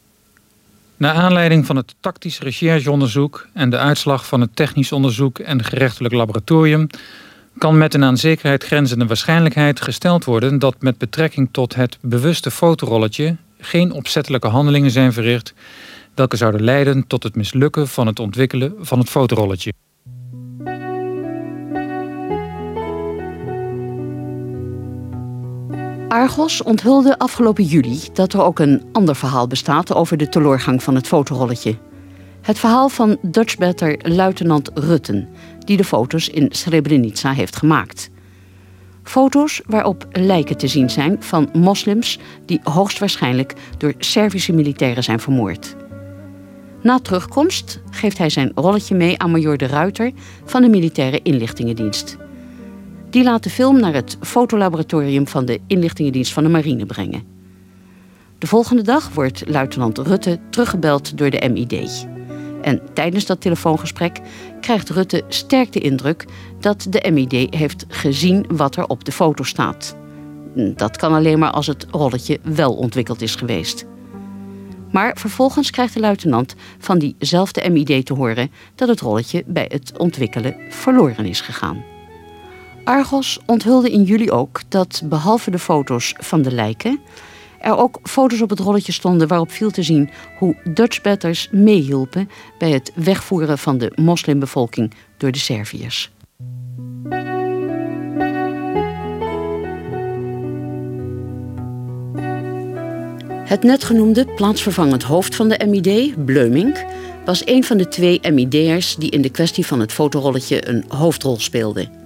Naar 1.01 1.15
aanleiding 1.15 1.67
van 1.67 1.77
het 1.77 1.95
tactisch 2.01 2.41
rechercheonderzoek 2.41 3.49
en 3.53 3.71
de 3.71 3.79
uitslag 3.79 4.27
van 4.27 4.41
het 4.41 4.57
technisch 4.57 4.93
onderzoek 4.93 5.39
en 5.39 5.65
gerechtelijk 5.65 6.15
laboratorium 6.15 6.87
kan 7.59 7.79
met 7.79 7.95
een 7.95 8.05
aan 8.05 8.17
zekerheid 8.17 8.65
grenzende 8.65 9.07
waarschijnlijkheid 9.07 9.81
gesteld 9.81 10.25
worden 10.25 10.59
dat 10.59 10.83
met 10.83 10.99
betrekking 10.99 11.49
tot 11.53 11.75
het 11.75 11.99
bewuste 12.01 12.51
fotorolletje 12.51 13.37
geen 13.59 13.93
opzettelijke 13.93 14.49
handelingen 14.49 14.91
zijn 14.91 15.13
verricht 15.13 15.55
welke 16.15 16.37
zouden 16.37 16.63
leiden 16.63 17.07
tot 17.07 17.23
het 17.23 17.37
mislukken 17.37 17.89
van 17.89 18.07
het 18.07 18.19
ontwikkelen 18.19 18.75
van 18.81 18.99
het 18.99 19.09
fotorolletje. 19.09 19.73
Argos 26.11 26.63
onthulde 26.63 27.19
afgelopen 27.19 27.65
juli 27.65 27.99
dat 28.13 28.33
er 28.33 28.43
ook 28.43 28.59
een 28.59 28.83
ander 28.93 29.17
verhaal 29.17 29.47
bestaat 29.47 29.95
over 29.95 30.17
de 30.17 30.29
teloorgang 30.29 30.83
van 30.83 30.95
het 30.95 31.07
fotorolletje. 31.07 31.77
Het 32.41 32.59
verhaal 32.59 32.89
van 32.89 33.19
Dutchbatter 33.23 33.99
luitenant 34.03 34.71
Rutten, 34.75 35.29
die 35.59 35.77
de 35.77 35.85
foto's 35.85 36.29
in 36.29 36.49
Srebrenica 36.51 37.33
heeft 37.33 37.57
gemaakt. 37.57 38.11
Foto's 39.03 39.63
waarop 39.67 40.07
lijken 40.13 40.57
te 40.57 40.69
zien 40.69 40.91
zijn 40.91 41.23
van 41.23 41.49
moslims 41.53 42.19
die 42.47 42.61
hoogstwaarschijnlijk 42.63 43.55
door 43.79 43.95
Servische 43.99 44.53
militairen 44.53 45.05
zijn 45.05 45.21
vermoord. 45.21 45.77
Na 46.83 46.99
terugkomst 46.99 47.81
geeft 47.91 48.19
hij 48.19 48.31
zijn 48.31 48.53
rolletje 48.55 48.95
mee 48.95 49.19
aan 49.19 49.31
major 49.31 49.57
de 49.57 49.67
Ruiter 49.67 50.13
van 50.45 50.63
de 50.63 50.69
Militaire 50.69 51.21
Inlichtingendienst. 51.23 52.17
Die 53.11 53.23
laat 53.23 53.43
de 53.43 53.51
film 53.51 53.81
naar 53.81 53.95
het 53.95 54.17
fotolaboratorium 54.21 55.29
van 55.29 55.45
de 55.45 55.61
inlichtingendienst 55.67 56.33
van 56.33 56.43
de 56.43 56.49
marine 56.49 56.87
brengen. 56.87 57.23
De 58.39 58.47
volgende 58.47 58.83
dag 58.83 59.11
wordt 59.15 59.43
luitenant 59.49 59.99
Rutte 59.99 60.39
teruggebeld 60.51 61.19
door 61.19 61.31
de 61.31 61.49
MID. 61.53 62.07
En 62.63 62.81
tijdens 62.93 63.27
dat 63.27 63.41
telefoongesprek 63.41 64.21
krijgt 64.61 64.91
Rutte 64.91 65.23
sterk 65.29 65.73
de 65.73 65.81
indruk 65.81 66.25
dat 66.61 66.87
de 66.91 67.11
MID 67.13 67.55
heeft 67.55 67.85
gezien 67.89 68.45
wat 68.49 68.77
er 68.77 68.87
op 68.87 69.05
de 69.05 69.13
foto 69.13 69.43
staat. 69.43 69.97
Dat 70.55 70.97
kan 70.97 71.13
alleen 71.13 71.39
maar 71.39 71.51
als 71.51 71.67
het 71.67 71.87
rolletje 71.91 72.39
wel 72.43 72.75
ontwikkeld 72.75 73.23
is 73.23 73.35
geweest. 73.35 73.85
Maar 74.91 75.17
vervolgens 75.17 75.71
krijgt 75.71 75.95
de 75.95 76.01
luitenant 76.01 76.55
van 76.79 76.99
diezelfde 76.99 77.71
MID 77.71 78.07
te 78.07 78.15
horen 78.15 78.51
dat 78.75 78.89
het 78.89 79.01
rolletje 79.01 79.45
bij 79.47 79.67
het 79.69 79.99
ontwikkelen 79.99 80.57
verloren 80.69 81.25
is 81.25 81.41
gegaan. 81.41 81.85
Argos 82.91 83.39
onthulde 83.47 83.91
in 83.91 84.03
juli 84.03 84.31
ook 84.31 84.61
dat 84.69 85.03
behalve 85.05 85.51
de 85.51 85.59
foto's 85.59 86.15
van 86.19 86.43
de 86.43 86.53
lijken 86.53 87.01
er 87.61 87.77
ook 87.77 87.99
foto's 88.03 88.41
op 88.41 88.51
het 88.51 88.59
rolletje 88.59 88.93
stonden 88.93 89.29
waarop 89.29 89.51
viel 89.51 89.71
te 89.71 89.83
zien 89.83 90.11
hoe 90.39 90.57
Dutchbatters 90.65 91.49
meehielpen 91.51 92.31
bij 92.59 92.71
het 92.71 92.93
wegvoeren 92.95 93.59
van 93.59 93.79
de 93.79 93.93
moslimbevolking 93.95 94.93
door 95.17 95.31
de 95.31 95.39
Serviërs. 95.39 96.11
Het 103.45 103.63
net 103.63 103.85
genoemde 103.85 104.25
plaatsvervangend 104.25 105.03
hoofd 105.03 105.37
van 105.37 105.49
de 105.49 105.67
MID, 105.67 106.25
Bleumink, 106.25 106.85
was 107.25 107.47
een 107.47 107.65
van 107.65 107.77
de 107.77 107.89
twee 107.89 108.33
MID'ers 108.33 108.97
die 108.97 109.11
in 109.11 109.23
de 109.23 109.31
kwestie 109.31 109.67
van 109.67 109.81
het 109.81 109.93
fotorolletje 109.93 110.69
een 110.69 110.85
hoofdrol 110.89 111.39
speelden. 111.39 112.00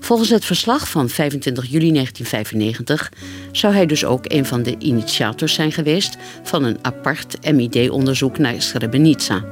Volgens 0.00 0.28
het 0.28 0.44
verslag 0.44 0.88
van 0.88 1.08
25 1.08 1.64
juli 1.64 1.92
1995 1.92 3.12
zou 3.52 3.74
hij 3.74 3.86
dus 3.86 4.04
ook 4.04 4.24
een 4.32 4.46
van 4.46 4.62
de 4.62 4.76
initiators 4.78 5.54
zijn 5.54 5.72
geweest 5.72 6.16
van 6.42 6.64
een 6.64 6.78
apart 6.82 7.52
MID-onderzoek 7.52 8.38
naar 8.38 8.62
Srebrenica. 8.62 9.44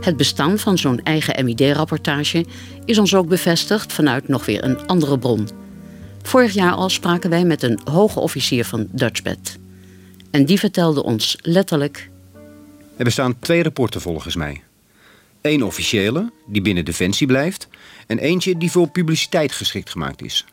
Het 0.00 0.16
bestaan 0.16 0.58
van 0.58 0.78
zo'n 0.78 1.02
eigen 1.02 1.44
MID-rapportage 1.44 2.44
is 2.84 2.98
ons 2.98 3.14
ook 3.14 3.28
bevestigd 3.28 3.92
vanuit 3.92 4.28
nog 4.28 4.46
weer 4.46 4.64
een 4.64 4.86
andere 4.86 5.18
bron. 5.18 5.48
Vorig 6.22 6.52
jaar 6.52 6.72
al 6.72 6.90
spraken 6.90 7.30
wij 7.30 7.44
met 7.44 7.62
een 7.62 7.80
hoge 7.84 8.20
officier 8.20 8.64
van 8.64 8.86
Dutchbed. 8.90 9.58
En 10.30 10.44
die 10.44 10.58
vertelde 10.58 11.02
ons 11.02 11.36
letterlijk... 11.40 12.10
Er 12.96 13.04
bestaan 13.04 13.38
twee 13.38 13.62
rapporten 13.62 14.00
volgens 14.00 14.36
mij. 14.36 14.62
Eén 15.40 15.64
officiële, 15.64 16.32
die 16.46 16.62
binnen 16.62 16.84
Defensie 16.84 17.26
blijft... 17.26 17.68
en 18.06 18.18
eentje 18.18 18.56
die 18.58 18.70
voor 18.70 18.88
publiciteit 18.88 19.52
geschikt 19.52 19.90
gemaakt 19.90 20.22
is. 20.22 20.44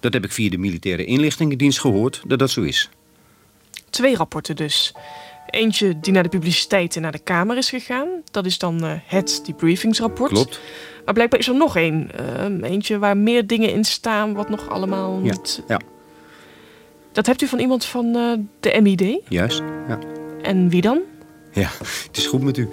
Dat 0.00 0.12
heb 0.12 0.24
ik 0.24 0.32
via 0.32 0.50
de 0.50 0.58
militaire 0.58 1.04
inlichtingendienst 1.04 1.80
gehoord 1.80 2.22
dat 2.26 2.38
dat 2.38 2.50
zo 2.50 2.62
is. 2.62 2.90
Twee 3.90 4.16
rapporten 4.16 4.56
dus. 4.56 4.94
Eentje 5.46 6.00
die 6.00 6.12
naar 6.12 6.22
de 6.22 6.28
publiciteit 6.28 6.96
en 6.96 7.02
naar 7.02 7.12
de 7.12 7.18
Kamer 7.18 7.56
is 7.56 7.68
gegaan. 7.68 8.08
Dat 8.30 8.46
is 8.46 8.58
dan 8.58 8.84
uh, 8.84 8.92
het 9.04 9.42
debriefingsrapport. 9.46 10.32
Klopt. 10.32 10.60
Maar 11.04 11.14
blijkbaar 11.14 11.38
is 11.38 11.48
er 11.48 11.54
nog 11.54 11.76
één. 11.76 12.10
Uh, 12.20 12.70
eentje 12.70 12.98
waar 12.98 13.16
meer 13.16 13.46
dingen 13.46 13.72
in 13.72 13.84
staan 13.84 14.32
wat 14.34 14.48
nog 14.48 14.68
allemaal 14.68 15.18
niet... 15.18 15.62
Ja, 15.68 15.74
ja. 15.74 15.80
Dat 17.12 17.26
hebt 17.26 17.42
u 17.42 17.46
van 17.46 17.58
iemand 17.58 17.84
van 17.84 18.06
uh, 18.16 18.32
de 18.60 18.80
MID? 18.82 19.20
Juist, 19.28 19.62
ja. 19.88 19.98
En 20.42 20.68
wie 20.68 20.80
dan? 20.80 21.00
Ja, 21.52 21.70
het 21.78 22.16
is 22.16 22.26
goed 22.26 22.42
met 22.42 22.56
u. 22.56 22.68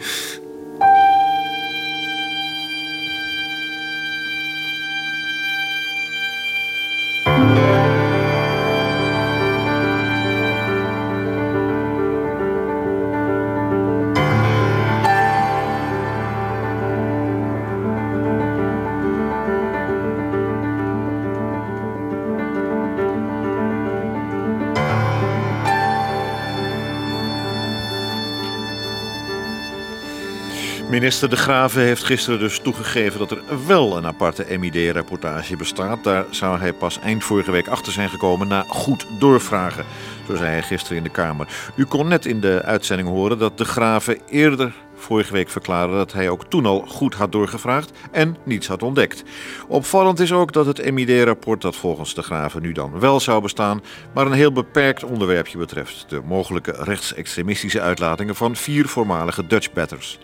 Minister 30.99 31.29
De 31.29 31.35
Graven 31.35 31.81
heeft 31.81 32.03
gisteren 32.03 32.39
dus 32.39 32.59
toegegeven 32.59 33.19
dat 33.19 33.31
er 33.31 33.41
wel 33.67 33.97
een 33.97 34.05
aparte 34.05 34.57
MID-rapportage 34.59 35.55
bestaat. 35.55 36.03
Daar 36.03 36.25
zou 36.29 36.59
hij 36.59 36.73
pas 36.73 36.99
eind 36.99 37.23
vorige 37.23 37.51
week 37.51 37.67
achter 37.67 37.93
zijn 37.93 38.09
gekomen 38.09 38.47
na 38.47 38.65
goed 38.67 39.05
doorvragen. 39.19 39.85
Zo 40.27 40.35
zei 40.35 40.49
hij 40.49 40.61
gisteren 40.61 40.97
in 40.97 41.03
de 41.03 41.09
Kamer. 41.09 41.47
U 41.75 41.85
kon 41.85 42.07
net 42.07 42.25
in 42.25 42.39
de 42.39 42.61
uitzending 42.63 43.09
horen 43.09 43.37
dat 43.37 43.57
De 43.57 43.65
Graven 43.65 44.17
eerder 44.29 44.73
vorige 44.95 45.33
week 45.33 45.49
verklaarde 45.49 45.93
dat 45.93 46.13
hij 46.13 46.29
ook 46.29 46.45
toen 46.45 46.65
al 46.65 46.79
goed 46.87 47.15
had 47.15 47.31
doorgevraagd 47.31 47.91
en 48.11 48.37
niets 48.43 48.67
had 48.67 48.83
ontdekt. 48.83 49.23
Opvallend 49.67 50.19
is 50.19 50.31
ook 50.31 50.53
dat 50.53 50.65
het 50.65 50.91
MID-rapport 50.91 51.61
dat 51.61 51.75
volgens 51.75 52.13
de 52.13 52.21
Graven 52.21 52.61
nu 52.61 52.71
dan 52.71 52.99
wel 52.99 53.19
zou 53.19 53.41
bestaan, 53.41 53.83
maar 54.13 54.25
een 54.25 54.31
heel 54.31 54.51
beperkt 54.51 55.03
onderwerpje 55.03 55.57
betreft: 55.57 56.05
de 56.09 56.21
mogelijke 56.25 56.75
rechtsextremistische 56.77 57.81
uitlatingen 57.81 58.35
van 58.35 58.55
vier 58.55 58.87
voormalige 58.87 59.47
Dutch 59.47 59.73
batters. 59.73 60.19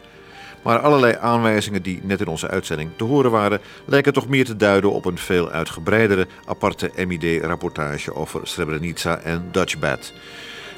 Maar 0.65 0.79
allerlei 0.79 1.15
aanwijzingen 1.19 1.81
die 1.81 1.99
net 2.03 2.21
in 2.21 2.27
onze 2.27 2.47
uitzending 2.47 2.89
te 2.95 3.03
horen 3.03 3.31
waren, 3.31 3.61
lijken 3.85 4.13
toch 4.13 4.27
meer 4.27 4.45
te 4.45 4.55
duiden 4.55 4.91
op 4.91 5.05
een 5.05 5.17
veel 5.17 5.49
uitgebreidere 5.49 6.27
aparte 6.45 6.91
MID-rapportage 7.07 8.15
over 8.15 8.39
Srebrenica 8.43 9.17
en 9.17 9.47
Dutchbat. 9.51 10.13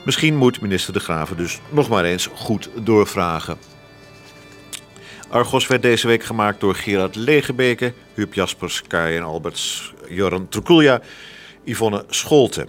Misschien 0.06 0.36
moet 0.36 0.62
minister 0.62 0.94
De 0.94 1.00
Graven 1.00 1.38
dus 1.38 1.60
nog 1.70 1.90
maar 1.90 2.04
eens 2.04 2.30
goed 2.36 2.70
doorvragen. 2.76 3.58
Argos 5.30 5.68
werd 5.68 5.82
deze 5.82 6.08
week 6.08 6.24
gemaakt 6.24 6.60
door 6.60 6.76
Gerard 6.76 7.16
Legebeke, 7.16 7.94
Huub 8.14 8.34
Jaspers, 8.34 8.82
Kai 8.88 9.18
en 9.18 9.24
Alberts, 9.24 9.94
Joran 10.10 10.48
Trukulja, 10.50 11.02
Yvonne 11.64 12.04
Scholte. 12.10 12.66